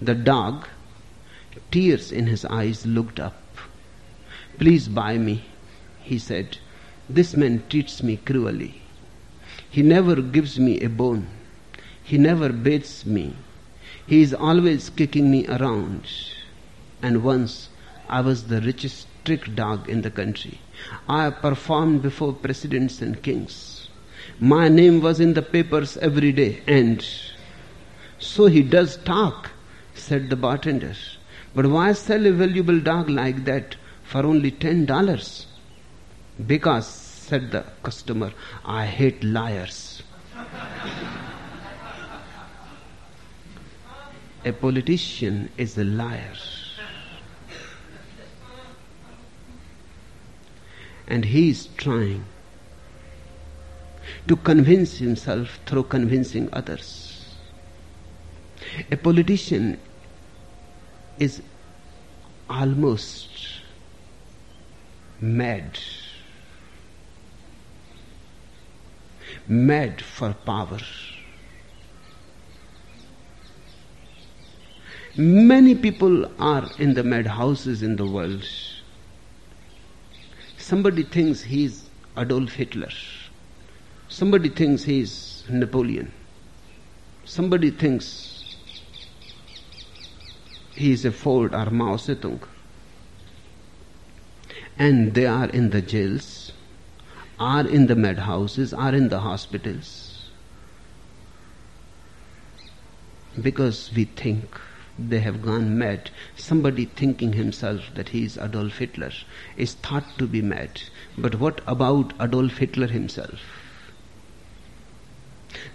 The 0.00 0.14
dog, 0.14 0.66
tears 1.70 2.10
in 2.10 2.26
his 2.26 2.44
eyes, 2.44 2.86
looked 2.86 3.20
up. 3.20 3.36
Please 4.58 4.88
buy 4.88 5.18
me, 5.18 5.44
he 6.00 6.18
said. 6.18 6.58
This 7.08 7.36
man 7.36 7.62
treats 7.68 8.02
me 8.02 8.16
cruelly. 8.16 8.82
He 9.70 9.82
never 9.82 10.20
gives 10.22 10.58
me 10.58 10.80
a 10.80 10.88
bone. 10.88 11.26
He 12.02 12.18
never 12.18 12.50
bathes 12.50 13.06
me. 13.06 13.34
He 14.06 14.22
is 14.22 14.34
always 14.34 14.90
kicking 14.90 15.30
me 15.30 15.46
around. 15.46 16.04
And 17.00 17.22
once 17.22 17.68
I 18.08 18.20
was 18.20 18.44
the 18.48 18.60
richest 18.60 19.06
trick 19.24 19.54
dog 19.54 19.88
in 19.88 20.02
the 20.02 20.10
country. 20.10 20.60
I 21.08 21.30
performed 21.30 22.02
before 22.02 22.32
presidents 22.32 23.00
and 23.00 23.22
kings. 23.22 23.71
My 24.42 24.68
name 24.68 25.00
was 25.02 25.20
in 25.20 25.34
the 25.34 25.40
papers 25.40 25.96
every 25.98 26.32
day, 26.32 26.62
and 26.66 27.06
so 28.18 28.46
he 28.46 28.60
does 28.64 28.96
talk 28.96 29.50
said 29.94 30.30
the 30.30 30.34
bartender. 30.34 30.96
But 31.54 31.66
why 31.66 31.92
sell 31.92 32.26
a 32.26 32.32
valuable 32.32 32.80
dog 32.80 33.08
like 33.08 33.44
that 33.44 33.76
for 34.02 34.26
only 34.26 34.50
ten 34.50 34.84
dollars? 34.84 35.46
Because, 36.44 36.88
said 36.88 37.52
the 37.52 37.64
customer, 37.84 38.32
I 38.64 38.84
hate 38.86 39.22
liars. 39.22 40.02
a 44.44 44.52
politician 44.52 45.50
is 45.56 45.78
a 45.78 45.84
liar. 45.84 46.34
And 51.06 51.26
he 51.26 51.50
is 51.50 51.68
trying 51.76 52.24
to 54.28 54.36
convince 54.36 54.98
himself 54.98 55.58
through 55.66 55.84
convincing 55.84 56.48
others. 56.52 57.36
A 58.90 58.96
politician 58.96 59.78
is 61.18 61.42
almost 62.48 63.28
mad. 65.20 65.78
Mad 69.48 70.00
for 70.00 70.32
power. 70.32 70.78
Many 75.16 75.74
people 75.74 76.30
are 76.40 76.70
in 76.78 76.94
the 76.94 77.02
madhouses 77.02 77.82
in 77.82 77.96
the 77.96 78.06
world. 78.06 78.48
Somebody 80.56 81.02
thinks 81.02 81.42
he 81.42 81.64
is 81.64 81.90
Adolf 82.16 82.52
Hitler. 82.52 82.88
Somebody 84.12 84.50
thinks 84.50 84.82
he 84.82 85.00
is 85.00 85.42
Napoleon. 85.48 86.12
Somebody 87.24 87.70
thinks 87.70 88.44
he 90.74 90.92
is 90.92 91.06
a 91.06 91.10
Ford 91.10 91.54
or 91.54 91.70
Mao 91.70 91.96
Zedong. 91.96 92.42
And 94.78 95.14
they 95.14 95.24
are 95.24 95.48
in 95.48 95.70
the 95.70 95.80
jails, 95.80 96.52
are 97.40 97.66
in 97.66 97.86
the 97.86 97.96
madhouses, 97.96 98.74
are 98.74 98.94
in 98.94 99.08
the 99.08 99.20
hospitals. 99.20 100.28
Because 103.40 103.90
we 103.96 104.04
think 104.04 104.60
they 104.98 105.20
have 105.20 105.40
gone 105.40 105.78
mad. 105.78 106.10
Somebody 106.36 106.84
thinking 106.84 107.32
himself 107.32 107.80
that 107.94 108.10
he 108.10 108.24
is 108.24 108.36
Adolf 108.36 108.76
Hitler 108.76 109.12
is 109.56 109.72
thought 109.72 110.18
to 110.18 110.26
be 110.26 110.42
mad. 110.42 110.82
But 111.16 111.36
what 111.36 111.62
about 111.66 112.12
Adolf 112.20 112.58
Hitler 112.58 112.88
himself? 112.88 113.40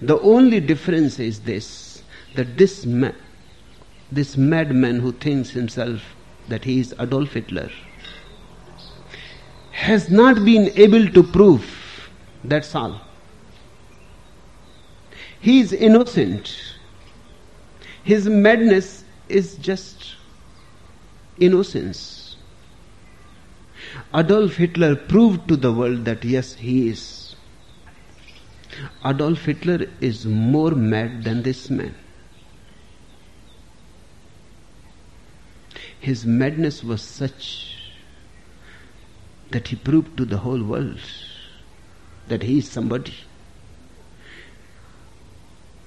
The 0.02 0.20
only 0.20 0.60
difference 0.60 1.20
is 1.20 1.42
this 1.42 2.04
that 2.36 2.58
this 2.58 2.86
man, 2.86 3.16
this 4.12 4.38
madman 4.38 5.00
who 5.00 5.12
thinks 5.12 5.50
himself 5.50 6.02
that 6.48 6.64
he 6.64 6.80
is 6.80 6.94
Adolf 7.00 7.34
Hitler 7.34 7.72
has 9.72 10.10
not 10.10 10.44
been 10.46 10.72
able 10.76 11.08
to 11.08 11.24
prove 11.24 11.66
that's 12.44 12.74
all. 12.76 13.02
He 15.40 15.60
is 15.60 15.74
innocent. 15.74 16.56
His 18.04 18.28
madness 18.28 19.04
is 19.30 19.56
just 19.56 20.16
innocence. 21.40 22.38
Adolf 24.14 24.56
Hitler 24.56 24.96
proved 24.96 25.48
to 25.48 25.56
the 25.56 25.72
world 25.72 26.06
that 26.06 26.24
yes, 26.24 26.54
he 26.54 26.90
is. 26.90 27.17
Adolf 29.06 29.46
Hitler 29.46 29.88
is 30.02 30.26
more 30.26 30.72
mad 30.72 31.24
than 31.24 31.44
this 31.44 31.70
man. 31.70 31.96
His 36.00 36.26
madness 36.26 36.84
was 36.84 37.02
such 37.02 37.74
that 39.52 39.68
he 39.68 39.76
proved 39.76 40.18
to 40.18 40.26
the 40.26 40.38
whole 40.38 40.62
world 40.64 41.00
that 42.28 42.44
he 42.44 42.60
is 42.60 42.70
somebody. 42.70 43.14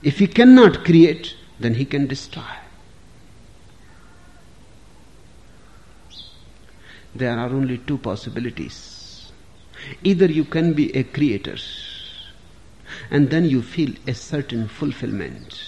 If 0.03 0.19
he 0.19 0.27
cannot 0.27 0.85
create, 0.85 1.37
then 1.59 1.75
he 1.75 1.85
can 1.85 2.07
destroy. 2.07 2.43
There 7.15 7.39
are 7.39 7.49
only 7.49 7.79
two 7.79 7.99
possibilities. 7.99 9.31
Either 10.03 10.27
you 10.27 10.45
can 10.45 10.73
be 10.73 10.95
a 10.97 11.03
creator, 11.03 11.57
and 13.11 13.31
then 13.31 13.45
you 13.45 13.63
feel 13.63 13.93
a 14.07 14.15
certain 14.15 14.69
fulfillment 14.69 15.61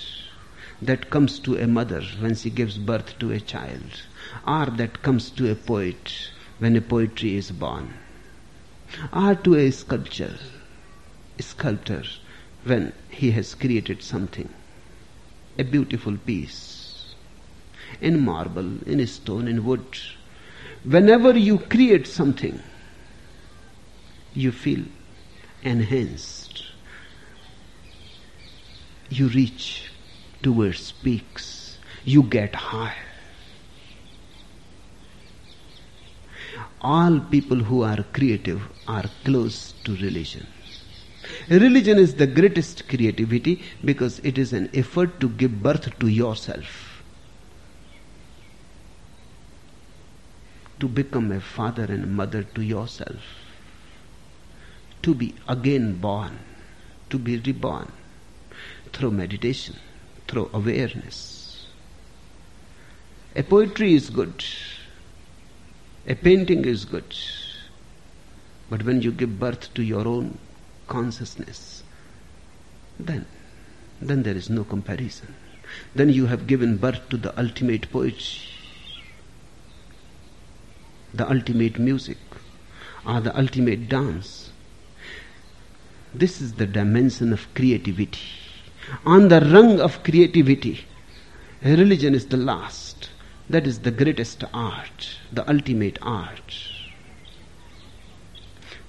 that 0.80 1.11
comes 1.11 1.38
to 1.38 1.57
a 1.57 1.66
mother 1.66 2.03
when 2.20 2.34
she 2.34 2.51
gives 2.51 2.78
birth 2.78 3.18
to 3.18 3.30
a 3.30 3.40
child 3.40 4.03
or 4.47 4.66
that 4.66 5.03
comes 5.03 5.30
to 5.30 5.51
a 5.51 5.55
poet 5.55 6.30
when 6.59 6.76
a 6.76 6.80
poetry 6.80 7.36
is 7.36 7.51
born, 7.51 7.93
or 9.12 9.34
to 9.34 9.57
a 9.57 9.70
sculptor, 9.70 10.38
sculptor 11.40 12.05
when 12.64 12.93
he 13.11 13.32
has 13.32 13.55
created 13.55 14.03
something, 14.03 14.49
a 15.59 15.64
beautiful 15.64 16.16
piece, 16.16 17.14
in 18.01 18.20
marble, 18.20 18.82
in 18.86 19.05
stone, 19.07 19.49
in 19.49 19.64
wood. 19.64 19.99
Whenever 20.84 21.36
you 21.36 21.59
create 21.59 22.07
something, 22.07 22.61
you 24.34 24.53
feel 24.53 24.84
enhanced. 25.62 26.41
You 29.21 29.29
reach 29.29 29.91
towards 30.43 30.93
peaks. 30.93 31.79
You 32.05 32.23
get 32.23 32.55
high. 32.55 32.97
all 36.83 37.21
people 37.21 37.59
who 37.59 37.83
are 37.83 38.03
creative 38.13 38.63
are 38.89 39.05
close 39.25 39.73
to 39.85 39.95
religion. 39.97 40.47
Religion 41.49 41.99
is 41.99 42.17
the 42.17 42.27
greatest 42.27 42.89
creativity 42.89 43.63
because 43.85 44.19
it 44.21 44.37
is 44.37 44.53
an 44.53 44.69
effort 44.75 45.21
to 45.21 45.29
give 45.29 45.63
birth 45.63 45.97
to 46.01 46.09
yourself. 46.09 47.03
To 50.81 50.89
become 50.89 51.31
a 51.31 51.41
father 51.41 51.85
and 51.85 52.17
mother 52.17 52.43
to 52.43 52.63
yourself. 52.63 53.23
To 55.03 55.15
be 55.15 55.35
again 55.49 55.99
born. 56.01 56.39
To 57.11 57.19
be 57.19 57.39
reborn. 57.39 57.93
Through 58.93 59.12
meditation. 59.12 59.76
Through 60.28 60.51
awareness. 60.53 61.66
A 63.34 63.43
poetry 63.43 63.95
is 63.95 64.11
good. 64.11 64.45
A 66.07 66.14
painting 66.14 66.64
is 66.64 66.84
good. 66.84 67.14
But 68.68 68.84
when 68.84 69.03
you 69.03 69.12
give 69.12 69.38
birth 69.38 69.72
to 69.74 69.82
your 69.82 70.07
own 70.07 70.38
consciousness, 70.88 71.82
then, 72.99 73.26
then 74.01 74.22
there 74.22 74.36
is 74.36 74.51
no 74.51 74.64
comparison. 74.64 75.34
Then 75.95 76.11
you 76.11 76.26
have 76.26 76.47
given 76.47 76.76
birth 76.76 77.09
to 77.11 77.16
the 77.16 77.38
ultimate 77.38 77.90
poetry, 77.90 78.43
the 81.14 81.28
ultimate 81.28 81.78
music, 81.78 82.18
or 83.07 83.20
the 83.20 83.36
ultimate 83.38 83.88
dance. 83.88 84.51
This 86.14 86.40
is 86.43 86.55
the 86.55 86.66
dimension 86.66 87.32
of 87.32 87.47
creativity. 87.55 88.20
On 89.05 89.28
the 89.28 89.41
rung 89.41 89.80
of 89.80 90.03
creativity, 90.03 90.87
religion 91.62 92.14
is 92.14 92.26
the 92.26 92.37
last. 92.37 93.11
That 93.51 93.66
is 93.66 93.80
the 93.80 93.91
greatest 93.91 94.45
art, 94.55 95.18
the 95.33 95.49
ultimate 95.49 95.99
art. 96.01 96.55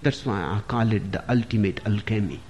That's 0.02 0.26
why 0.26 0.41
I 0.41 0.62
call 0.68 0.91
it 0.91 1.12
the 1.12 1.30
ultimate 1.32 1.80
alchemy. 1.86 2.41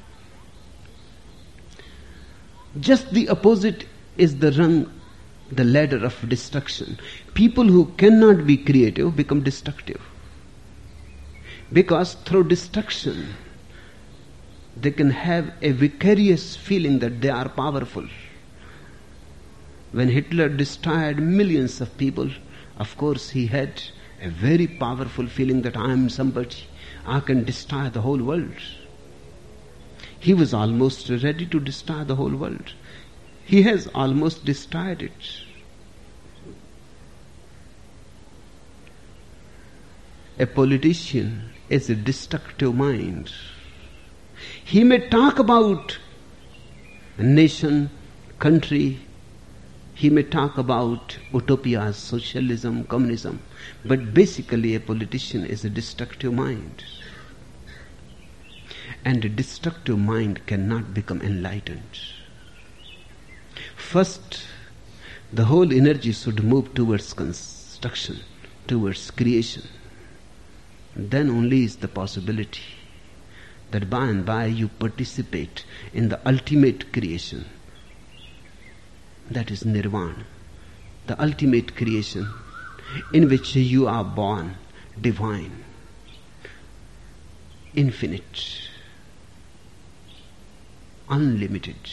Just 2.80 3.12
the 3.12 3.30
opposite 3.30 3.86
is 4.18 4.40
the 4.40 4.52
rung, 4.54 4.92
the 5.52 5.64
ladder 5.64 6.04
of 6.04 6.28
destruction. 6.28 7.00
People 7.34 7.66
who 7.66 7.86
cannot 7.98 8.48
be 8.48 8.58
creative 8.58 9.16
become 9.16 9.44
destructive. 9.44 10.02
Because 11.72 12.16
through 12.26 12.46
destruction, 12.46 13.36
they 14.76 14.92
can 14.92 15.12
have 15.12 15.54
a 15.62 15.72
vicarious 15.72 16.56
feeling 16.56 17.00
that 17.00 17.22
they 17.22 17.30
are 17.30 17.50
powerful. 17.50 18.08
When 19.92 20.10
Hitler 20.10 20.50
destroyed 20.50 21.20
millions 21.20 21.80
of 21.80 21.96
people, 21.98 22.30
of 22.78 22.98
course 22.98 23.30
he 23.30 23.48
had 23.48 23.84
a 24.22 24.30
very 24.30 24.68
powerful 24.68 25.28
feeling 25.28 25.62
that 25.62 25.78
I 25.78 25.92
am 25.92 26.10
somebody. 26.10 26.66
I 27.06 27.20
can 27.20 27.44
destroy 27.44 27.90
the 27.90 28.02
whole 28.02 28.24
world. 28.24 28.56
He 30.20 30.34
was 30.34 30.54
almost 30.54 31.10
ready 31.10 31.46
to 31.46 31.60
destroy 31.60 32.04
the 32.04 32.16
whole 32.16 32.36
world. 32.36 32.74
He 33.46 33.64
has 33.64 33.88
almost 33.94 34.46
destroyed 34.46 35.02
it. 35.02 35.12
A 40.40 40.48
politician 40.48 41.50
is 41.70 41.90
a 41.90 41.96
destructive 41.96 42.74
mind. 42.74 43.32
He 44.66 44.84
may 44.84 45.00
talk 45.10 45.40
about 45.40 45.98
nation, 47.18 47.90
country, 48.40 49.00
he 49.94 50.10
may 50.10 50.24
talk 50.24 50.58
about 50.58 51.18
utopias, 51.32 51.98
socialism, 51.98 52.86
communism, 52.86 53.42
but 53.86 54.14
basically 54.14 54.74
a 54.74 54.80
politician 54.80 55.46
is 55.46 55.64
a 55.64 55.70
destructive 55.70 56.34
mind. 56.34 56.84
And 59.06 59.24
a 59.24 59.30
destructive 59.30 60.00
mind 60.00 60.46
cannot 60.48 60.94
become 60.94 61.22
enlightened. 61.22 62.00
First, 63.76 64.46
the 65.32 65.46
whole 65.46 65.72
energy 65.74 66.14
should 66.14 66.44
move 66.44 66.74
towards 66.74 67.14
construction, 67.14 68.22
towards 68.66 69.12
creation. 69.12 69.68
Then 70.96 71.30
only 71.30 71.64
is 71.64 71.78
the 71.78 71.88
possibility 71.88 72.64
that 73.74 73.90
by 73.90 74.06
and 74.06 74.24
by 74.24 74.46
you 74.46 74.68
participate 74.68 75.66
in 75.94 76.10
the 76.10 76.20
ultimate 76.28 76.94
creation 76.94 77.44
that 79.32 79.50
is 79.50 79.66
nirvana, 79.66 80.26
the 81.08 81.20
ultimate 81.22 81.76
creation 81.76 82.28
in 83.12 83.28
which 83.28 83.56
you 83.56 83.88
are 83.88 84.04
born 84.04 84.56
divine, 85.02 85.64
infinite, 87.74 88.70
unlimited. 91.10 91.90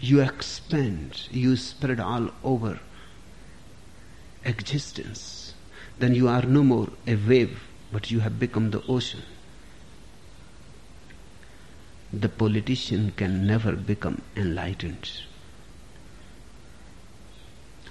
You 0.00 0.20
expand, 0.20 1.28
you 1.30 1.56
spread 1.56 1.98
all 1.98 2.30
over 2.44 2.78
existence. 4.44 5.54
Then 5.98 6.14
you 6.14 6.28
are 6.28 6.42
no 6.42 6.62
more 6.62 6.88
a 7.06 7.16
wave, 7.16 7.64
but 7.92 8.12
you 8.12 8.20
have 8.20 8.38
become 8.38 8.70
the 8.70 8.82
ocean. 8.86 9.22
The 12.12 12.28
politician 12.28 13.12
can 13.16 13.46
never 13.46 13.72
become 13.72 14.20
enlightened. 14.36 15.10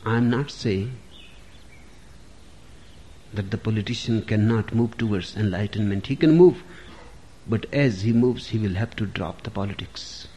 I 0.05 0.17
am 0.17 0.29
not 0.29 0.51
saying 0.51 0.95
that 3.33 3.49
the 3.49 3.57
politician 3.57 4.21
cannot 4.21 4.75
move 4.75 4.97
towards 4.97 5.35
enlightenment. 5.35 6.07
He 6.07 6.15
can 6.15 6.37
move, 6.37 6.63
but 7.47 7.65
as 7.73 8.01
he 8.03 8.13
moves, 8.13 8.49
he 8.49 8.59
will 8.59 8.75
have 8.75 8.95
to 8.97 9.05
drop 9.05 9.41
the 9.41 9.49
politics. 9.49 10.27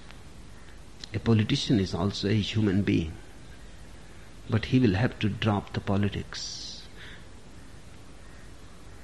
A 1.13 1.19
politician 1.19 1.79
is 1.79 1.95
also 1.95 2.29
a 2.29 2.41
human 2.41 2.83
being, 2.83 3.13
but 4.49 4.67
he 4.67 4.79
will 4.79 4.95
have 4.95 5.19
to 5.19 5.29
drop 5.29 5.73
the 5.73 5.81
politics. 5.81 6.83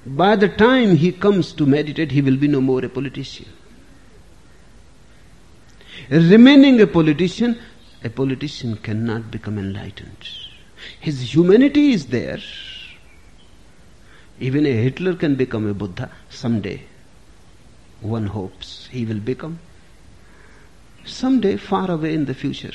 By 0.06 0.36
the 0.36 0.48
time 0.48 0.96
he 0.96 1.12
comes 1.12 1.52
to 1.52 1.66
meditate, 1.66 2.12
he 2.12 2.22
will 2.22 2.36
be 2.36 2.48
no 2.48 2.60
more 2.62 2.82
a 2.84 2.88
politician. 2.88 3.46
Remaining 6.10 6.80
a 6.80 6.88
politician, 6.88 7.56
a 8.02 8.10
politician 8.10 8.74
cannot 8.76 9.30
become 9.30 9.58
enlightened. 9.58 10.28
His 10.98 11.32
humanity 11.32 11.92
is 11.92 12.06
there. 12.06 12.40
Even 14.40 14.66
a 14.66 14.72
Hitler 14.72 15.14
can 15.14 15.36
become 15.36 15.68
a 15.68 15.74
Buddha 15.74 16.10
someday. 16.28 16.82
One 18.00 18.26
hopes 18.26 18.88
he 18.90 19.04
will 19.04 19.20
become. 19.20 19.60
Someday, 21.04 21.56
far 21.56 21.88
away 21.88 22.12
in 22.12 22.24
the 22.24 22.34
future. 22.34 22.74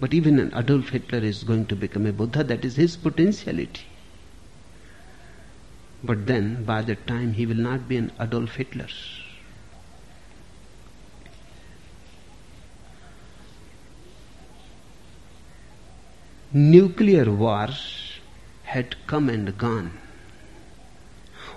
But 0.00 0.12
even 0.12 0.38
an 0.38 0.52
Adolf 0.54 0.90
Hitler 0.90 1.20
is 1.20 1.42
going 1.42 1.66
to 1.66 1.76
become 1.76 2.04
a 2.04 2.12
Buddha, 2.12 2.44
that 2.44 2.66
is 2.66 2.76
his 2.76 2.98
potentiality. 2.98 3.86
But 6.04 6.26
then, 6.26 6.64
by 6.64 6.82
that 6.82 7.06
time, 7.06 7.32
he 7.32 7.46
will 7.46 7.54
not 7.54 7.88
be 7.88 7.96
an 7.96 8.12
Adolf 8.20 8.56
Hitler. 8.56 8.88
Nuclear 16.50 17.30
war 17.30 17.68
had 18.62 18.96
come 19.06 19.28
and 19.28 19.58
gone. 19.58 19.92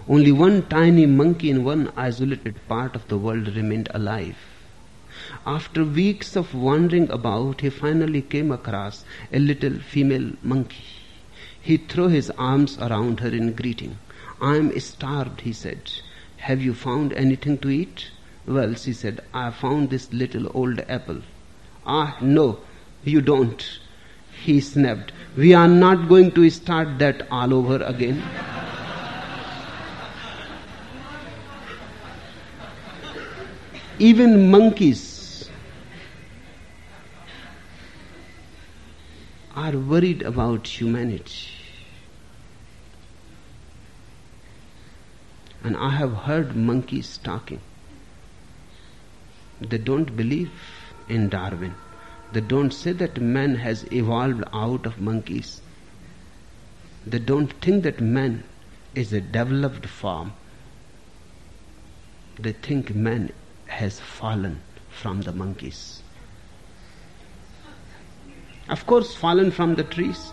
Only 0.10 0.34
one 0.34 0.68
tiny 0.68 1.06
monkey 1.06 1.50
in 1.50 1.64
one 1.64 1.94
isolated 1.96 2.56
part 2.68 2.94
of 2.94 3.08
the 3.08 3.18
world 3.18 3.56
remained 3.56 3.88
alive. 3.94 4.36
After 5.46 5.86
weeks 5.86 6.36
of 6.36 6.54
wandering 6.54 7.10
about, 7.10 7.62
he 7.62 7.70
finally 7.70 8.22
came 8.22 8.52
across 8.52 9.06
a 9.32 9.40
little 9.40 9.80
female 9.80 10.34
monkey. 10.44 10.84
He 11.62 11.78
threw 11.78 12.10
his 12.10 12.30
arms 12.32 12.78
around 12.80 13.22
her 13.22 13.30
in 13.30 13.54
greeting. 13.54 13.98
I 14.42 14.58
am 14.58 14.78
starved, 14.80 15.42
he 15.42 15.54
said. 15.54 15.90
Have 16.38 16.62
you 16.62 16.74
found 16.74 17.14
anything 17.14 17.60
to 17.60 17.70
eat? 17.70 18.10
Well, 18.46 18.74
she 18.74 18.92
said, 18.92 19.22
I 19.34 19.52
found 19.52 19.90
this 19.90 20.12
little 20.12 20.52
old 20.54 20.80
apple. 20.90 21.22
Ah, 21.86 22.18
no, 22.20 22.60
you 23.06 23.22
don't 23.22 23.80
he 24.44 24.60
snapped. 24.60 25.12
We 25.38 25.54
are 25.54 25.68
not 25.68 26.08
going 26.10 26.32
to 26.32 26.50
start 26.50 26.98
that 27.00 27.28
all 27.32 27.54
over 27.54 27.82
again. 27.84 28.24
Even 34.00 34.50
monkeys 34.50 35.50
are 39.56 39.78
worried 39.78 40.24
about 40.24 40.68
humanity. 40.68 41.50
And 45.64 45.78
I 45.78 45.92
have 45.92 46.14
heard 46.30 46.56
monkeys 46.56 47.20
talking. 47.20 47.60
They 49.60 49.78
don't 49.78 50.16
believe 50.16 50.52
in 51.08 51.30
Darwin. 51.30 51.76
They 52.32 52.42
don't 52.42 52.72
say 52.72 52.94
that 52.94 53.20
man 53.20 53.56
has 53.56 53.84
evolved 53.92 54.44
out 54.54 54.86
of 54.86 55.02
monkeys. 55.02 55.62
They 57.06 57.20
don't 57.20 57.52
think 57.62 57.84
that 57.84 58.00
man 58.00 58.44
is 58.96 59.12
a 59.12 59.20
developed 59.20 59.86
form. 59.86 60.34
They 62.40 62.54
think 62.54 62.96
man 62.96 63.34
has 63.66 64.00
fallen 64.00 64.62
from 64.90 65.22
the 65.22 65.34
monkeys. 65.34 66.04
Of 68.70 68.86
course, 68.86 69.14
fallen 69.14 69.52
from 69.52 69.76
the 69.76 69.84
trees, 69.84 70.32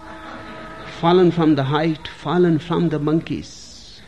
fallen 1.00 1.32
from 1.32 1.56
the 1.56 1.64
height, 1.64 2.06
fallen 2.06 2.60
from 2.60 2.90
the 2.90 3.00
monkeys. 3.00 4.00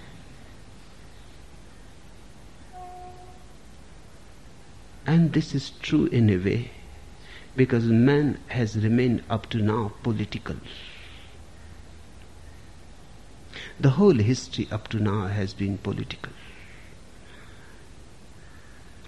And 5.06 5.32
this 5.32 5.56
is 5.56 5.70
true 5.82 6.06
in 6.06 6.30
a 6.30 6.36
way 6.36 6.70
because 7.56 7.84
man 7.84 8.38
has 8.48 8.76
remained 8.76 9.22
up 9.28 9.48
to 9.50 9.58
now 9.58 9.92
political. 10.02 10.56
The 13.78 13.90
whole 13.90 14.14
history 14.14 14.68
up 14.70 14.88
to 14.88 14.98
now 14.98 15.26
has 15.26 15.54
been 15.54 15.78
political. 15.78 16.32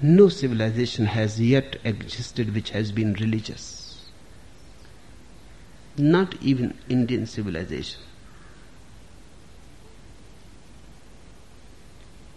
No 0.01 0.29
civilization 0.29 1.07
has 1.07 1.41
yet 1.41 1.77
existed 1.85 2.55
which 2.55 2.71
has 2.71 2.91
been 2.91 3.13
religious. 3.15 4.11
Not 5.97 6.35
even 6.43 6.77
Indian 6.89 7.27
civilization. 7.27 8.01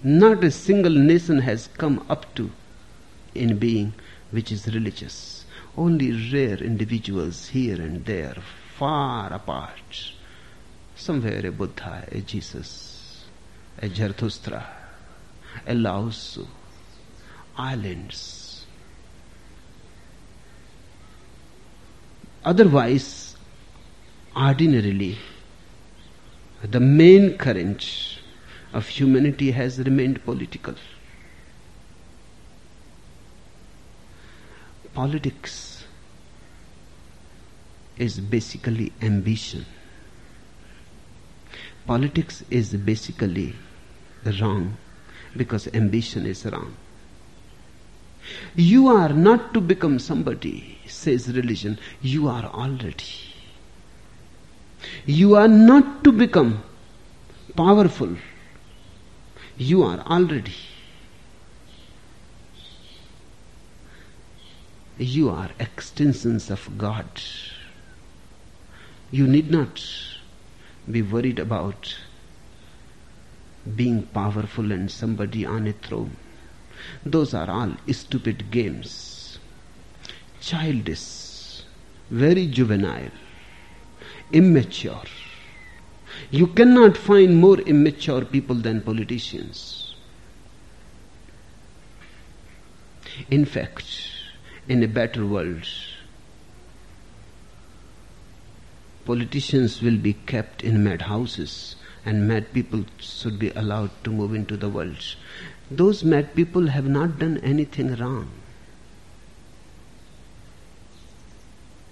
Not 0.03 0.44
a 0.44 0.52
single 0.52 0.91
nation 0.94 1.40
has 1.40 1.68
come 1.68 2.06
up 2.07 2.36
to 2.36 2.52
in 3.34 3.57
being 3.57 3.94
which 4.30 4.52
is 4.52 4.68
religious. 4.68 5.35
Only 5.77 6.31
rare 6.31 6.57
individuals 6.57 7.49
here 7.49 7.81
and 7.81 8.06
there, 8.06 8.38
far 8.77 9.34
apart. 9.34 10.11
Somewhere 10.95 11.45
a 11.45 11.52
Buddha, 11.52 12.07
a 12.10 12.22
Jesus, 12.22 13.26
a 13.81 13.89
Zarathustra, 13.89 14.65
a 15.68 15.73
Lao 15.73 16.10
Tzu, 16.10 16.47
islands. 17.57 18.65
Otherwise, 22.45 23.35
ordinarily, 24.35 25.18
the 26.64 26.80
main 26.80 27.38
current 27.38 28.19
of 28.72 28.88
humanity 28.88 29.52
has 29.52 29.80
remained 29.80 30.23
political. 30.23 30.76
Politics 34.95 35.84
is 37.97 38.19
basically 38.19 38.93
ambition. 39.01 39.65
Politics 41.85 42.43
is 42.49 42.73
basically 42.73 43.53
wrong 44.39 44.77
because 45.35 45.67
ambition 45.73 46.26
is 46.26 46.45
wrong. 46.45 46.76
You 48.55 48.88
are 48.88 49.09
not 49.09 49.53
to 49.53 49.61
become 49.61 49.99
somebody, 49.99 50.80
says 50.88 51.27
religion. 51.35 51.77
You 52.01 52.30
are 52.30 52.45
already. 52.45 53.13
You 55.05 55.35
are 55.35 55.49
not 55.49 56.03
to 56.05 56.11
become 56.13 56.63
powerful. 57.55 58.15
You 59.57 59.84
are 59.84 59.99
already. 59.99 60.55
You 64.97 65.30
are 65.30 65.49
extensions 65.59 66.49
of 66.49 66.77
God. 66.77 67.05
You 69.11 69.27
need 69.27 69.51
not 69.51 69.85
be 70.89 71.01
worried 71.01 71.38
about 71.38 71.97
being 73.76 74.03
powerful 74.03 74.72
and 74.72 74.89
somebody 74.89 75.45
on 75.45 75.67
a 75.67 75.73
throne. 75.73 76.15
Those 77.05 77.34
are 77.34 77.49
all 77.49 77.73
stupid 77.91 78.51
games. 78.51 79.38
Childish, 80.39 81.63
very 82.09 82.47
juvenile, 82.47 83.11
immature. 84.31 85.03
You 86.31 86.47
cannot 86.47 86.95
find 86.95 87.35
more 87.38 87.59
immature 87.59 88.23
people 88.23 88.55
than 88.55 88.80
politicians. 88.80 89.93
In 93.30 93.43
fact, 93.43 94.14
in 94.67 94.83
a 94.83 94.87
better 94.87 95.25
world, 95.25 95.67
politicians 99.05 99.81
will 99.81 99.97
be 99.97 100.13
kept 100.13 100.63
in 100.63 100.83
madhouses 100.83 101.75
and 102.05 102.27
mad 102.27 102.51
people 102.53 102.85
should 102.99 103.37
be 103.39 103.49
allowed 103.51 103.91
to 104.03 104.11
move 104.11 104.33
into 104.33 104.55
the 104.55 104.69
world. 104.69 105.15
Those 105.71 106.03
mad 106.03 106.35
people 106.35 106.67
have 106.67 106.85
not 106.85 107.17
done 107.17 107.37
anything 107.39 107.95
wrong. 107.95 108.29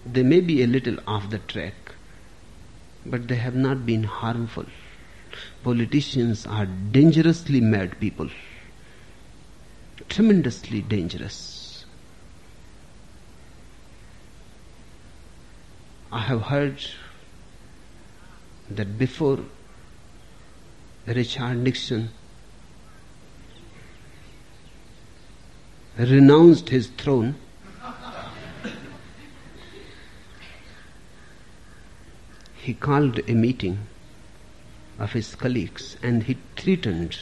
They 0.05 0.23
may 0.23 0.41
be 0.41 0.61
a 0.61 0.67
little 0.67 0.97
off 1.07 1.29
the 1.29 1.39
track, 1.39 1.73
but 3.05 3.27
they 3.27 3.35
have 3.35 3.55
not 3.55 3.85
been 3.85 4.03
harmful. 4.03 4.65
Politicians 5.63 6.45
are 6.45 6.65
dangerously 6.65 7.61
mad 7.61 7.99
people, 7.99 8.29
tremendously 10.09 10.81
dangerous. 10.81 11.52
I 16.14 16.19
have 16.19 16.44
heard 16.44 16.77
that 18.69 18.99
before 18.99 19.40
Richard 21.07 21.56
Nixon 21.57 22.10
renounced 25.98 26.69
his 26.69 26.85
throne, 26.90 27.34
he 32.57 32.76
called 32.76 33.19
a 33.27 33.34
meeting 33.34 33.80
of 34.99 35.14
his 35.14 35.34
colleagues 35.34 35.98
and 36.03 36.22
he 36.22 36.38
threatened 36.56 37.18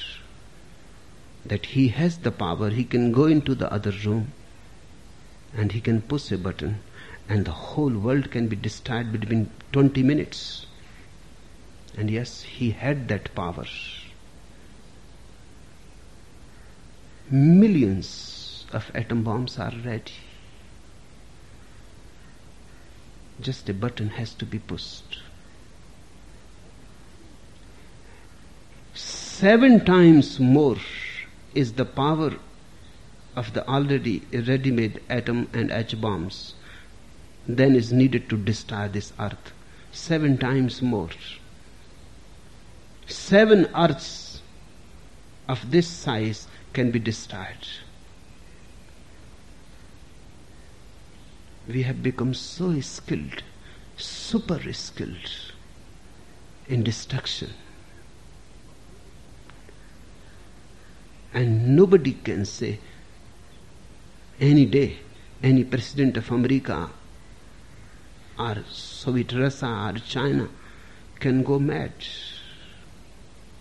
that 1.46 1.68
he 1.68 1.88
has 1.88 2.18
the 2.18 2.32
power, 2.32 2.70
he 2.72 2.84
can 2.84 3.14
go 3.14 3.24
into 3.26 3.56
the 3.56 3.72
other 3.72 3.94
room 4.04 4.34
and 5.56 5.72
he 5.72 5.80
can 5.80 6.02
push 6.02 6.30
a 6.30 6.38
button 6.38 6.80
and 7.32 7.46
the 7.46 7.52
whole 7.52 7.94
world 8.06 8.30
can 8.30 8.50
be 8.50 8.58
destroyed 8.58 9.10
between 9.10 9.50
20 9.72 10.04
minutes. 10.04 10.66
And 11.98 12.12
yes, 12.12 12.42
he 12.42 12.72
had 12.72 13.08
that 13.08 13.34
power. 13.34 13.66
Millions 17.30 18.66
of 18.74 18.92
atom 18.94 19.24
bombs 19.24 19.58
are 19.58 19.72
ready. 19.86 20.20
Just 23.40 23.70
a 23.70 23.74
button 23.74 24.10
has 24.10 24.34
to 24.34 24.46
be 24.46 24.60
pushed. 24.60 25.20
Seven 28.94 29.86
times 29.86 30.38
more 30.38 30.80
is 31.56 31.74
the 31.74 31.86
power 31.86 32.34
of 33.38 33.54
the 33.54 33.66
already 33.70 34.22
ready-made 34.34 35.00
atom 35.10 35.48
and 35.54 35.72
H 35.72 36.00
bombs 36.02 36.56
than 37.48 37.76
is 37.76 37.92
needed 37.92 38.30
to 38.30 38.38
destroy 38.38 38.88
this 38.88 39.14
earth. 39.20 39.52
Seven 39.92 40.38
times 40.38 40.82
more. 40.82 41.10
Seven 43.08 43.68
earths 43.76 44.42
of 45.48 45.72
this 45.72 45.88
size 45.88 46.48
can 46.74 46.92
be 46.92 47.00
destroyed. 47.00 47.68
We 51.68 51.84
have 51.84 52.02
become 52.02 52.34
so 52.34 52.80
skilled, 52.82 53.44
super 53.98 54.74
skilled 54.74 55.32
in 56.68 56.84
destruction. 56.84 57.52
And 61.34 61.76
nobody 61.76 62.14
can 62.14 62.46
say 62.46 62.80
any 64.40 64.66
day 64.66 64.98
any 65.44 65.64
president 65.64 66.18
of 66.18 66.32
America 66.32 66.90
or 68.38 68.64
Soviet 68.70 69.34
Russia 69.34 69.94
or 69.94 70.00
China 70.00 70.50
can 71.20 71.44
go 71.44 71.60
mad. 71.60 71.94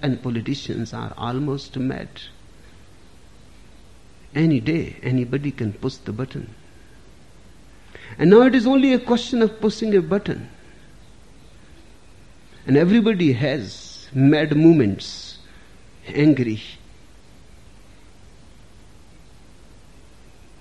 And 0.02 0.22
politicians 0.22 0.94
are 0.94 1.12
almost 1.16 1.76
mad. 1.76 2.08
Any 4.34 4.60
day, 4.60 4.96
anybody 5.02 5.50
can 5.50 5.72
push 5.72 5.96
the 5.96 6.12
button. 6.12 6.54
And 8.18 8.30
now 8.30 8.42
it 8.42 8.54
is 8.54 8.66
only 8.66 8.92
a 8.94 8.98
question 8.98 9.42
of 9.42 9.60
pushing 9.60 9.94
a 9.94 10.00
button. 10.00 10.48
And 12.66 12.76
everybody 12.76 13.32
has 13.32 14.08
mad 14.12 14.56
moments, 14.56 15.38
angry. 16.06 16.62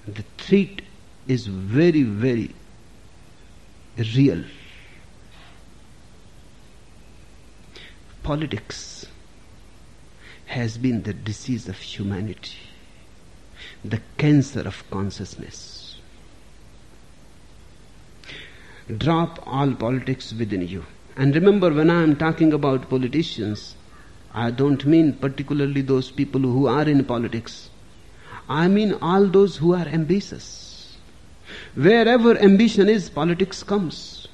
The 0.08 0.24
threat 0.38 0.82
is 1.28 1.46
very, 1.46 2.04
very 2.04 2.56
real. 4.16 4.44
politics 8.30 9.08
has 10.46 10.78
been 10.78 11.02
the 11.02 11.14
disease 11.14 11.68
of 11.68 11.78
humanity, 11.78 12.60
the 13.84 14.00
cancer 14.20 14.62
of 14.62 14.84
consciousness. 14.92 15.96
Drop 18.96 19.40
all 19.48 19.74
politics 19.74 20.32
within 20.32 20.68
you. 20.68 20.86
And 21.16 21.34
remember, 21.34 21.74
when 21.74 21.90
I 21.90 22.04
am 22.04 22.16
talking 22.18 22.54
about 22.54 22.88
politicians, 22.88 23.76
I 24.32 24.52
don't 24.52 24.86
mean 24.86 25.14
particularly 25.14 25.82
those 25.82 26.12
people 26.12 26.42
who 26.42 26.68
are 26.68 26.88
in 26.88 27.04
politics. 27.06 27.72
I 28.48 28.68
mean 28.68 28.94
all 29.02 29.26
those 29.26 29.58
who 29.58 29.74
are 29.74 29.88
ambitious. 29.88 30.69
Wherever 31.76 32.38
ambition 32.38 32.90
is, 32.90 33.10
politics 33.10 33.64
comes. 33.64 34.28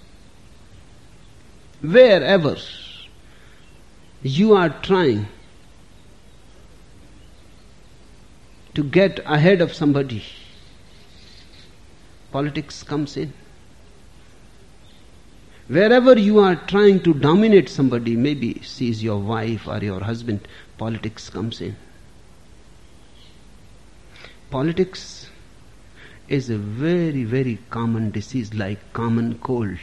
Wherever 1.81 2.57
you 4.23 4.53
are 4.55 4.69
trying 4.69 5.27
to 8.73 8.83
get 8.83 9.19
ahead 9.25 9.61
of 9.61 9.73
somebody, 9.73 10.23
politics 12.31 12.83
comes 12.83 13.15
in. 13.17 13.33
Wherever 15.67 16.17
you 16.17 16.39
are 16.39 16.55
trying 16.55 17.01
to 17.01 17.13
dominate 17.13 17.69
somebody, 17.69 18.15
maybe 18.15 18.61
sees 18.61 19.03
your 19.03 19.19
wife 19.19 19.67
or 19.67 19.79
your 19.79 20.01
husband, 20.01 20.47
politics 20.77 21.29
comes 21.29 21.59
in. 21.59 21.75
Politics 24.51 25.24
is 26.27 26.49
a 26.49 26.57
very, 26.57 27.23
very 27.23 27.59
common 27.69 28.11
disease 28.11 28.53
like 28.53 28.93
common 28.93 29.37
cold. 29.39 29.77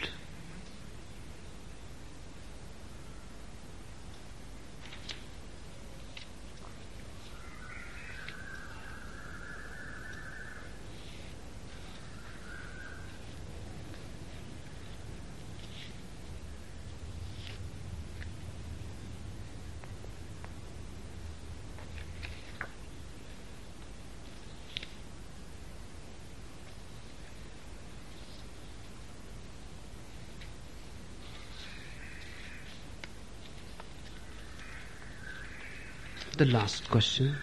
The 36.43 36.53
last 36.53 36.91
question. 36.91 37.37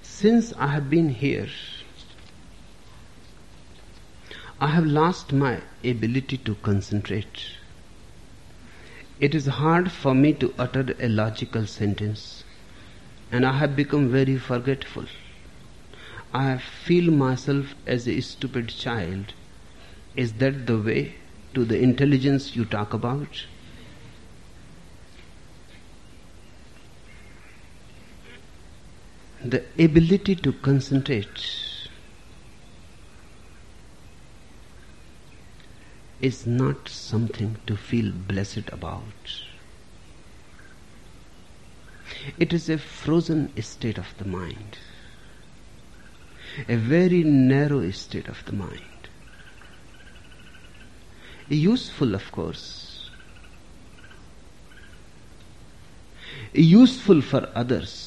Since 0.00 0.52
I 0.56 0.68
have 0.68 0.88
been 0.88 1.08
here, 1.08 1.48
I 4.60 4.68
have 4.68 4.86
lost 4.86 5.32
my 5.32 5.62
ability 5.82 6.38
to 6.44 6.54
concentrate. 6.66 7.40
It 9.18 9.34
is 9.34 9.46
hard 9.46 9.90
for 9.90 10.14
me 10.14 10.32
to 10.34 10.54
utter 10.56 10.94
a 11.00 11.08
logical 11.08 11.66
sentence, 11.66 12.44
and 13.32 13.44
I 13.44 13.58
have 13.58 13.74
become 13.74 14.08
very 14.10 14.38
forgetful. 14.38 15.06
I 16.32 16.58
feel 16.58 17.10
myself 17.10 17.74
as 17.84 18.06
a 18.06 18.20
stupid 18.20 18.68
child. 18.68 19.34
Is 20.14 20.34
that 20.34 20.66
the 20.68 20.78
way 20.78 21.16
to 21.54 21.64
the 21.64 21.80
intelligence 21.80 22.54
you 22.54 22.64
talk 22.64 22.94
about? 22.94 23.44
The 29.50 29.62
ability 29.78 30.34
to 30.36 30.52
concentrate 30.52 31.44
is 36.20 36.46
not 36.46 36.88
something 36.88 37.56
to 37.66 37.76
feel 37.76 38.10
blessed 38.10 38.68
about. 38.72 39.02
It 42.38 42.52
is 42.52 42.68
a 42.68 42.78
frozen 42.78 43.50
state 43.62 43.98
of 43.98 44.06
the 44.18 44.24
mind, 44.24 44.78
a 46.68 46.76
very 46.76 47.22
narrow 47.22 47.90
state 47.90 48.28
of 48.28 48.44
the 48.46 48.52
mind. 48.52 48.82
Useful, 51.48 52.14
of 52.14 52.32
course, 52.32 53.10
useful 56.52 57.20
for 57.20 57.48
others 57.54 58.05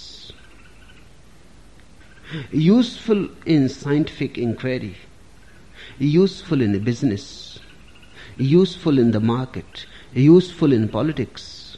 useful 2.51 3.30
in 3.45 3.69
scientific 3.69 4.38
inquiry, 4.38 4.95
useful 5.97 6.61
in 6.61 6.84
business, 6.84 7.60
useful 8.38 8.99
in 8.99 9.11
the 9.11 9.19
market, 9.19 9.85
useful 10.14 10.72
in 10.72 10.88
politics, 10.89 11.77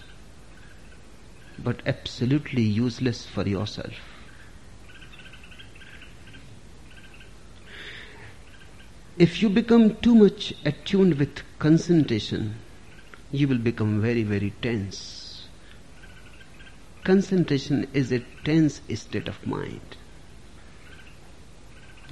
but 1.59 1.81
absolutely 1.85 2.61
useless 2.61 3.25
for 3.25 3.47
yourself. 3.47 3.93
If 9.17 9.41
you 9.41 9.49
become 9.49 9.95
too 9.97 10.15
much 10.15 10.53
attuned 10.65 11.15
with 11.15 11.43
concentration, 11.59 12.55
you 13.31 13.47
will 13.47 13.59
become 13.59 14.01
very, 14.01 14.23
very 14.23 14.51
tense. 14.61 15.47
Concentration 17.03 17.87
is 17.93 18.11
a 18.11 18.23
tense 18.43 18.81
state 18.95 19.27
of 19.27 19.45
mind 19.45 19.97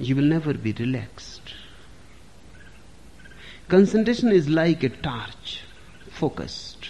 you 0.00 0.16
will 0.16 0.24
never 0.24 0.54
be 0.54 0.72
relaxed. 0.72 1.54
Concentration 3.68 4.32
is 4.32 4.48
like 4.48 4.82
a 4.82 4.88
torch, 4.88 5.60
focused. 6.10 6.88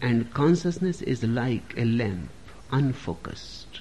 And 0.00 0.32
consciousness 0.32 1.02
is 1.02 1.24
like 1.24 1.74
a 1.76 1.84
lamp, 1.84 2.30
unfocused. 2.70 3.80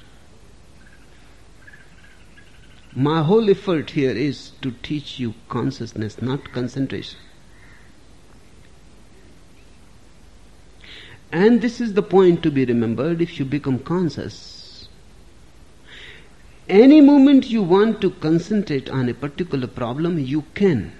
My 2.93 3.21
whole 3.21 3.49
effort 3.49 3.91
here 3.91 4.11
is 4.11 4.51
to 4.61 4.71
teach 4.71 5.19
you 5.19 5.35
consciousness, 5.49 6.21
not 6.21 6.51
concentration. 6.51 7.19
And 11.31 11.61
this 11.61 11.81
is 11.81 11.93
the 11.93 12.03
point 12.03 12.41
to 12.43 12.51
be 12.51 12.65
remembered 12.65 13.21
if 13.21 13.37
you 13.37 13.45
become 13.45 13.79
conscious 13.79 14.54
any 16.67 17.01
moment 17.01 17.49
you 17.49 17.61
want 17.61 18.01
to 18.01 18.09
concentrate 18.09 18.89
on 18.89 19.07
a 19.09 19.13
particular 19.13 19.67
problem, 19.67 20.17
you 20.19 20.43
can. 20.55 20.91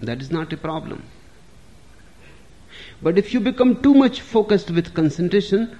That 0.00 0.20
is 0.20 0.30
not 0.30 0.52
a 0.52 0.56
problem. 0.56 1.04
But 3.02 3.18
if 3.18 3.34
you 3.34 3.40
become 3.40 3.82
too 3.82 3.94
much 3.94 4.20
focused 4.20 4.70
with 4.70 4.94
concentration, 4.94 5.78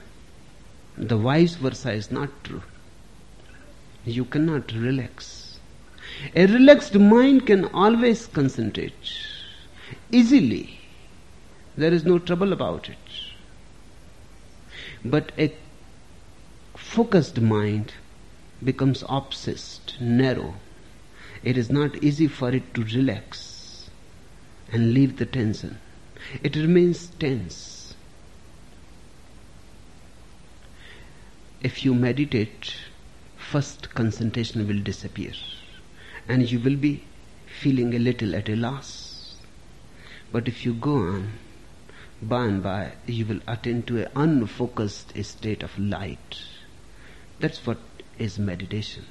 the 0.97 1.17
vice 1.17 1.55
versa 1.55 1.93
is 1.93 2.11
not 2.11 2.31
true. 2.45 2.63
You 4.05 4.25
cannot 4.25 4.73
relax. 4.73 5.59
A 6.37 6.47
relaxed 6.47 6.95
mind 6.95 7.47
can 7.47 7.65
always 7.67 8.27
concentrate 8.27 8.93
easily. 10.13 10.81
There 11.77 11.93
is 11.93 12.05
no 12.05 12.19
trouble 12.19 12.53
about 12.53 12.89
it. 12.89 12.99
But 15.05 15.33
a 15.39 15.53
focused 16.77 17.41
mind 17.41 17.93
becomes 18.65 19.05
obsessed, 19.09 20.01
narrow. 20.01 20.55
It 21.43 21.59
is 21.59 21.71
not 21.71 22.03
easy 22.03 22.27
for 22.27 22.51
it 22.51 22.75
to 22.75 22.85
relax 22.85 23.91
and 24.73 24.95
leave 24.95 25.19
the 25.19 25.27
tension. 25.27 25.79
It 26.43 26.57
remains 26.57 27.09
tense. 27.19 27.95
If 31.61 31.85
you 31.85 31.95
meditate, 31.95 32.75
first 33.37 33.95
concentration 33.95 34.67
will 34.67 34.81
disappear 34.81 35.33
and 36.29 36.51
you 36.51 36.59
will 36.59 36.77
be 36.77 37.05
feeling 37.61 37.95
a 37.95 37.99
little 37.99 38.35
at 38.35 38.49
a 38.49 38.57
loss. 38.57 39.37
But 40.33 40.49
if 40.49 40.65
you 40.65 40.75
go 40.75 40.97
on, 40.97 41.33
by 42.21 42.47
and 42.47 42.63
by, 42.63 42.93
you 43.07 43.27
will 43.27 43.41
attain 43.47 43.83
to 43.85 44.05
an 44.05 44.11
unfocused 44.17 45.13
state 45.25 45.63
of 45.63 45.79
light. 45.79 46.41
That's 47.41 47.67
what 47.67 47.79
is 48.19 48.39
meditation. 48.39 49.05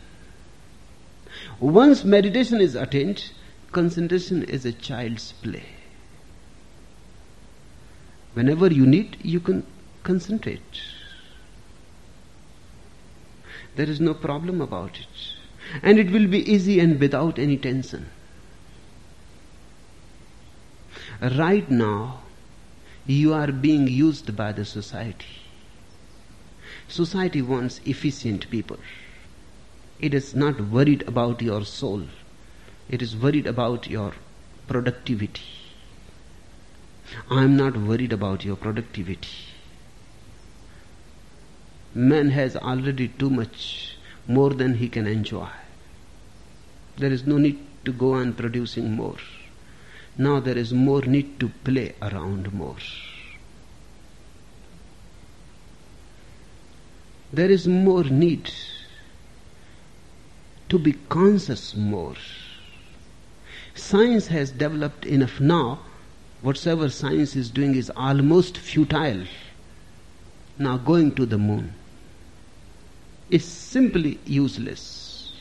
Once 1.59 2.03
meditation 2.03 2.61
is 2.61 2.75
attained, 2.75 3.31
concentration 3.71 4.43
is 4.43 4.65
a 4.65 4.71
child's 4.71 5.31
play. 5.33 5.65
Whenever 8.33 8.67
you 8.67 8.85
need, 8.85 9.17
you 9.21 9.39
can 9.39 9.65
concentrate. 10.03 10.81
There 13.75 13.89
is 13.89 13.99
no 13.99 14.13
problem 14.13 14.61
about 14.61 14.99
it. 14.99 15.07
And 15.81 15.97
it 15.97 16.11
will 16.11 16.27
be 16.27 16.51
easy 16.51 16.79
and 16.79 16.99
without 16.99 17.39
any 17.39 17.57
tension. 17.57 18.07
Right 21.21 21.69
now, 21.69 22.21
you 23.05 23.33
are 23.33 23.51
being 23.51 23.87
used 23.87 24.35
by 24.35 24.51
the 24.51 24.65
society. 24.65 25.42
Society 26.93 27.41
wants 27.41 27.81
efficient 27.85 28.47
people. 28.51 28.77
It 29.99 30.13
is 30.13 30.35
not 30.35 30.59
worried 30.69 31.03
about 31.07 31.41
your 31.41 31.65
soul. 31.65 32.03
It 32.87 33.01
is 33.01 33.15
worried 33.17 33.47
about 33.47 33.89
your 33.89 34.13
productivity. 34.67 35.41
I 37.31 37.45
am 37.45 37.57
not 37.57 37.75
worried 37.75 38.13
about 38.13 38.45
your 38.45 38.55
productivity. 38.55 39.31
Man 41.95 42.29
has 42.29 42.55
already 42.55 43.07
too 43.07 43.31
much, 43.31 43.97
more 44.27 44.51
than 44.51 44.75
he 44.75 44.87
can 44.87 45.07
enjoy. 45.07 45.49
There 46.97 47.11
is 47.11 47.25
no 47.25 47.39
need 47.39 47.57
to 47.85 47.91
go 47.91 48.13
on 48.13 48.33
producing 48.33 48.91
more. 48.91 49.17
Now 50.15 50.39
there 50.39 50.59
is 50.59 50.71
more 50.73 51.01
need 51.01 51.39
to 51.39 51.49
play 51.63 51.95
around 52.03 52.53
more. 52.53 52.77
There 57.33 57.49
is 57.49 57.67
more 57.67 58.03
need 58.03 58.51
to 60.69 60.77
be 60.77 60.93
conscious 61.09 61.75
more. 61.75 62.13
Science 63.73 64.27
has 64.27 64.51
developed 64.51 65.03
enough 65.07 65.39
now. 65.39 65.79
Whatsoever 66.43 66.89
science 66.89 67.35
is 67.35 67.49
doing 67.49 67.73
is 67.73 67.89
almost 67.95 68.59
futile. 68.59 69.23
Now 70.59 70.77
going 70.77 71.15
to 71.15 71.25
the 71.25 71.39
moon 71.39 71.73
is 73.31 73.43
simply 73.43 74.19
useless. 74.25 75.33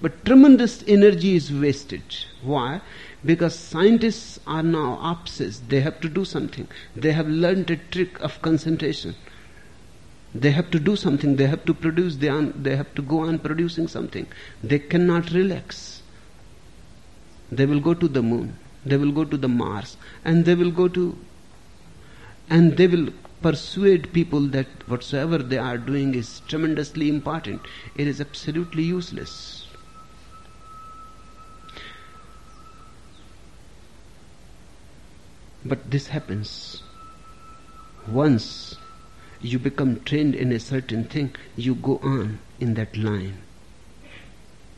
But 0.00 0.24
tremendous 0.24 0.84
energy 0.86 1.34
is 1.34 1.52
wasted. 1.52 2.02
Why? 2.42 2.80
Because 3.24 3.56
scientists 3.58 4.38
are 4.46 4.62
now 4.62 5.00
obsessed. 5.02 5.68
They 5.68 5.80
have 5.80 6.00
to 6.00 6.08
do 6.08 6.24
something. 6.24 6.68
They 6.94 7.10
have 7.10 7.26
learned 7.26 7.70
a 7.70 7.76
trick 7.76 8.20
of 8.20 8.40
concentration. 8.40 9.16
They 10.34 10.50
have 10.50 10.70
to 10.70 10.80
do 10.80 10.96
something. 10.96 11.36
They 11.36 11.46
have 11.46 11.64
to 11.66 11.74
produce. 11.74 12.16
They, 12.16 12.28
are, 12.28 12.42
they 12.42 12.76
have 12.76 12.94
to 12.94 13.02
go 13.02 13.20
on 13.20 13.38
producing 13.38 13.88
something. 13.88 14.26
They 14.64 14.78
cannot 14.78 15.30
relax. 15.30 16.02
They 17.50 17.66
will 17.66 17.80
go 17.80 17.92
to 17.92 18.08
the 18.08 18.22
moon. 18.22 18.56
They 18.84 18.96
will 18.96 19.12
go 19.12 19.24
to 19.24 19.36
the 19.36 19.48
Mars. 19.48 19.96
And 20.24 20.44
they 20.44 20.54
will 20.54 20.70
go 20.70 20.88
to. 20.88 21.18
And 22.48 22.76
they 22.76 22.86
will 22.86 23.10
persuade 23.42 24.12
people 24.12 24.40
that 24.48 24.66
whatsoever 24.88 25.38
they 25.38 25.58
are 25.58 25.76
doing 25.76 26.14
is 26.14 26.40
tremendously 26.48 27.08
important. 27.08 27.60
It 27.96 28.06
is 28.06 28.20
absolutely 28.20 28.84
useless. 28.84 29.66
But 35.64 35.90
this 35.90 36.08
happens 36.08 36.82
once 38.08 38.71
you 39.44 39.58
become 39.58 40.00
trained 40.04 40.34
in 40.34 40.52
a 40.52 40.60
certain 40.60 41.04
thing, 41.04 41.34
you 41.56 41.74
go 41.74 41.98
on 42.02 42.38
in 42.60 42.74
that 42.74 42.96
line. 42.96 43.38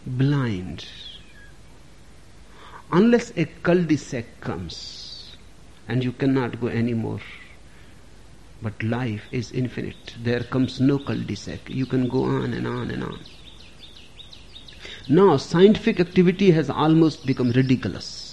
Blind. 0.07 0.87
Unless 2.91 3.33
a 3.37 3.45
cul-de-sac 3.45 4.41
comes 4.41 5.37
and 5.89 6.03
you 6.05 6.13
cannot 6.13 6.61
go 6.61 6.69
anymore. 6.69 7.21
But 8.63 8.83
life 8.83 9.27
is 9.31 9.53
infinite. 9.53 10.15
There 10.23 10.41
comes 10.41 10.81
no 10.81 10.99
cul-de-sac. 10.99 11.69
You 11.69 11.87
can 11.87 12.09
go 12.09 12.25
on 12.25 12.55
and 12.55 12.67
on 12.67 12.91
and 12.91 13.05
on. 13.05 13.19
Now, 15.07 15.37
scientific 15.37 16.01
activity 16.01 16.51
has 16.53 16.71
almost 16.71 17.27
become 17.27 17.51
ridiculous. 17.51 18.24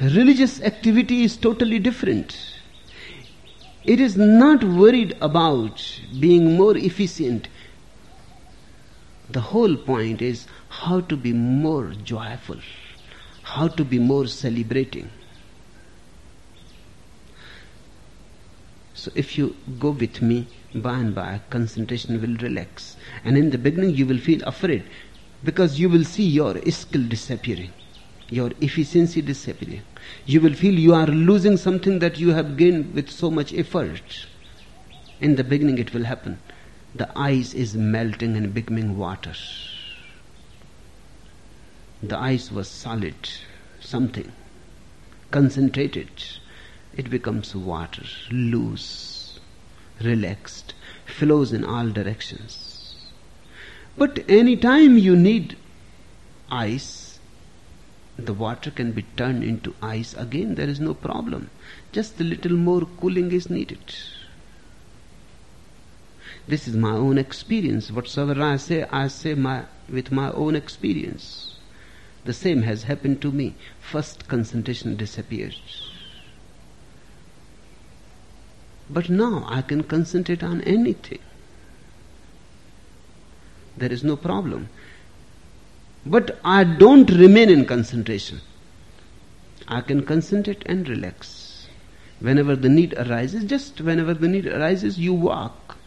Religious 0.00 0.62
activity 0.62 1.24
is 1.24 1.36
totally 1.36 1.78
different. 1.78 2.54
It 3.84 4.00
is 4.00 4.16
not 4.16 4.64
worried 4.64 5.14
about 5.20 6.00
being 6.18 6.56
more 6.56 6.74
efficient. 6.74 7.48
The 9.28 9.42
whole 9.42 9.76
point 9.76 10.22
is 10.22 10.46
how 10.70 11.00
to 11.02 11.16
be 11.18 11.34
more 11.34 11.92
joyful, 12.02 12.56
how 13.42 13.68
to 13.68 13.84
be 13.84 13.98
more 13.98 14.26
celebrating. 14.26 15.10
So 18.94 19.12
if 19.14 19.36
you 19.36 19.54
go 19.78 19.90
with 19.90 20.22
me, 20.22 20.46
by 20.74 20.98
and 20.98 21.14
by 21.14 21.42
concentration 21.50 22.18
will 22.22 22.36
relax. 22.38 22.96
And 23.22 23.36
in 23.36 23.50
the 23.50 23.58
beginning 23.58 23.96
you 23.96 24.06
will 24.06 24.18
feel 24.18 24.42
afraid 24.44 24.82
because 25.44 25.78
you 25.78 25.90
will 25.90 26.04
see 26.04 26.24
your 26.24 26.58
skill 26.70 27.06
disappearing 27.06 27.72
your 28.30 28.52
efficiency 28.60 29.20
disappearing. 29.20 29.82
You 30.24 30.40
will 30.40 30.54
feel 30.54 30.74
you 30.74 30.94
are 30.94 31.06
losing 31.06 31.56
something 31.56 31.98
that 31.98 32.18
you 32.18 32.30
have 32.30 32.56
gained 32.56 32.94
with 32.94 33.10
so 33.10 33.30
much 33.30 33.52
effort. 33.52 34.26
In 35.20 35.36
the 35.36 35.44
beginning, 35.44 35.78
it 35.78 35.92
will 35.92 36.04
happen. 36.04 36.38
The 36.94 37.10
ice 37.18 37.52
is 37.54 37.74
melting 37.74 38.36
and 38.36 38.54
becoming 38.54 38.96
water. 38.96 39.34
The 42.02 42.18
ice 42.18 42.50
was 42.50 42.68
solid, 42.68 43.14
something, 43.80 44.32
concentrated. 45.30 46.10
It 46.96 47.10
becomes 47.10 47.54
water, 47.54 48.04
loose, 48.30 49.38
relaxed, 50.00 50.74
flows 51.04 51.52
in 51.52 51.64
all 51.64 51.88
directions. 51.90 52.96
But 53.98 54.24
any 54.28 54.56
time 54.56 54.96
you 54.96 55.14
need 55.14 55.56
ice, 56.50 56.99
the 58.26 58.34
water 58.34 58.70
can 58.70 58.92
be 58.92 59.02
turned 59.16 59.44
into 59.44 59.74
ice 59.82 60.14
again, 60.14 60.54
there 60.54 60.68
is 60.68 60.80
no 60.80 60.94
problem. 60.94 61.50
Just 61.92 62.20
a 62.20 62.24
little 62.24 62.56
more 62.56 62.86
cooling 63.00 63.32
is 63.32 63.50
needed. 63.50 63.94
This 66.48 66.66
is 66.66 66.74
my 66.74 66.92
own 66.92 67.18
experience. 67.18 67.90
Whatsoever 67.90 68.42
I 68.42 68.56
say, 68.56 68.84
I 68.90 69.08
say 69.08 69.34
my, 69.34 69.64
with 69.88 70.10
my 70.10 70.32
own 70.32 70.56
experience. 70.56 71.56
The 72.24 72.32
same 72.32 72.62
has 72.62 72.84
happened 72.84 73.22
to 73.22 73.30
me. 73.30 73.54
First 73.80 74.28
concentration 74.28 74.96
disappears. 74.96 75.60
But 78.88 79.08
now 79.08 79.46
I 79.48 79.62
can 79.62 79.84
concentrate 79.84 80.42
on 80.42 80.60
anything. 80.62 81.20
There 83.76 83.92
is 83.92 84.02
no 84.02 84.16
problem. 84.16 84.68
But 86.06 86.38
I 86.44 86.64
don't 86.64 87.10
remain 87.10 87.50
in 87.50 87.66
concentration. 87.66 88.40
I 89.68 89.80
can 89.82 90.04
concentrate 90.04 90.62
and 90.66 90.88
relax. 90.88 91.68
Whenever 92.20 92.56
the 92.56 92.68
need 92.68 92.94
arises, 92.94 93.44
just 93.44 93.80
whenever 93.80 94.14
the 94.14 94.28
need 94.28 94.46
arises, 94.46 94.98
you 94.98 95.14
walk. 95.14 95.78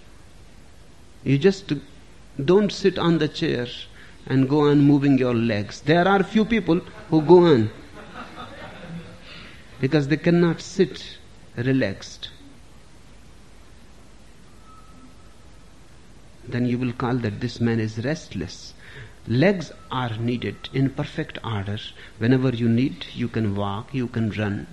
You 1.23 1.37
just 1.37 1.73
don't 2.43 2.71
sit 2.71 2.97
on 2.97 3.17
the 3.17 3.27
chair 3.27 3.67
and 4.25 4.49
go 4.49 4.69
on 4.69 4.79
moving 4.81 5.17
your 5.17 5.33
legs. 5.33 5.81
There 5.81 6.07
are 6.07 6.23
few 6.23 6.45
people 6.45 6.79
who 7.09 7.21
go 7.21 7.45
on 7.45 7.71
because 9.81 10.07
they 10.07 10.17
cannot 10.17 10.61
sit 10.61 11.17
relaxed. 11.57 12.29
Then 16.47 16.65
you 16.65 16.77
will 16.77 16.93
call 16.93 17.15
that 17.15 17.39
this 17.39 17.59
man 17.59 17.79
is 17.79 18.03
restless. 18.03 18.73
Legs 19.27 19.71
are 19.89 20.17
needed 20.17 20.67
in 20.73 20.89
perfect 20.89 21.37
order. 21.45 21.77
Whenever 22.17 22.49
you 22.49 22.67
need, 22.67 23.05
you 23.13 23.29
can 23.29 23.55
walk, 23.55 23.93
you 23.93 24.07
can 24.07 24.31
run. 24.31 24.67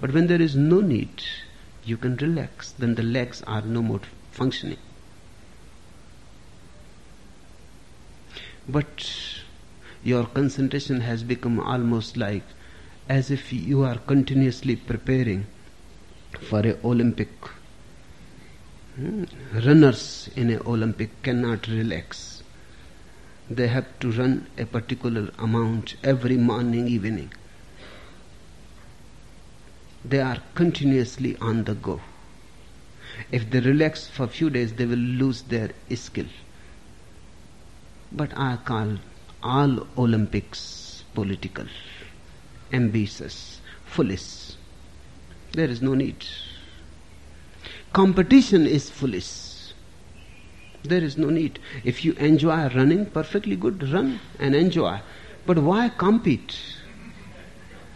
But 0.00 0.12
when 0.12 0.26
there 0.26 0.42
is 0.42 0.56
no 0.56 0.80
need, 0.80 1.22
you 1.84 1.96
can 1.96 2.16
relax. 2.16 2.72
Then 2.72 2.96
the 2.96 3.04
legs 3.04 3.42
are 3.46 3.62
no 3.62 3.80
more 3.80 4.00
functioning. 4.32 4.78
But 8.68 9.08
your 10.02 10.26
concentration 10.26 11.00
has 11.02 11.22
become 11.22 11.60
almost 11.60 12.16
like 12.16 12.42
as 13.08 13.30
if 13.30 13.52
you 13.52 13.82
are 13.82 13.98
continuously 13.98 14.74
preparing 14.74 15.46
for 16.40 16.66
a 16.66 16.76
Olympic. 16.84 17.30
Hmm? 18.96 19.24
Runners 19.54 20.28
in 20.34 20.50
a 20.50 20.60
Olympic 20.68 21.22
cannot 21.22 21.68
relax 21.68 22.33
they 23.50 23.68
have 23.68 23.86
to 24.00 24.10
run 24.10 24.46
a 24.56 24.64
particular 24.64 25.30
amount 25.38 25.96
every 26.02 26.36
morning, 26.36 26.88
evening. 26.88 27.32
They 30.04 30.20
are 30.20 30.38
continuously 30.54 31.36
on 31.40 31.64
the 31.64 31.74
go. 31.74 32.00
If 33.30 33.50
they 33.50 33.60
relax 33.60 34.06
for 34.08 34.24
a 34.24 34.28
few 34.28 34.50
days, 34.50 34.72
they 34.74 34.86
will 34.86 34.96
lose 34.96 35.42
their 35.42 35.70
skill. 35.94 36.26
But 38.12 38.36
I 38.36 38.56
call 38.64 38.96
all 39.42 39.86
Olympics 39.98 41.04
political, 41.14 41.66
ambitious, 42.72 43.60
foolish. 43.86 44.52
There 45.52 45.68
is 45.68 45.80
no 45.82 45.94
need. 45.94 46.24
Competition 47.92 48.66
is 48.66 48.90
foolish. 48.90 49.53
There 50.84 51.02
is 51.02 51.16
no 51.16 51.30
need. 51.30 51.58
If 51.82 52.04
you 52.04 52.12
enjoy 52.12 52.68
running, 52.68 53.06
perfectly 53.06 53.56
good, 53.56 53.90
run 53.90 54.20
and 54.38 54.54
enjoy. 54.54 55.00
But 55.46 55.58
why 55.58 55.88
compete? 55.88 56.56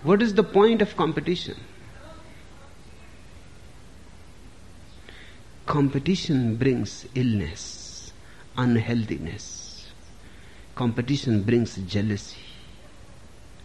What 0.03 0.23
is 0.23 0.35
the 0.35 0.43
point 0.43 0.81
of 0.81 0.97
competition? 0.97 1.57
Competition 5.67 6.57
brings 6.57 7.07
illness, 7.15 8.11
unhealthiness. 8.57 9.87
Competition 10.75 11.43
brings 11.43 11.77
jealousy 11.77 12.39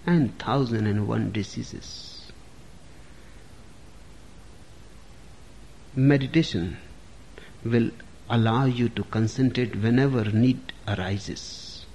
and 0.05 0.37
thousand 0.37 0.85
and 0.85 1.07
one 1.07 1.31
diseases. 1.31 2.29
Meditation 5.95 6.77
will 7.63 7.91
allow 8.29 8.65
you 8.65 8.89
to 8.89 9.03
concentrate 9.05 9.75
whenever 9.75 10.25
need 10.25 10.73
arises. 10.87 11.85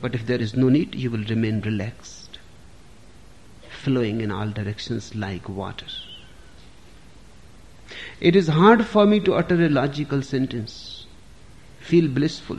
But 0.00 0.14
if 0.14 0.26
there 0.26 0.40
is 0.40 0.54
no 0.54 0.68
need, 0.68 0.94
you 0.94 1.10
will 1.10 1.24
remain 1.24 1.60
relaxed, 1.60 2.38
flowing 3.82 4.20
in 4.20 4.30
all 4.30 4.48
directions 4.48 5.14
like 5.14 5.48
water. 5.48 5.86
It 8.20 8.36
is 8.36 8.48
hard 8.48 8.86
for 8.86 9.06
me 9.06 9.20
to 9.20 9.34
utter 9.34 9.64
a 9.64 9.68
logical 9.68 10.22
sentence. 10.22 11.06
Feel 11.80 12.08
blissful, 12.08 12.58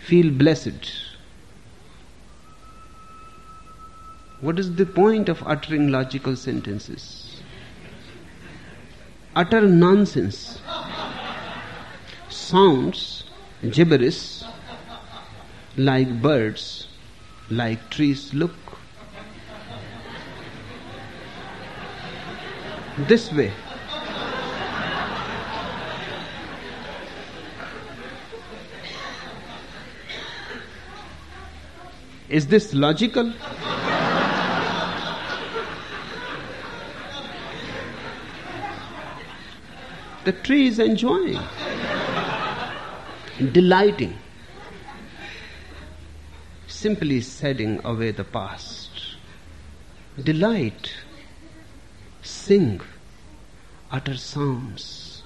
feel 0.00 0.30
blessed. 0.30 0.92
What 4.40 4.58
is 4.58 4.74
the 4.76 4.86
point 4.86 5.28
of 5.28 5.42
uttering 5.46 5.88
logical 5.88 6.34
sentences? 6.34 7.42
Utter 9.36 9.68
nonsense 9.68 10.60
sounds 12.50 13.22
gibberish 13.70 14.42
like 15.76 16.20
birds, 16.20 16.88
like 17.48 17.88
trees 17.90 18.34
look. 18.34 18.56
This 22.98 23.32
way. 23.32 23.52
Is 32.28 32.48
this 32.48 32.74
logical? 32.74 33.32
the 40.24 40.32
tree 40.32 40.66
is 40.66 40.78
enjoying 40.78 41.38
delighting, 43.40 44.18
simply 46.66 47.20
setting 47.22 47.80
away 47.84 48.10
the 48.10 48.24
past. 48.24 48.90
Delight, 50.22 50.92
sing, 52.22 52.80
utter 53.90 54.16
sounds, 54.16 55.22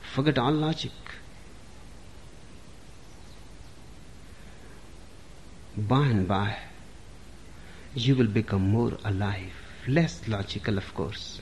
forget 0.00 0.38
all 0.38 0.52
logic. 0.52 0.92
By 5.76 6.06
and 6.06 6.26
by, 6.26 6.56
you 7.94 8.16
will 8.16 8.28
become 8.28 8.70
more 8.70 8.96
alive, 9.04 9.52
less 9.86 10.26
logical, 10.26 10.78
of 10.78 10.94
course. 10.94 11.40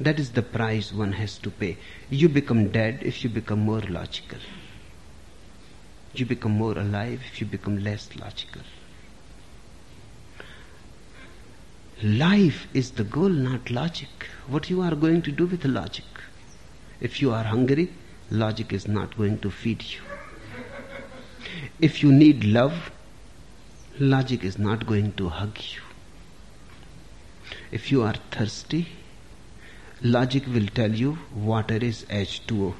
That 0.00 0.18
is 0.18 0.32
the 0.32 0.42
price 0.42 0.92
one 0.92 1.12
has 1.12 1.38
to 1.38 1.50
pay. 1.50 1.78
You 2.10 2.28
become 2.28 2.70
dead 2.70 3.00
if 3.02 3.22
you 3.22 3.30
become 3.30 3.60
more 3.60 3.80
logical. 3.80 4.38
You 6.14 6.26
become 6.26 6.52
more 6.52 6.76
alive 6.78 7.22
if 7.32 7.40
you 7.40 7.46
become 7.46 7.82
less 7.82 8.08
logical. 8.16 8.62
Life 12.02 12.66
is 12.74 12.92
the 12.92 13.04
goal, 13.04 13.28
not 13.28 13.70
logic. 13.70 14.08
What 14.48 14.68
you 14.68 14.82
are 14.82 14.94
going 14.94 15.22
to 15.22 15.32
do 15.32 15.46
with 15.46 15.64
logic? 15.64 16.04
If 17.00 17.22
you 17.22 17.32
are 17.32 17.44
hungry, 17.44 17.92
logic 18.30 18.72
is 18.72 18.88
not 18.88 19.16
going 19.16 19.38
to 19.40 19.50
feed 19.50 19.82
you. 19.82 20.00
If 21.80 22.02
you 22.02 22.10
need 22.12 22.44
love, 22.44 22.90
logic 23.98 24.44
is 24.44 24.58
not 24.58 24.86
going 24.86 25.12
to 25.14 25.28
hug 25.28 25.56
you. 25.58 25.82
If 27.70 27.92
you 27.92 28.02
are 28.02 28.14
thirsty, 28.30 28.88
logic 30.04 30.46
will 30.52 30.66
tell 30.66 30.92
you 30.92 31.18
water 31.34 31.76
is 31.76 32.04
H2O. 32.10 32.74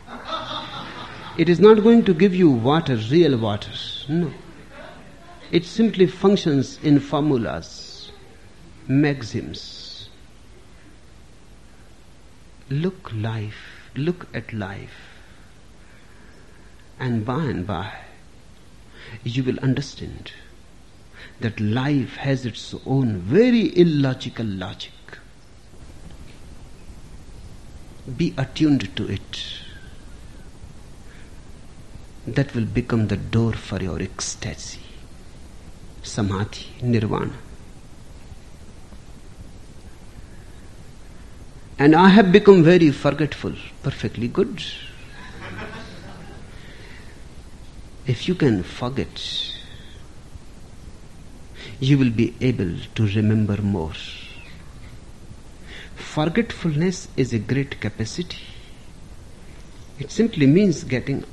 It 1.38 1.48
is 1.48 1.59
not 1.59 1.82
going 1.82 2.05
to 2.05 2.14
give 2.14 2.34
you 2.34 2.51
water, 2.51 2.96
real 2.96 3.38
water. 3.38 3.72
No. 4.09 4.30
It 5.51 5.64
simply 5.64 6.06
functions 6.06 6.78
in 6.82 7.01
formulas, 7.01 8.12
maxims. 8.86 10.09
Look 12.68 13.10
life, 13.14 13.90
look 13.96 14.26
at 14.34 14.52
life. 14.52 14.94
And 17.01 17.24
by 17.24 17.44
and 17.44 17.66
by, 17.66 17.90
you 19.22 19.42
will 19.42 19.59
understand 19.60 20.32
that 21.40 21.59
life 21.59 22.16
has 22.16 22.44
its 22.46 22.74
own 22.86 23.18
very 23.18 23.76
illogical 23.78 24.46
logic 24.46 24.92
be 28.16 28.35
attuned 28.36 28.94
to 28.97 29.10
it. 29.10 29.60
That 32.26 32.55
will 32.55 32.64
become 32.64 33.09
the 33.09 33.16
door 33.16 33.52
for 33.52 33.82
your 33.82 34.01
ecstasy, 34.01 34.81
samadhi, 36.02 36.66
nirvana. 36.82 37.35
And 41.78 41.94
I 41.94 42.09
have 42.09 42.31
become 42.31 42.62
very 42.62 42.90
forgetful, 42.93 43.55
perfectly 43.82 44.28
good. 44.28 44.62
If 48.06 48.28
you 48.28 48.35
can 48.35 48.62
forget, 48.62 49.52
you 51.81 51.98
will 51.98 52.10
be 52.10 52.35
able 52.40 52.76
to 52.94 53.06
remember 53.06 53.60
more. 53.60 53.93
Forgetfulness 56.15 57.09
is 57.16 57.32
a 57.32 57.41
great 57.41 57.81
capacity. 57.81 58.39
It 59.99 60.12
simply 60.12 60.47
means 60.47 60.85
getting 60.85 61.24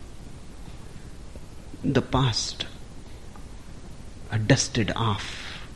the 1.83 2.01
past 2.01 2.65
uh, 4.31 4.39
dusted 4.39 4.91
off. 4.95 5.67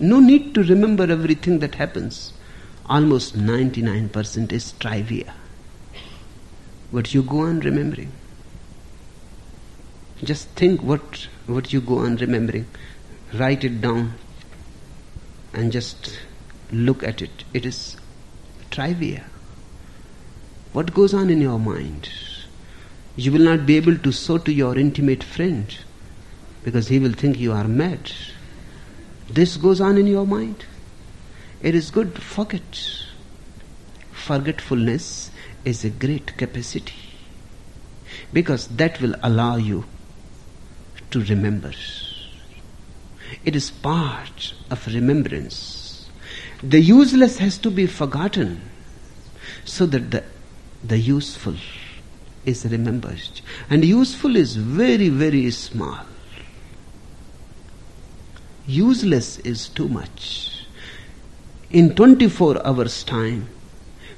No 0.00 0.20
need 0.20 0.54
to 0.54 0.62
remember 0.62 1.04
everything 1.04 1.58
that 1.58 1.74
happens. 1.74 2.32
Almost 2.86 3.36
99% 3.36 4.52
is 4.52 4.72
trivia. 4.80 5.34
But 6.94 7.12
you 7.12 7.22
go 7.22 7.40
on 7.40 7.60
remembering. 7.60 8.10
Just 10.22 10.48
think 10.60 10.82
what, 10.82 11.28
what 11.46 11.74
you 11.74 11.82
go 11.82 11.98
on 11.98 12.16
remembering. 12.16 12.64
Write 13.34 13.64
it 13.64 13.82
down 13.82 14.14
and 15.54 15.72
just 15.72 16.18
look 16.70 17.02
at 17.02 17.22
it. 17.22 17.44
It 17.52 17.64
is 17.64 17.96
trivia. 18.70 19.24
What 20.72 20.92
goes 20.92 21.14
on 21.14 21.30
in 21.30 21.40
your 21.40 21.58
mind? 21.58 22.08
You 23.16 23.30
will 23.30 23.40
not 23.40 23.64
be 23.64 23.76
able 23.76 23.96
to 23.96 24.12
show 24.12 24.38
to 24.38 24.52
your 24.52 24.76
intimate 24.76 25.22
friend 25.22 25.76
because 26.64 26.88
he 26.88 26.98
will 26.98 27.12
think 27.12 27.38
you 27.38 27.52
are 27.52 27.68
mad. 27.68 28.10
This 29.30 29.56
goes 29.56 29.80
on 29.80 29.96
in 29.96 30.06
your 30.06 30.26
mind. 30.26 30.64
It 31.62 31.74
is 31.74 31.90
good, 31.90 32.14
to 32.16 32.20
forget. 32.20 33.04
Forgetfulness 34.12 35.30
is 35.64 35.84
a 35.84 35.90
great 35.90 36.36
capacity 36.36 36.94
because 38.32 38.68
that 38.68 39.00
will 39.00 39.14
allow 39.22 39.56
you 39.56 39.84
to 41.10 41.22
remember. 41.22 41.72
It 43.44 43.54
is 43.54 43.70
part 43.70 44.54
of 44.70 44.86
remembrance. 44.86 46.08
The 46.62 46.80
useless 46.80 47.38
has 47.38 47.58
to 47.58 47.70
be 47.70 47.86
forgotten 47.86 48.60
so 49.64 49.86
that 49.86 50.10
the, 50.10 50.24
the 50.82 50.98
useful 50.98 51.54
is 52.46 52.64
remembered. 52.64 53.40
And 53.68 53.84
useful 53.84 54.36
is 54.36 54.56
very, 54.56 55.08
very 55.08 55.50
small. 55.50 56.00
Useless 58.66 59.38
is 59.40 59.68
too 59.68 59.88
much. 59.88 60.66
In 61.70 61.94
24 61.94 62.66
hours' 62.66 63.04
time, 63.04 63.48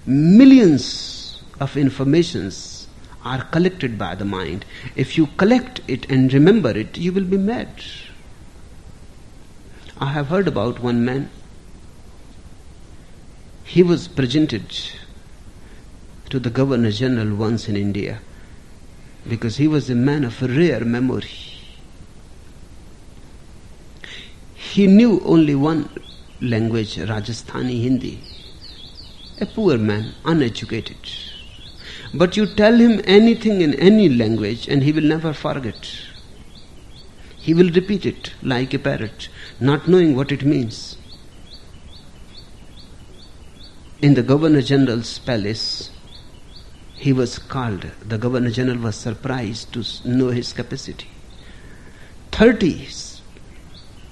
millions 0.07 1.43
of 1.59 1.77
informations 1.77 2.87
are 3.25 3.43
collected 3.47 3.99
by 3.99 4.15
the 4.15 4.25
mind. 4.25 4.65
If 4.95 5.19
you 5.19 5.27
collect 5.37 5.81
it 5.89 6.09
and 6.11 6.33
remember 6.33 6.71
it, 6.71 6.97
you 6.97 7.13
will 7.13 7.25
be 7.25 7.39
mad. 7.39 7.83
I 9.99 10.13
have 10.13 10.29
heard 10.29 10.47
about 10.47 10.81
one 10.81 11.05
man. 11.05 11.31
He 13.65 13.83
was 13.83 14.09
presented 14.09 14.65
to 16.29 16.39
the 16.39 16.51
Governor 16.51 16.91
General 16.91 17.35
once 17.35 17.69
in 17.69 17.77
India 17.77 18.21
because 19.29 19.57
he 19.57 19.67
was 19.67 19.89
a 19.89 19.95
man 19.95 20.25
of 20.25 20.41
rare 20.43 20.85
memory. 20.85 21.31
He 24.55 24.87
knew 24.87 25.23
only 25.25 25.55
one 25.55 25.89
language, 26.41 26.97
Rajasthani 26.97 27.83
Hindi. 27.83 28.21
A 29.41 29.47
poor 29.47 29.79
man, 29.79 30.15
uneducated. 30.25 30.97
But 32.13 32.37
you 32.37 32.47
tell 32.47 32.75
him 32.75 33.01
anything 33.05 33.63
in 33.63 33.75
any 33.75 34.09
language 34.09 34.69
and 34.69 34.83
he 34.83 34.93
will 34.93 35.03
never 35.03 35.33
forget. 35.33 35.91
He 37.41 37.55
will 37.55 37.71
repeat 37.71 38.05
it 38.05 38.33
like 38.43 38.75
a 38.75 38.79
parrot, 38.79 39.29
not 39.61 39.89
knowing 39.89 40.15
what 40.15 40.33
it 40.33 40.45
means. 40.45 40.97
In 44.03 44.15
the 44.15 44.23
Governor 44.23 44.61
General's 44.61 45.19
palace, 45.19 45.91
he 46.97 47.13
was 47.13 47.39
called. 47.39 47.91
The 48.07 48.19
Governor 48.19 48.51
General 48.51 48.79
was 48.79 48.97
surprised 48.97 49.73
to 49.73 49.85
know 50.09 50.29
his 50.29 50.53
capacity. 50.53 51.09
Thirty 52.33 52.89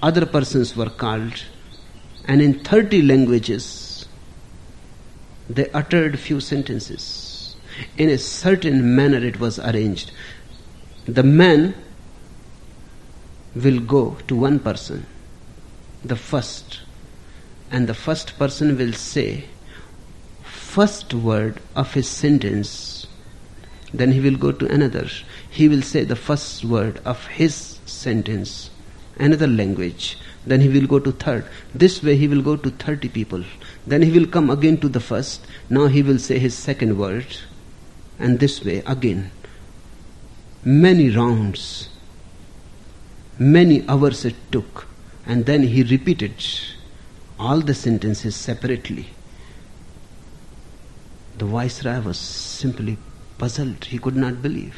other 0.01 0.25
persons 0.25 0.75
were 0.75 0.89
called, 0.89 1.43
and 2.25 2.41
in 2.41 2.63
thirty 2.63 3.01
languages 3.01 4.07
they 5.49 5.69
uttered 5.71 6.19
few 6.19 6.39
sentences. 6.39 7.55
In 7.97 8.09
a 8.09 8.17
certain 8.17 8.95
manner 8.95 9.17
it 9.17 9.39
was 9.39 9.59
arranged. 9.59 10.11
The 11.05 11.23
man 11.23 11.75
will 13.55 13.79
go 13.79 14.17
to 14.27 14.35
one 14.35 14.59
person, 14.59 15.05
the 16.07 16.15
first, 16.15 16.81
and 17.71 17.87
the 17.87 17.93
first 17.93 18.37
person 18.37 18.77
will 18.77 18.93
say 18.93 19.45
first 20.43 21.13
word 21.13 21.61
of 21.75 21.93
his 21.93 22.07
sentence, 22.07 23.07
then 23.93 24.11
he 24.11 24.19
will 24.19 24.35
go 24.35 24.51
to 24.51 24.67
another. 24.71 25.07
He 25.49 25.67
will 25.67 25.81
say 25.81 26.03
the 26.03 26.15
first 26.15 26.65
word 26.65 26.99
of 27.05 27.25
his 27.27 27.79
sentence, 27.85 28.69
another 29.17 29.47
language. 29.47 30.17
Then 30.45 30.61
he 30.61 30.69
will 30.69 30.85
go 30.85 30.99
to 30.99 31.11
third. 31.11 31.45
This 31.73 32.03
way 32.03 32.15
he 32.17 32.27
will 32.27 32.41
go 32.41 32.55
to 32.55 32.69
30 32.69 33.09
people. 33.09 33.43
Then 33.87 34.01
he 34.01 34.11
will 34.11 34.27
come 34.27 34.49
again 34.49 34.77
to 34.81 34.89
the 34.89 34.99
first. 34.99 35.45
Now 35.69 35.87
he 35.87 36.03
will 36.03 36.19
say 36.19 36.37
his 36.37 36.53
second 36.53 36.99
word. 36.99 37.25
And 38.19 38.39
this 38.39 38.63
way 38.63 38.83
again. 38.85 39.31
Many 40.63 41.09
rounds, 41.09 41.89
many 43.39 43.87
hours 43.87 44.25
it 44.25 44.35
took. 44.51 44.87
And 45.25 45.45
then 45.45 45.63
he 45.63 45.83
repeated 45.83 46.33
all 47.39 47.59
the 47.59 47.73
sentences 47.73 48.35
separately. 48.35 49.07
The 51.37 51.45
viceroy 51.45 52.01
was 52.01 52.17
simply 52.17 52.97
puzzled. 53.37 53.85
He 53.85 53.97
could 53.97 54.15
not 54.15 54.41
believe. 54.41 54.75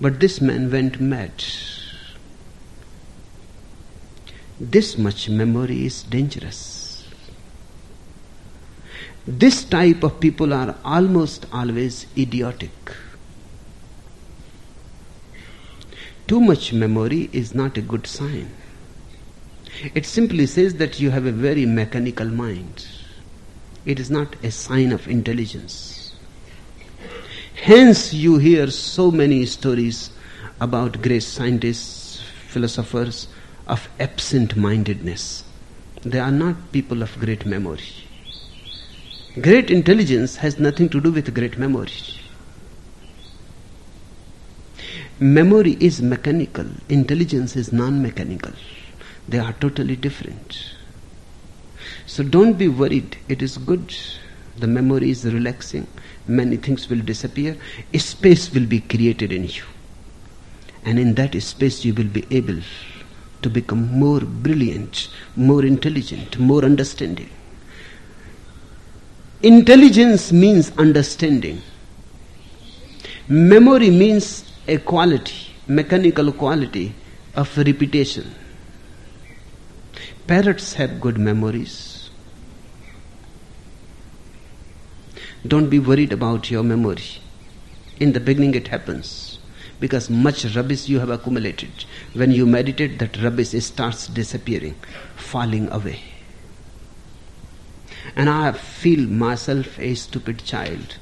But 0.00 0.18
this 0.18 0.40
man 0.40 0.70
went 0.70 1.00
mad. 1.00 1.44
This 4.58 4.98
much 4.98 5.28
memory 5.28 5.86
is 5.86 6.02
dangerous. 6.02 7.06
This 9.26 9.64
type 9.64 10.02
of 10.02 10.18
people 10.20 10.52
are 10.54 10.76
almost 10.84 11.46
always 11.52 12.06
idiotic. 12.16 12.70
Too 16.26 16.40
much 16.40 16.72
memory 16.72 17.28
is 17.32 17.54
not 17.54 17.76
a 17.76 17.82
good 17.82 18.06
sign. 18.06 18.50
It 19.94 20.04
simply 20.04 20.46
says 20.46 20.74
that 20.74 21.00
you 21.00 21.10
have 21.10 21.24
a 21.24 21.32
very 21.32 21.64
mechanical 21.64 22.26
mind. 22.26 22.86
It 23.86 23.98
is 23.98 24.10
not 24.10 24.36
a 24.44 24.50
sign 24.50 24.92
of 24.92 25.08
intelligence. 25.08 26.12
Hence, 27.54 28.12
you 28.12 28.38
hear 28.38 28.70
so 28.70 29.10
many 29.10 29.46
stories 29.46 30.10
about 30.60 31.00
great 31.02 31.22
scientists, 31.22 32.20
philosophers 32.48 33.28
of 33.66 33.88
absent 33.98 34.56
mindedness. 34.56 35.44
They 36.02 36.18
are 36.18 36.30
not 36.30 36.72
people 36.72 37.02
of 37.02 37.18
great 37.18 37.46
memory. 37.46 37.88
Great 39.40 39.70
intelligence 39.70 40.36
has 40.36 40.58
nothing 40.58 40.88
to 40.90 41.00
do 41.00 41.10
with 41.10 41.32
great 41.34 41.56
memory. 41.56 41.92
Memory 45.18 45.76
is 45.80 46.02
mechanical, 46.02 46.66
intelligence 46.88 47.56
is 47.56 47.72
non 47.72 48.02
mechanical. 48.02 48.52
They 49.30 49.38
are 49.38 49.52
totally 49.54 49.94
different. 49.94 50.74
So 52.06 52.24
don't 52.24 52.54
be 52.54 52.66
worried. 52.66 53.16
It 53.28 53.42
is 53.42 53.58
good. 53.58 53.94
The 54.58 54.66
memory 54.66 55.10
is 55.10 55.24
relaxing. 55.24 55.86
Many 56.26 56.56
things 56.56 56.88
will 56.90 56.98
disappear. 57.00 57.56
A 57.94 57.98
space 57.98 58.52
will 58.52 58.66
be 58.66 58.80
created 58.80 59.32
in 59.32 59.44
you. 59.44 59.62
And 60.84 60.98
in 60.98 61.14
that 61.14 61.40
space, 61.42 61.84
you 61.84 61.94
will 61.94 62.08
be 62.08 62.26
able 62.32 62.60
to 63.42 63.48
become 63.48 63.86
more 63.98 64.20
brilliant, 64.20 65.08
more 65.36 65.64
intelligent, 65.64 66.38
more 66.38 66.64
understanding. 66.64 67.30
Intelligence 69.42 70.32
means 70.32 70.76
understanding. 70.76 71.62
Memory 73.28 73.90
means 73.90 74.52
a 74.66 74.78
quality, 74.78 75.54
mechanical 75.68 76.32
quality 76.32 76.92
of 77.36 77.56
repetition. 77.56 78.34
Parrots 80.30 80.74
have 80.74 81.00
good 81.00 81.18
memories. 81.18 82.08
Don't 85.44 85.68
be 85.68 85.80
worried 85.80 86.12
about 86.12 86.52
your 86.52 86.62
memory. 86.62 87.18
In 87.98 88.12
the 88.12 88.20
beginning, 88.20 88.54
it 88.54 88.68
happens 88.68 89.40
because 89.80 90.08
much 90.08 90.44
rubbish 90.54 90.88
you 90.88 91.00
have 91.00 91.10
accumulated. 91.10 91.84
When 92.12 92.30
you 92.30 92.46
meditate, 92.46 93.00
that 93.00 93.20
rubbish 93.20 93.48
starts 93.64 94.06
disappearing, 94.06 94.76
falling 95.16 95.68
away. 95.72 96.00
And 98.14 98.30
I 98.30 98.52
feel 98.52 99.08
myself 99.08 99.80
a 99.80 99.96
stupid 99.96 100.44
child. 100.44 100.94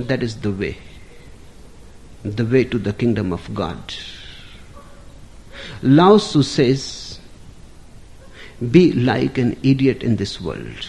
That 0.00 0.20
is 0.20 0.40
the 0.40 0.50
way. 0.50 0.78
The 2.24 2.44
way 2.44 2.64
to 2.64 2.78
the 2.80 2.92
kingdom 2.92 3.32
of 3.32 3.54
God. 3.54 3.94
Lao 5.80 6.18
Tzu 6.18 6.42
says, 6.42 7.03
Be 8.70 8.92
like 8.92 9.38
an 9.38 9.58
idiot 9.62 10.02
in 10.02 10.16
this 10.16 10.40
world 10.40 10.88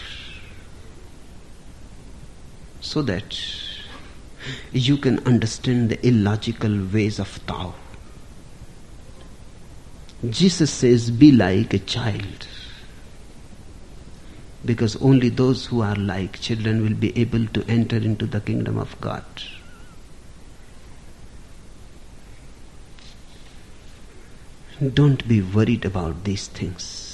so 2.80 3.02
that 3.02 3.36
you 4.72 4.96
can 4.96 5.18
understand 5.26 5.90
the 5.90 6.06
illogical 6.06 6.86
ways 6.92 7.18
of 7.18 7.44
Tao. 7.46 7.74
Jesus 10.30 10.70
says, 10.70 11.10
Be 11.10 11.32
like 11.32 11.74
a 11.74 11.78
child. 11.78 12.46
Because 14.64 14.96
only 14.96 15.28
those 15.28 15.66
who 15.66 15.82
are 15.82 15.96
like 15.96 16.40
children 16.40 16.82
will 16.82 16.94
be 16.94 17.16
able 17.18 17.46
to 17.48 17.64
enter 17.68 17.96
into 17.96 18.26
the 18.26 18.40
kingdom 18.40 18.78
of 18.78 19.00
God. 19.00 19.24
Don't 24.94 25.26
be 25.26 25.40
worried 25.40 25.84
about 25.84 26.24
these 26.24 26.48
things. 26.48 27.05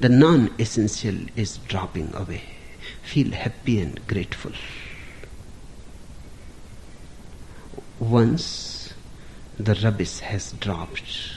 The 0.00 0.08
non 0.08 0.50
essential 0.58 1.26
is 1.36 1.58
dropping 1.68 2.14
away. 2.14 2.42
Feel 3.02 3.32
happy 3.32 3.80
and 3.80 4.00
grateful. 4.06 4.52
Once 7.98 8.94
the 9.58 9.74
rubbish 9.84 10.20
has 10.20 10.52
dropped, 10.52 11.34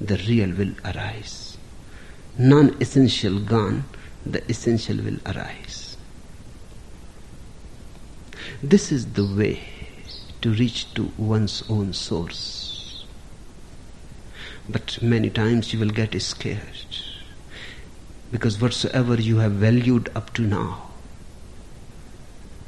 the 0.00 0.16
real 0.26 0.50
will 0.56 0.72
arise. 0.86 1.58
Non 2.38 2.74
essential 2.80 3.38
gone, 3.38 3.84
the 4.24 4.42
essential 4.50 4.96
will 4.96 5.18
arise. 5.26 5.98
This 8.62 8.90
is 8.90 9.12
the 9.12 9.26
way 9.26 9.60
to 10.40 10.54
reach 10.54 10.94
to 10.94 11.12
one's 11.18 11.62
own 11.68 11.92
source. 11.92 13.04
But 14.70 15.02
many 15.02 15.28
times 15.28 15.74
you 15.74 15.78
will 15.78 15.90
get 15.90 16.18
scared 16.22 16.85
because 18.36 18.60
whatsoever 18.60 19.14
you 19.14 19.38
have 19.38 19.52
valued 19.52 20.10
up 20.14 20.30
to 20.34 20.42
now, 20.42 20.90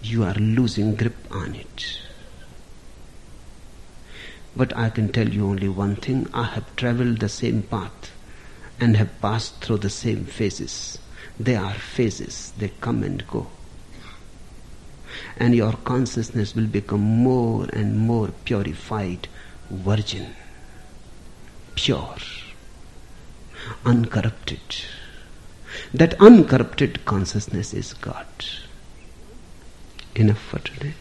you 0.02 0.24
are 0.24 0.32
losing 0.32 0.94
grip 0.94 1.16
on 1.30 1.54
it. 1.54 2.00
But 4.56 4.74
I 4.74 4.88
can 4.88 5.12
tell 5.12 5.28
you 5.28 5.44
only 5.46 5.68
one 5.68 5.96
thing 5.96 6.26
I 6.32 6.44
have 6.44 6.74
traveled 6.76 7.18
the 7.18 7.28
same 7.28 7.64
path 7.64 8.10
and 8.80 8.96
have 8.96 9.20
passed 9.20 9.62
through 9.62 9.76
the 9.78 9.90
same 9.90 10.24
phases. 10.24 11.00
They 11.38 11.54
are 11.54 11.74
phases, 11.74 12.54
they 12.56 12.68
come 12.80 13.02
and 13.02 13.28
go. 13.28 13.48
And 15.36 15.54
your 15.54 15.74
consciousness 15.74 16.54
will 16.54 16.66
become 16.66 17.02
more 17.02 17.66
and 17.74 17.98
more 17.98 18.28
purified, 18.46 19.28
virgin, 19.68 20.34
pure, 21.74 22.16
uncorrupted. 23.84 24.62
That 25.94 26.20
uncorrupted 26.20 27.05
consciousness 27.06 27.73
is 27.73 27.94
God. 27.94 28.27
enough 30.15 30.39
for 30.39 30.59
today. 30.59 30.94